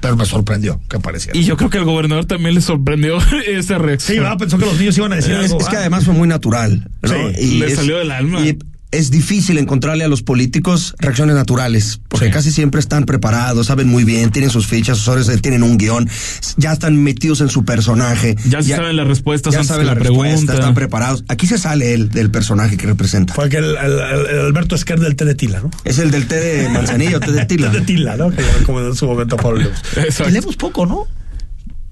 pero 0.00 0.16
me 0.16 0.24
sorprendió 0.24 0.80
que 0.88 0.98
apareciera. 0.98 1.36
Y 1.36 1.42
yo 1.42 1.56
creo 1.56 1.68
que 1.68 1.78
al 1.78 1.84
gobernador 1.84 2.26
también 2.26 2.54
le 2.54 2.60
sorprendió 2.60 3.18
esa 3.48 3.74
Sí, 3.76 3.82
reacción. 3.82 4.18
¿verdad? 4.22 4.38
pensó 4.38 4.56
que 4.58 4.66
los 4.66 4.78
niños 4.78 4.96
iban 4.98 5.12
a 5.12 5.16
decir 5.16 5.32
Es, 5.32 5.50
algo. 5.50 5.58
es 5.60 5.68
que 5.68 5.76
ah. 5.76 5.80
además 5.80 6.04
fue 6.04 6.14
muy 6.14 6.28
natural. 6.28 6.88
¿no? 7.02 7.08
Sí, 7.36 7.58
le 7.58 7.74
salió 7.74 7.96
del 7.98 8.12
alma. 8.12 8.40
Y 8.46 8.56
es 8.96 9.10
difícil 9.10 9.58
encontrarle 9.58 10.04
a 10.04 10.08
los 10.08 10.22
políticos 10.22 10.94
reacciones 10.98 11.34
naturales, 11.36 12.00
porque 12.08 12.26
Sí. 12.26 12.32
casi 12.32 12.50
siempre 12.52 12.80
están 12.80 13.04
preparados, 13.04 13.66
saben 13.66 13.88
muy 13.88 14.04
bien, 14.04 14.30
tienen 14.30 14.50
sus 14.50 14.66
fichas, 14.66 14.98
sus 14.98 15.08
horas, 15.08 15.30
tienen 15.42 15.62
un 15.62 15.76
guion, 15.78 16.08
ya 16.56 16.72
están 16.72 17.02
metidos 17.02 17.40
en 17.40 17.48
su 17.48 17.64
personaje. 17.64 18.36
Ya 18.48 18.62
se 18.62 18.76
saben 18.76 18.96
las 18.96 19.06
respuestas 19.06 19.52
ya 19.52 19.58
antes 19.60 19.68
saben 19.68 19.86
la 19.86 19.94
la 19.94 19.98
respuesta, 20.00 20.28
pregunta. 20.30 20.52
están 20.54 20.74
preparados. 20.74 21.24
Aquí 21.28 21.46
se 21.46 21.58
sale 21.58 21.94
él 21.94 22.08
del 22.10 22.30
personaje 22.30 22.76
que 22.76 22.86
representa. 22.86 23.34
Fue 23.34 23.46
aquel 23.46 23.64
el, 23.64 23.76
el- 23.76 24.26
el 24.30 24.38
Alberto 24.46 24.74
Esquerra 24.74 25.02
del 25.04 25.16
té 25.16 25.24
de 25.24 25.34
tila, 25.34 25.60
¿no? 25.60 25.70
Es 25.84 25.98
el 25.98 26.10
del 26.10 26.26
té 26.26 26.36
de 26.40 26.68
manzanilla 26.68 27.16
o 27.16 27.20
té 27.20 27.32
de 27.32 27.44
tila. 27.46 27.70
Té 27.70 27.80
de 27.80 27.84
tila, 27.86 28.16
¿no? 28.16 28.30
Que 28.30 28.42
recomendó 28.58 28.90
en 28.90 28.96
su 28.96 29.06
momento 29.06 29.36
a 29.36 29.38
Pablo 29.38 29.58
Lemus. 29.58 29.78
Exacto. 29.96 30.28
Y 30.28 30.32
leemos 30.32 30.56
poco, 30.56 30.86
¿no? 30.86 31.06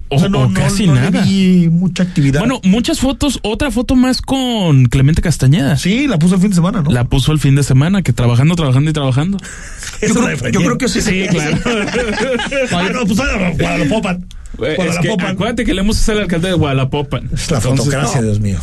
O, 0.09 0.17
o 0.17 0.53
casi 0.53 0.85
no 0.85 0.95
nada. 0.95 1.23
Vi 1.23 1.69
mucha 1.71 2.03
actividad. 2.03 2.39
Bueno, 2.41 2.59
muchas 2.63 2.99
fotos. 2.99 3.39
Otra 3.41 3.71
foto 3.71 3.95
más 3.95 4.21
con 4.21 4.85
Clemente 4.85 5.21
Castañeda. 5.21 5.75
sí, 5.77 6.07
la 6.07 6.19
puso 6.19 6.35
el 6.35 6.41
fin 6.41 6.49
de 6.51 6.55
semana, 6.55 6.81
¿no? 6.83 6.91
La 6.91 7.05
puso 7.05 7.31
el 7.31 7.39
fin 7.39 7.55
de 7.55 7.63
semana, 7.63 8.01
que 8.03 8.13
trabajando, 8.13 8.55
trabajando 8.55 8.89
y 8.91 8.93
trabajando. 8.93 9.37
Yo 10.01 10.13
creo, 10.13 10.27
defendió. 10.27 10.59
yo 10.61 10.65
creo 10.67 10.77
que 10.77 10.87
sí. 10.89 11.01
Sí, 11.01 11.25
claro. 11.29 11.57
Ah, 12.71 12.89
no, 12.93 13.05
pues 13.05 13.19
ah, 13.19 13.51
Guadalapopan. 13.57 14.25
Eh, 14.61 14.61
Es 14.61 14.67
que, 14.69 14.75
Guadalapopan. 15.07 15.25
acuérdate 15.27 15.65
que 15.65 15.73
le 15.73 15.81
hemos 15.81 15.97
ser 15.97 16.17
el 16.17 16.23
alcalde 16.23 16.49
de 16.49 16.53
Guadalapopan. 16.55 17.29
Es 17.33 17.49
la 17.49 17.57
Entonces, 17.57 17.85
fotocracia, 17.85 18.21
no. 18.21 18.27
Dios 18.27 18.39
mío. 18.39 18.59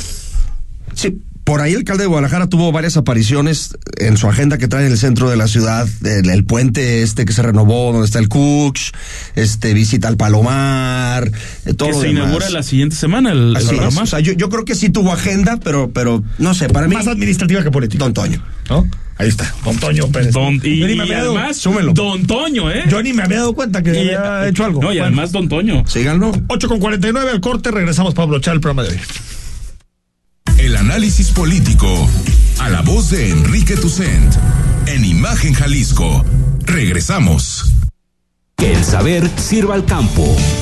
Sí, 0.94 1.18
por 1.50 1.60
ahí 1.62 1.72
el 1.72 1.78
alcalde 1.78 2.04
de 2.04 2.06
Guadalajara 2.06 2.46
tuvo 2.46 2.70
varias 2.70 2.96
apariciones 2.96 3.76
en 3.98 4.16
su 4.16 4.28
agenda 4.28 4.56
que 4.56 4.68
trae 4.68 4.86
en 4.86 4.92
el 4.92 4.98
centro 4.98 5.28
de 5.28 5.36
la 5.36 5.48
ciudad, 5.48 5.88
el, 6.04 6.30
el 6.30 6.44
puente 6.44 7.02
este 7.02 7.24
que 7.24 7.32
se 7.32 7.42
renovó, 7.42 7.90
donde 7.90 8.06
está 8.06 8.20
el 8.20 8.28
Cooks, 8.28 8.92
este 9.34 9.74
visita 9.74 10.06
al 10.06 10.16
Palomar, 10.16 11.28
eh, 11.66 11.74
todo 11.74 11.88
que 11.88 11.94
lo 11.96 12.00
se 12.02 12.06
demás. 12.06 12.22
inaugura 12.22 12.50
la 12.50 12.62
siguiente 12.62 12.94
semana 12.94 13.32
el, 13.32 13.50
el 13.50 13.56
Así 13.56 13.74
es. 13.74 13.96
O 13.96 14.06
sea, 14.06 14.20
yo, 14.20 14.32
yo 14.34 14.48
creo 14.48 14.64
que 14.64 14.76
sí 14.76 14.90
tuvo 14.90 15.12
agenda, 15.12 15.58
pero, 15.62 15.90
pero 15.90 16.22
no 16.38 16.54
sé, 16.54 16.68
para 16.68 16.86
mí. 16.86 16.94
Más 16.94 17.08
administrativa 17.08 17.64
que 17.64 17.72
política. 17.72 18.04
Don 18.04 18.14
Toño. 18.14 18.40
¿No? 18.68 18.86
Ahí 19.18 19.28
está. 19.28 19.52
Don 19.64 19.76
Toño 19.76 20.06
Pérez. 20.06 20.32
Don- 20.32 20.60
y, 20.62 20.78
Yo 20.78 20.86
ni 20.86 20.94
me 20.94 20.98
y 20.98 21.00
había 21.00 21.18
dado- 21.18 21.36
además, 21.36 21.56
súmelo. 21.56 21.92
Don 21.92 22.26
Toño, 22.28 22.70
¿eh? 22.70 22.84
Yo 22.88 23.02
ni 23.02 23.12
me 23.12 23.24
había 23.24 23.38
dado 23.38 23.54
cuenta 23.54 23.82
que 23.82 23.92
Y- 23.92 23.98
había 24.14 24.46
hecho 24.48 24.64
algo. 24.64 24.80
No, 24.80 24.86
y 24.92 24.98
Bueno. 24.98 25.06
además 25.06 25.32
Don 25.32 25.48
Toño. 25.48 25.82
Síganlo. 25.86 26.30
8 26.46 26.68
con 26.68 26.78
49 26.78 27.28
al 27.28 27.40
corte, 27.40 27.70
regresamos 27.72 28.14
para 28.14 28.26
blochar 28.26 28.54
el 28.54 28.60
programa 28.60 28.84
de 28.84 28.90
hoy. 28.94 29.00
El 30.70 30.76
análisis 30.76 31.32
político 31.32 32.08
a 32.60 32.70
la 32.70 32.80
voz 32.82 33.10
de 33.10 33.30
Enrique 33.30 33.74
Tucent 33.74 34.32
en 34.86 35.04
Imagen 35.04 35.52
Jalisco. 35.52 36.24
Regresamos. 36.60 37.72
Que 38.56 38.74
el 38.74 38.84
saber 38.84 39.28
sirva 39.36 39.74
al 39.74 39.84
campo. 39.84 40.24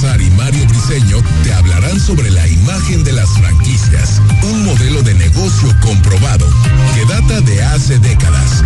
Y 0.00 0.30
Mario 0.30 0.66
Briceño 0.66 1.18
te 1.44 1.52
hablarán 1.52 2.00
sobre 2.00 2.30
la 2.30 2.48
imagen 2.48 3.04
de 3.04 3.12
las 3.12 3.28
franquicias, 3.36 4.22
un 4.42 4.64
modelo 4.64 5.02
de 5.02 5.12
negocio 5.12 5.68
comprobado 5.82 6.46
que 6.94 7.04
data 7.04 7.42
de 7.42 7.62
hace 7.62 7.98
décadas. 7.98 8.64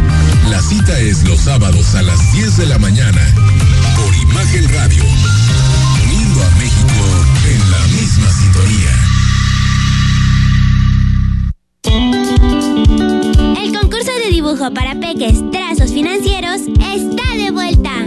La 0.49 0.62
cita 0.62 0.97
es 1.01 1.24
los 1.24 1.41
sábados 1.41 1.97
a 1.97 2.03
las 2.03 2.32
10 2.35 2.57
de 2.59 2.66
la 2.66 2.78
mañana 2.78 3.20
por 3.97 4.14
Imagen 4.14 4.72
Radio, 4.74 5.03
uniendo 6.05 6.41
a 6.41 6.51
México 6.51 7.05
en 7.51 7.70
la 7.72 7.85
misma 7.89 8.30
sintonía. 8.30 8.93
El 13.61 13.72
concurso 13.76 14.12
de 14.24 14.30
dibujo 14.30 14.72
para 14.72 14.95
peques, 15.01 15.43
trazos 15.51 15.91
financieros 15.91 16.61
está 16.78 17.35
de 17.37 17.51
vuelta. 17.51 18.07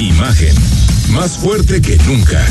Imagen, 0.00 0.54
más 1.10 1.36
fuerte 1.36 1.82
que 1.82 1.98
nunca. 2.06 2.42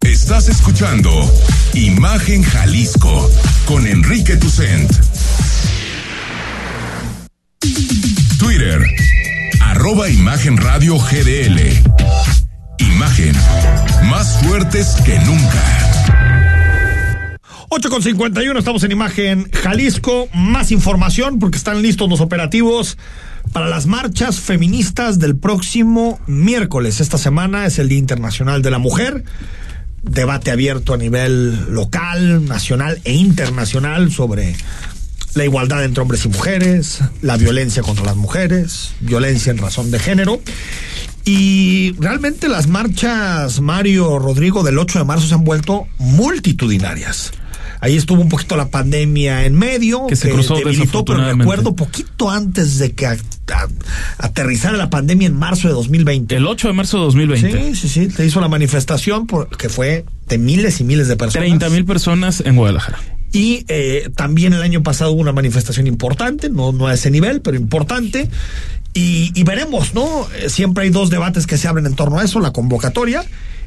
Estás 0.00 0.48
escuchando 0.48 1.10
Imagen 1.74 2.42
Jalisco 2.42 3.30
con 3.64 3.86
Enrique 3.86 4.36
Tucent. 4.36 4.90
Twitter, 8.40 8.82
arroba 9.60 10.08
Imagen 10.08 10.56
Radio 10.56 10.98
GDL. 10.98 11.60
Imagen, 12.78 13.36
más 14.08 14.36
fuertes 14.42 14.96
que 15.04 15.16
nunca. 15.20 15.89
8 17.72 17.88
con 17.88 18.02
51, 18.02 18.58
estamos 18.58 18.82
en 18.82 18.90
Imagen 18.90 19.48
Jalisco. 19.52 20.28
Más 20.34 20.72
información 20.72 21.38
porque 21.38 21.56
están 21.56 21.82
listos 21.82 22.10
los 22.10 22.20
operativos 22.20 22.98
para 23.52 23.68
las 23.68 23.86
marchas 23.86 24.40
feministas 24.40 25.20
del 25.20 25.36
próximo 25.36 26.18
miércoles. 26.26 27.00
Esta 27.00 27.16
semana 27.16 27.66
es 27.66 27.78
el 27.78 27.88
Día 27.88 27.98
Internacional 27.98 28.62
de 28.62 28.72
la 28.72 28.78
Mujer. 28.78 29.22
Debate 30.02 30.50
abierto 30.50 30.94
a 30.94 30.96
nivel 30.96 31.72
local, 31.72 32.44
nacional 32.44 33.00
e 33.04 33.12
internacional 33.12 34.10
sobre 34.10 34.56
la 35.34 35.44
igualdad 35.44 35.84
entre 35.84 36.02
hombres 36.02 36.24
y 36.24 36.28
mujeres, 36.28 36.98
la 37.22 37.36
violencia 37.36 37.84
contra 37.84 38.04
las 38.04 38.16
mujeres, 38.16 38.94
violencia 38.98 39.52
en 39.52 39.58
razón 39.58 39.92
de 39.92 40.00
género. 40.00 40.40
Y 41.24 41.92
realmente 42.00 42.48
las 42.48 42.66
marchas, 42.66 43.60
Mario 43.60 44.18
Rodrigo, 44.18 44.64
del 44.64 44.76
8 44.76 44.98
de 44.98 45.04
marzo 45.04 45.28
se 45.28 45.34
han 45.34 45.44
vuelto 45.44 45.86
multitudinarias. 45.98 47.30
Ahí 47.80 47.96
estuvo 47.96 48.20
un 48.20 48.28
poquito 48.28 48.56
la 48.56 48.68
pandemia 48.68 49.44
en 49.46 49.54
medio, 49.54 50.06
Que 50.06 50.16
se 50.16 50.30
cruzó 50.30 50.54
debilitó, 50.56 51.04
pero 51.04 51.18
desafortunadamente. 51.18 51.42
recuerdo 51.44 51.74
poquito 51.76 52.30
antes 52.30 52.78
de 52.78 52.92
que 52.92 53.06
a- 53.06 53.12
a- 53.52 53.68
aterrizara 54.18 54.76
la 54.76 54.90
pandemia 54.90 55.26
en 55.26 55.34
marzo 55.36 55.68
de 55.68 55.74
2020. 55.74 56.36
El 56.36 56.46
8 56.46 56.68
de 56.68 56.74
marzo 56.74 56.98
de 56.98 57.04
2020. 57.04 57.74
Sí, 57.74 57.74
sí, 57.74 57.88
sí, 57.88 58.08
te 58.08 58.26
hizo 58.26 58.40
la 58.40 58.48
manifestación 58.48 59.26
por- 59.26 59.48
que 59.56 59.68
fue 59.68 60.04
de 60.28 60.38
miles 60.38 60.80
y 60.80 60.84
miles 60.84 61.08
de 61.08 61.16
personas. 61.16 61.46
30 61.46 61.68
mil 61.70 61.84
personas 61.84 62.42
en 62.44 62.56
Guadalajara. 62.56 62.98
Y 63.32 63.64
eh, 63.68 64.10
también 64.16 64.52
el 64.52 64.62
año 64.62 64.82
pasado 64.82 65.12
hubo 65.12 65.20
una 65.20 65.32
manifestación 65.32 65.86
importante, 65.86 66.50
no, 66.50 66.72
no 66.72 66.86
a 66.88 66.94
ese 66.94 67.10
nivel, 67.10 67.40
pero 67.40 67.56
importante. 67.56 68.28
Y, 68.92 69.30
y 69.34 69.44
veremos, 69.44 69.94
¿no? 69.94 70.26
Eh, 70.36 70.50
Siempre 70.50 70.84
hay 70.84 70.90
dos 70.90 71.10
debates 71.10 71.46
que 71.46 71.56
se 71.56 71.68
abren 71.68 71.86
en 71.86 71.94
torno 71.94 72.18
a 72.18 72.24
eso, 72.24 72.40
la 72.40 72.50
convocatoria. 72.52 73.24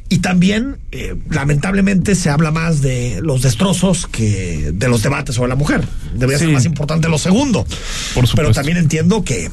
Y 0.10 0.20
también, 0.20 0.78
eh, 0.92 1.16
lamentablemente, 1.30 2.16
se 2.16 2.30
habla 2.30 2.52
más 2.52 2.82
de 2.82 3.20
los 3.24 3.42
destrozos 3.42 4.06
que 4.06 4.72
de 4.74 4.88
los 4.88 5.02
debates 5.02 5.36
sobre 5.36 5.50
la 5.50 5.56
mujer. 5.56 5.88
Debería 6.14 6.38
ser 6.38 6.50
más 6.50 6.66
importante 6.66 7.10
lo 7.10 7.18
segundo. 7.18 7.64
Por 7.64 8.28
supuesto. 8.28 8.36
Pero 8.36 8.52
también 8.52 8.78
entiendo 8.78 9.24
que 9.24 9.50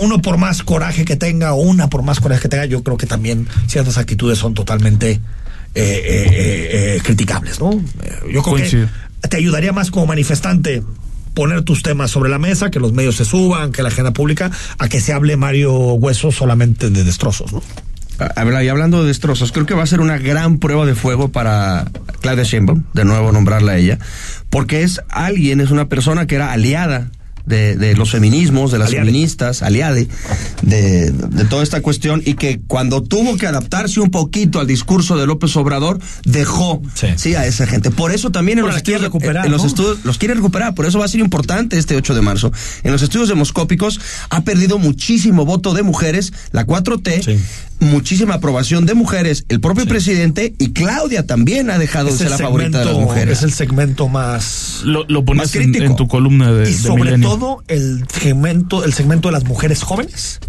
uno 0.00 0.20
por 0.22 0.38
más 0.38 0.62
coraje 0.62 1.04
que 1.04 1.16
tenga 1.16 1.52
o 1.52 1.62
una 1.62 1.88
por 1.88 2.02
más 2.02 2.20
coraje 2.20 2.42
que 2.42 2.48
tenga, 2.48 2.66
yo 2.66 2.82
creo 2.82 2.96
que 2.96 3.06
también 3.06 3.46
ciertas 3.66 3.98
actitudes 3.98 4.38
son 4.38 4.54
totalmente 4.54 5.12
eh, 5.12 5.20
eh, 5.74 6.96
eh, 6.96 7.00
criticables, 7.02 7.60
¿no? 7.60 7.72
Yo 7.72 8.42
creo 8.42 8.42
Coincido. 8.42 8.88
que 9.22 9.28
te 9.28 9.36
ayudaría 9.36 9.72
más 9.72 9.90
como 9.90 10.06
manifestante 10.06 10.82
poner 11.34 11.62
tus 11.62 11.82
temas 11.82 12.10
sobre 12.10 12.30
la 12.30 12.38
mesa, 12.38 12.70
que 12.70 12.80
los 12.80 12.94
medios 12.94 13.16
se 13.16 13.26
suban, 13.26 13.72
que 13.72 13.82
la 13.82 13.88
agenda 13.88 14.12
pública, 14.12 14.50
a 14.78 14.88
que 14.88 15.00
se 15.00 15.12
hable 15.12 15.36
Mario 15.36 15.74
Hueso 15.94 16.32
solamente 16.32 16.88
de 16.88 17.04
destrozos, 17.04 17.52
¿no? 17.52 17.62
Y 18.18 18.68
hablando 18.68 19.02
de 19.02 19.08
destrozos, 19.08 19.52
creo 19.52 19.66
que 19.66 19.74
va 19.74 19.82
a 19.82 19.86
ser 19.86 20.00
una 20.00 20.18
gran 20.18 20.58
prueba 20.58 20.86
de 20.86 20.94
fuego 20.94 21.28
para 21.28 21.86
Claudia 22.20 22.44
Sheinbaum, 22.44 22.84
de 22.94 23.04
nuevo 23.04 23.32
nombrarla 23.32 23.72
a 23.72 23.76
ella, 23.76 23.98
porque 24.50 24.82
es 24.82 25.00
alguien, 25.10 25.60
es 25.60 25.70
una 25.70 25.88
persona 25.88 26.26
que 26.26 26.36
era 26.36 26.52
aliada 26.52 27.10
de, 27.46 27.76
de 27.76 27.94
los 27.96 28.10
feminismos, 28.10 28.72
de 28.72 28.78
las 28.78 28.88
Aliade. 28.88 29.06
feministas, 29.06 29.62
aliade, 29.62 30.08
de, 30.62 31.12
de 31.12 31.44
toda 31.44 31.62
esta 31.62 31.80
cuestión 31.80 32.20
y 32.24 32.34
que 32.34 32.60
cuando 32.66 33.02
tuvo 33.02 33.36
que 33.36 33.46
adaptarse 33.46 34.00
un 34.00 34.10
poquito 34.10 34.60
al 34.60 34.66
discurso 34.66 35.16
de 35.16 35.26
López 35.26 35.56
Obrador, 35.56 36.00
dejó 36.24 36.82
sí, 37.16 37.34
a 37.34 37.46
esa 37.46 37.66
gente. 37.66 37.90
Por 37.90 38.12
eso 38.12 38.30
también 38.30 38.58
en 38.58 38.66
los 38.66 38.76
estudios, 38.76 39.00
recuperar, 39.00 39.46
en 39.46 39.52
los 39.52 39.62
¿no? 39.62 39.68
estudios 39.68 40.04
los 40.04 40.18
quiere 40.18 40.34
recuperar, 40.34 40.74
por 40.74 40.86
eso 40.86 40.98
va 40.98 41.04
a 41.04 41.08
ser 41.08 41.20
importante 41.20 41.78
este 41.78 41.94
8 41.96 42.14
de 42.14 42.20
marzo. 42.20 42.52
En 42.82 42.90
los 42.90 43.02
estudios 43.02 43.28
demoscópicos 43.28 44.00
ha 44.28 44.42
perdido 44.42 44.78
muchísimo 44.78 45.44
voto 45.44 45.72
de 45.72 45.84
mujeres, 45.84 46.32
la 46.50 46.66
4T, 46.66 47.38
muchísima 47.80 48.34
aprobación 48.34 48.86
de 48.86 48.94
mujeres, 48.94 49.44
el 49.48 49.60
propio 49.60 49.86
presidente 49.86 50.54
y 50.58 50.72
Claudia 50.72 51.26
también 51.26 51.70
ha 51.70 51.78
dejado 51.78 52.06
de 52.06 52.12
Es 52.12 52.18
ser 52.18 52.26
el 52.28 52.30
la 52.32 52.38
favorita 52.38 52.78
de 52.78 52.84
las 52.84 52.94
segmento- 52.94 53.00
mujeres. 53.08 53.38
Es 53.38 53.44
el 53.44 53.52
segmento 53.52 54.08
más. 54.08 54.80
Lo, 54.84 55.04
lo 55.08 55.24
pones 55.24 55.44
Más 55.44 55.52
crítico. 55.52 55.84
en 55.84 55.96
tu 55.96 56.08
columna 56.08 56.52
de, 56.52 56.70
y 56.70 56.72
de 56.72 56.78
sobre 56.78 57.04
Milenio. 57.04 57.28
todo 57.28 57.64
el 57.68 58.04
segmento, 58.08 58.84
el 58.84 58.92
segmento 58.92 59.28
de 59.28 59.32
las 59.32 59.44
mujeres 59.44 59.82
jóvenes 59.82 60.40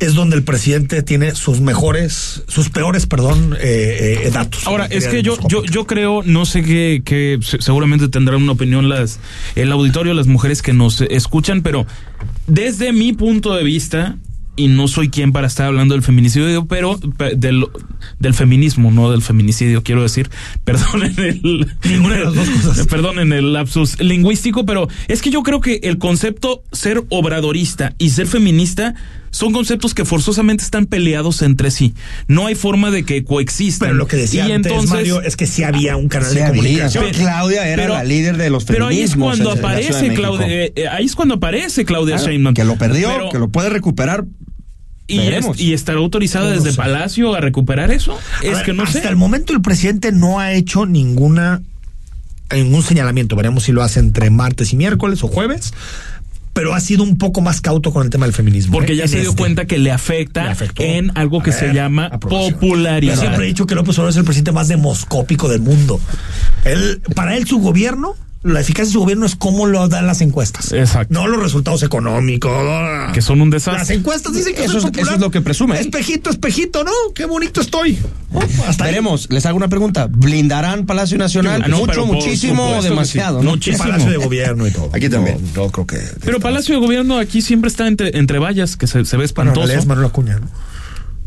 es 0.00 0.14
donde 0.14 0.34
el 0.34 0.42
presidente 0.44 1.02
tiene 1.02 1.34
sus 1.34 1.60
mejores, 1.60 2.42
sus 2.48 2.70
peores, 2.70 3.06
perdón, 3.06 3.54
eh, 3.60 4.22
eh, 4.24 4.30
datos. 4.32 4.66
Ahora, 4.66 4.86
es 4.86 5.06
que 5.08 5.22
yo, 5.22 5.36
yo, 5.46 5.62
yo 5.64 5.86
creo, 5.86 6.22
no 6.24 6.46
sé 6.46 6.62
qué, 6.62 7.02
que 7.04 7.38
se- 7.42 7.60
seguramente 7.60 8.08
tendrán 8.08 8.42
una 8.42 8.52
opinión 8.52 8.88
las, 8.88 9.20
el 9.56 9.70
auditorio, 9.70 10.14
las 10.14 10.26
mujeres 10.26 10.62
que 10.62 10.72
nos 10.72 11.02
escuchan, 11.02 11.60
pero 11.60 11.86
desde 12.46 12.94
mi 12.94 13.12
punto 13.12 13.54
de 13.54 13.62
vista, 13.62 14.16
y 14.60 14.68
no 14.68 14.88
soy 14.88 15.08
quien 15.08 15.32
para 15.32 15.46
estar 15.46 15.66
hablando 15.66 15.94
del 15.94 16.02
feminicidio, 16.02 16.66
pero 16.66 16.98
pe- 17.18 17.34
del, 17.36 17.64
del 18.18 18.34
feminismo, 18.34 18.90
no 18.90 19.10
del 19.10 19.22
feminicidio, 19.22 19.82
quiero 19.82 20.02
decir, 20.02 20.30
perdonen 20.64 21.14
el, 21.18 21.66
Ninguna 21.84 22.16
de 22.16 22.24
las 22.24 22.34
dos 22.34 22.48
cosas. 22.48 22.86
perdonen 22.88 23.32
el 23.32 23.52
lapsus 23.52 24.00
lingüístico, 24.00 24.64
pero 24.66 24.88
es 25.08 25.22
que 25.22 25.30
yo 25.30 25.42
creo 25.42 25.60
que 25.60 25.80
el 25.82 25.98
concepto 25.98 26.62
ser 26.72 27.02
obradorista 27.08 27.94
y 27.98 28.10
ser 28.10 28.26
feminista 28.26 28.94
son 29.32 29.52
conceptos 29.52 29.94
que 29.94 30.04
forzosamente 30.04 30.64
están 30.64 30.86
peleados 30.86 31.42
entre 31.42 31.70
sí. 31.70 31.94
No 32.26 32.46
hay 32.48 32.56
forma 32.56 32.90
de 32.90 33.04
que 33.04 33.22
coexistan. 33.22 33.90
Pero 33.90 33.98
lo 33.98 34.08
que 34.08 34.16
decía 34.16 34.48
y 34.48 34.50
antes, 34.52 34.72
entonces, 34.72 34.90
Mario, 34.92 35.22
es 35.22 35.36
que 35.36 35.46
sí 35.46 35.62
había 35.62 35.96
un 35.96 36.08
canal 36.08 36.30
Sí 36.30 36.34
de 36.34 36.42
había, 36.42 36.60
comunicación. 36.62 37.04
Claudia 37.12 37.68
era 37.68 37.88
la 37.88 38.02
líder 38.02 38.36
de 38.38 38.50
los 38.50 38.64
Pero 38.64 38.88
ahí 38.88 39.02
es 39.02 39.12
feminismos 39.12 39.38
cuando 39.38 39.52
en 39.54 39.62
la 39.62 39.68
Ciudad 39.78 40.00
de 40.00 40.06
aparece. 40.08 40.14
Claudia, 40.20 40.46
eh, 40.64 40.72
eh, 40.74 40.88
ahí 40.88 41.04
es 41.06 41.14
cuando 41.14 41.34
aparece 41.36 41.84
Claudia 41.84 42.16
Claro, 42.16 42.30
Sheinbaum. 42.32 42.54
que 42.54 42.64
lo 42.64 42.76
perdió, 42.76 43.08
Pero- 43.08 43.28
que 43.30 43.38
lo 43.38 43.48
puede 43.50 43.68
recuperar. 43.70 44.24
Y, 45.10 45.72
estará 45.72 45.98
No 45.98 46.08
lo 46.08 46.50
desde 46.50 46.70
sé. 46.70 46.76
Palacio 46.76 47.34
a 47.34 47.40
recuperar 47.40 47.90
eso. 47.90 48.12
A 48.12 48.44
es 48.44 48.56
ver, 48.56 48.64
que 48.64 48.72
no 48.72 48.84
hasta 48.84 49.02
sé. 49.02 49.08
el 49.08 49.16
momento 49.16 49.52
el 49.52 49.62
presidente 49.62 50.12
no 50.12 50.38
ha 50.38 50.52
hecho 50.52 50.86
ninguna 50.86 51.62
ningún 52.54 52.82
señalamiento. 52.82 53.36
Veremos 53.36 53.64
si 53.64 53.72
lo 53.72 53.82
hace 53.82 54.00
entre 54.00 54.30
martes 54.30 54.72
y 54.72 54.76
miércoles 54.76 55.22
o 55.22 55.28
jueves. 55.28 55.72
Pero 56.52 56.74
ha 56.74 56.80
sido 56.80 57.04
un 57.04 57.16
poco 57.16 57.40
más 57.42 57.60
cauto 57.60 57.92
con 57.92 58.02
el 58.02 58.10
tema 58.10 58.26
del 58.26 58.34
feminismo. 58.34 58.72
Porque 58.72 58.94
¿eh? 58.94 58.96
ya 58.96 59.04
En 59.04 59.08
se 59.08 59.20
dio 59.20 59.30
este. 59.30 59.40
cuenta 59.40 59.66
que 59.66 59.78
le 59.78 59.92
afecta 59.92 60.52
Le 60.76 60.98
en 60.98 61.12
algo 61.16 61.42
que 61.42 61.52
se 61.52 61.72
llama 61.72 62.10
popularidad. 62.18 63.14
Yo 63.14 63.20
siempre 63.20 63.44
he 63.44 63.48
dicho 63.48 63.66
que 63.66 63.76
López 63.76 63.96
Obrador 63.98 64.10
es 64.10 64.16
el 64.16 64.24
presidente 64.24 64.50
más 64.50 64.66
demoscópico 64.66 65.48
del 65.48 65.60
mundo. 65.60 66.00
Él, 66.64 67.02
para 67.14 67.36
él, 67.36 67.46
su 67.46 67.60
gobierno, 67.60 68.16
la 68.42 68.60
eficacia 68.60 68.86
de 68.86 68.92
su 68.92 69.00
gobierno 69.00 69.26
es 69.26 69.36
cómo 69.36 69.66
lo 69.66 69.86
dan 69.88 70.06
las 70.06 70.22
encuestas. 70.22 70.72
Exacto. 70.72 71.12
No 71.12 71.26
los 71.26 71.42
resultados 71.42 71.82
económicos. 71.82 72.50
Que 73.12 73.20
son 73.20 73.40
un 73.42 73.50
desastre. 73.50 73.80
Las 73.80 73.90
encuestas 73.90 74.32
dicen 74.32 74.54
que 74.54 74.64
Eso 74.64 74.78
es- 74.78 74.84
eso 74.96 75.14
es 75.14 75.20
lo 75.20 75.30
que 75.30 75.42
presume. 75.42 75.78
Espejito, 75.78 76.30
espejito, 76.30 76.82
¿no? 76.82 76.90
Qué 77.14 77.26
bonito 77.26 77.60
estoy. 77.60 77.98
Oh, 78.32 78.40
hasta 78.66 78.84
ahí. 78.84 78.90
Veremos, 78.92 79.28
les 79.30 79.44
hago 79.44 79.56
una 79.58 79.68
pregunta. 79.68 80.06
¿Blindarán 80.10 80.86
Palacio 80.86 81.18
Nacional? 81.18 81.62
Ah, 81.64 81.68
no, 81.68 81.80
Mucho, 81.80 82.06
por 82.06 82.14
muchísimo, 82.14 82.62
supuesto 82.62 82.82
que 82.82 82.88
demasiado, 82.88 83.40
sí. 83.40 83.44
¿no? 83.44 83.50
Muchísimo. 83.50 83.84
Palacio 83.84 84.10
de 84.10 84.16
gobierno 84.16 84.66
y 84.66 84.70
todo. 84.70 84.90
Aquí 84.94 85.08
también. 85.10 85.36
No, 85.54 85.66
yo 85.66 85.70
creo 85.70 85.86
que. 85.86 85.98
Pero 86.24 86.40
Palacio 86.40 86.74
de 86.76 86.80
Gobierno 86.80 87.18
aquí 87.18 87.42
siempre 87.42 87.68
está 87.68 87.88
entre, 87.88 88.16
entre 88.18 88.38
vallas, 88.38 88.76
que 88.76 88.86
se, 88.86 89.04
se 89.04 89.16
ve 89.16 89.26
Bueno, 89.34 89.50
espantoso. 89.52 89.70
es 89.72 89.84
Manuel 89.86 90.06
Acuña, 90.06 90.38
¿no? 90.38 90.48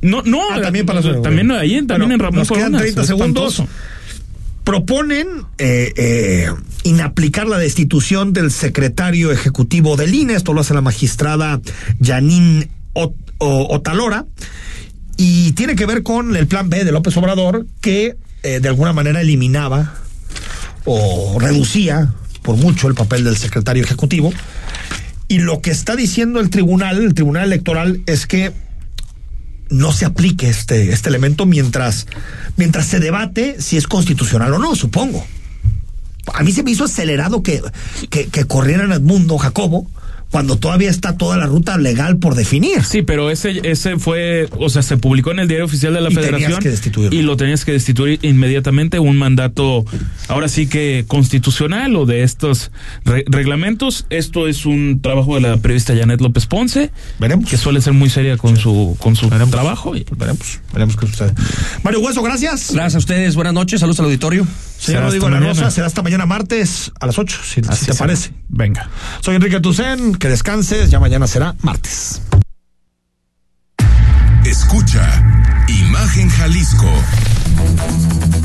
No, 0.02 0.22
no, 0.24 0.42
Ah, 0.52 0.62
también 0.62 0.86
Palacio 0.88 1.14
de 1.14 1.22
también 1.22 1.48
Gobierno. 1.48 1.58
ahí, 1.62 1.76
también 1.86 2.00
Bueno, 2.00 2.14
en 2.16 2.20
Ramón 2.20 2.40
nos 2.40 2.48
quedan 2.50 2.60
Corona, 2.64 2.78
30 2.80 3.02
es 3.02 3.08
segundos. 3.08 3.54
espantoso. 3.54 3.68
Proponen 4.64 5.28
eh, 5.58 5.92
eh, 5.98 6.50
inaplicar 6.84 7.48
la 7.48 7.58
destitución 7.58 8.34
del 8.34 8.52
secretario 8.52 9.32
ejecutivo 9.32 9.96
del 9.96 10.14
INE. 10.14 10.34
Esto 10.36 10.54
lo 10.54 10.62
hace 10.62 10.74
la 10.74 10.82
magistrada 10.82 11.62
Janine 12.02 12.70
Ot- 12.94 13.16
Otalora. 13.40 14.26
Y 15.18 15.52
tiene 15.54 15.76
que 15.76 15.86
ver 15.86 16.04
con 16.04 16.36
el 16.36 16.48
plan 16.48 16.70
B 16.70 16.84
de 16.84 16.92
López 16.92 17.16
Obrador, 17.18 17.66
que 17.82 18.18
eh, 18.42 18.60
de 18.60 18.68
alguna 18.68 18.94
manera 18.94 19.22
eliminaba 19.22 19.94
o 20.86 21.38
reducía 21.40 22.14
por 22.42 22.58
mucho 22.58 22.88
el 22.88 22.96
papel 22.96 23.24
del 23.24 23.38
secretario 23.38 23.84
ejecutivo. 23.84 24.34
Y 25.28 25.40
lo 25.40 25.62
que 25.62 25.72
está 25.72 25.96
diciendo 25.96 26.40
el 26.40 26.50
tribunal, 26.50 27.02
el 27.02 27.14
tribunal 27.14 27.46
electoral, 27.46 28.02
es 28.06 28.28
que 28.28 28.52
no 29.70 29.92
se 29.94 30.06
aplique 30.06 30.50
este, 30.50 30.92
este 30.92 31.10
elemento 31.10 31.46
mientras, 31.46 32.06
mientras 32.58 32.88
se 32.88 33.00
debate 33.00 33.56
si 33.60 33.78
es 33.78 33.88
constitucional 33.88 34.54
o 34.54 34.60
no, 34.60 34.76
supongo. 34.76 35.26
A 36.34 36.44
mí 36.44 36.52
se 36.52 36.64
me 36.64 36.72
hizo 36.72 36.86
acelerado 36.86 37.44
que, 37.44 37.62
que, 38.10 38.28
que 38.28 38.46
corrieran 38.46 38.92
Edmundo 38.92 39.38
Jacobo 39.38 39.88
cuando 40.34 40.58
todavía 40.58 40.90
está 40.90 41.16
toda 41.16 41.38
la 41.38 41.46
ruta 41.46 41.78
legal 41.78 42.18
por 42.18 42.34
definir. 42.34 42.84
Sí, 42.84 43.04
pero 43.04 43.30
ese, 43.30 43.62
ese 43.70 44.00
fue, 44.00 44.50
o 44.58 44.68
sea, 44.68 44.82
se 44.82 44.98
publicó 44.98 45.30
en 45.30 45.38
el 45.38 45.48
diario 45.48 45.64
oficial 45.66 45.94
de 45.94 46.02
la 46.02 46.10
Y 46.10 46.16
tenías 46.16 46.32
Federación 46.32 46.60
que 47.10 47.16
y 47.16 47.22
lo 47.22 47.38
tenías 47.38 47.64
que 47.66 47.72
destituir 47.72 48.18
inmediatamente, 48.24 48.98
un 48.98 49.16
mandato, 49.18 49.86
ahora 50.28 50.48
sí 50.48 50.66
que 50.66 51.06
constitucional 51.08 51.96
o 51.96 52.08
de 52.08 52.24
estos 52.24 52.72
re- 53.06 53.24
reglamentos. 53.28 54.08
Esto 54.10 54.48
es 54.48 54.66
un 54.66 55.02
trabajo 55.04 55.36
de 55.36 55.42
la 55.42 55.58
periodista 55.58 55.96
Janet 55.96 56.20
López 56.20 56.48
Ponce, 56.48 56.90
Veremos. 57.20 57.48
que 57.48 57.58
suele 57.58 57.80
ser 57.80 57.94
muy 57.94 58.10
seria 58.10 58.36
con 58.38 58.58
su 58.58 58.98
con 59.00 59.16
su 59.16 59.30
trabajo. 59.30 59.96
y- 59.96 60.04
Veremos, 60.18 60.60
veremos 60.74 60.98
qué 60.98 61.06
sucede. 61.06 61.34
Mario 61.84 62.00
Hueso, 62.00 62.24
gracias. 62.24 62.72
Gracias 62.74 62.96
a 62.96 62.98
ustedes, 62.98 63.36
buenas 63.36 63.54
noches, 63.54 63.82
saludos 63.82 64.00
al 64.00 64.06
auditorio. 64.08 64.48
Señor 64.80 65.04
Rodrigo 65.04 65.30
La 65.30 65.38
Rosa, 65.40 65.50
mañana. 65.54 65.72
será 65.72 65.88
hasta 65.88 66.02
mañana 66.02 66.26
martes 66.26 66.92
a 67.00 67.06
las 67.06 67.18
8, 67.20 67.38
si, 67.44 67.56
si 67.56 67.62
te 67.62 67.76
será. 67.76 67.98
parece. 68.00 68.32
Venga. 68.50 68.90
Soy 69.22 69.36
Enrique 69.36 69.62
Tucen, 69.62 70.14
que 70.24 70.30
descanses, 70.30 70.90
ya 70.90 71.02
mañana 71.02 71.28
será 71.28 71.54
martes. 71.64 72.22
Escucha 74.46 75.04
Imagen 75.68 76.30
Jalisco 76.30 76.90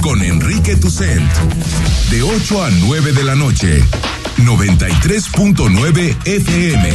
con 0.00 0.20
Enrique 0.20 0.74
Tucent 0.74 1.22
de 2.10 2.20
8 2.20 2.64
a 2.64 2.70
9 2.70 3.12
de 3.12 3.22
la 3.22 3.36
noche 3.36 3.80
93.9 4.38 6.16
FM 6.24 6.90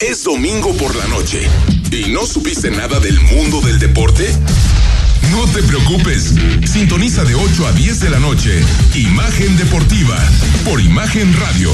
Es 0.00 0.22
domingo 0.22 0.72
por 0.74 0.94
la 0.94 1.08
noche 1.08 1.40
y 1.90 2.12
no 2.12 2.24
supiste 2.24 2.70
nada 2.70 3.00
del 3.00 3.20
mundo 3.20 3.60
del 3.60 3.80
deporte. 3.80 4.28
No 5.32 5.44
te 5.48 5.60
preocupes. 5.64 6.36
Sintoniza 6.64 7.24
de 7.24 7.34
8 7.34 7.66
a 7.66 7.72
10 7.72 8.00
de 8.02 8.10
la 8.10 8.20
noche. 8.20 8.62
Imagen 8.94 9.56
Deportiva 9.56 10.16
por 10.64 10.80
Imagen 10.80 11.34
Radio. 11.40 11.72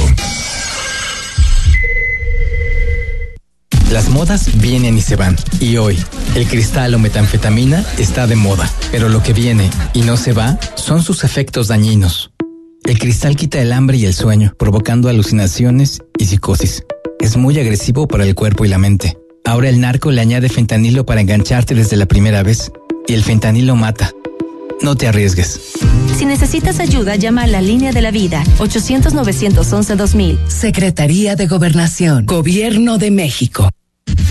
Las 3.93 4.09
modas 4.09 4.59
vienen 4.59 4.97
y 4.97 5.03
se 5.03 5.17
van. 5.17 5.37
Y 5.61 5.77
hoy, 5.77 6.03
el 6.35 6.47
cristal 6.47 6.95
o 6.95 6.99
metanfetamina 6.99 7.85
está 7.99 8.27
de 8.27 8.37
moda. 8.37 8.73
Pero 8.91 9.11
lo 9.11 9.23
que 9.23 9.35
viene 9.35 9.69
y 9.93 10.01
no 10.01 10.17
se 10.17 10.33
va 10.33 10.59
son 10.77 11.03
sus 11.03 11.25
efectos 11.25 11.69
dañinos. 11.69 12.31
El 12.85 12.99
cristal 12.99 13.37
quita 13.37 13.61
el 13.61 13.71
hambre 13.71 13.99
y 13.99 14.07
el 14.07 14.15
sueño, 14.15 14.55
provocando 14.59 15.11
alucinaciones 15.11 16.01
y 16.19 16.25
psicosis. 16.25 16.85
Es 17.21 17.37
muy 17.37 17.59
agresivo 17.59 18.07
para 18.07 18.25
el 18.25 18.35
cuerpo 18.35 18.65
y 18.65 18.69
la 18.69 18.79
mente. 18.79 19.17
Ahora 19.45 19.69
el 19.69 19.81
narco 19.81 20.11
le 20.11 20.21
añade 20.21 20.49
fentanilo 20.49 21.05
para 21.05 21.21
engancharte 21.21 21.75
desde 21.75 21.97
la 21.97 22.07
primera 22.07 22.43
vez. 22.43 22.71
Y 23.07 23.15
el 23.15 23.23
fentanilo 23.23 23.77
mata. 23.77 24.13
No 24.83 24.97
te 24.97 25.07
arriesgues. 25.07 25.61
Si 26.17 26.25
necesitas 26.25 26.81
ayuda, 26.81 27.17
llama 27.17 27.43
a 27.43 27.47
la 27.47 27.61
línea 27.61 27.93
de 27.93 28.03
la 28.03 28.11
vida 28.11 28.43
800-911-2000. 28.59 30.49
Secretaría 30.49 31.37
de 31.37 31.47
Gobernación, 31.47 32.27
Gobierno 32.27 32.99
de 32.99 33.11
México. 33.11 33.71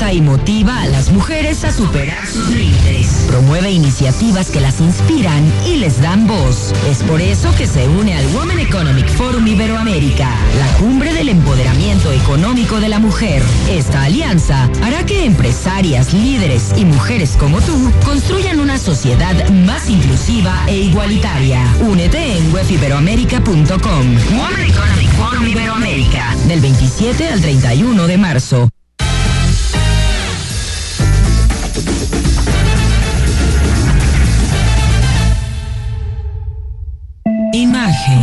Y 0.00 0.20
motiva 0.20 0.82
a 0.82 0.86
las 0.86 1.10
mujeres 1.10 1.64
a 1.64 1.72
superar 1.72 2.24
sus 2.24 2.48
límites. 2.50 3.24
Promueve 3.26 3.72
iniciativas 3.72 4.48
que 4.48 4.60
las 4.60 4.80
inspiran 4.80 5.44
y 5.66 5.78
les 5.78 6.00
dan 6.00 6.28
voz. 6.28 6.72
Es 6.88 7.02
por 7.02 7.20
eso 7.20 7.52
que 7.56 7.66
se 7.66 7.88
une 7.88 8.14
al 8.14 8.24
Women 8.26 8.60
Economic 8.60 9.08
Forum 9.08 9.44
Iberoamérica, 9.48 10.30
la 10.56 10.66
cumbre 10.78 11.12
del 11.12 11.28
empoderamiento 11.28 12.12
económico 12.12 12.78
de 12.80 12.88
la 12.88 13.00
mujer. 13.00 13.42
Esta 13.68 14.04
alianza 14.04 14.70
hará 14.82 15.04
que 15.04 15.24
empresarias, 15.24 16.14
líderes 16.14 16.72
y 16.76 16.84
mujeres 16.84 17.36
como 17.36 17.60
tú 17.60 17.92
construyan 18.04 18.60
una 18.60 18.78
sociedad 18.78 19.48
más 19.50 19.90
inclusiva 19.90 20.62
e 20.68 20.76
igualitaria. 20.76 21.60
Únete 21.80 22.38
en 22.38 22.54
webiberoamerica.com. 22.54 24.06
Women 24.38 24.70
Economic 24.70 25.10
Forum 25.16 25.46
Iberoamérica, 25.48 26.36
del 26.46 26.60
27 26.60 27.28
al 27.30 27.40
31 27.40 28.06
de 28.06 28.16
marzo. 28.16 28.68
Imagen. 38.08 38.18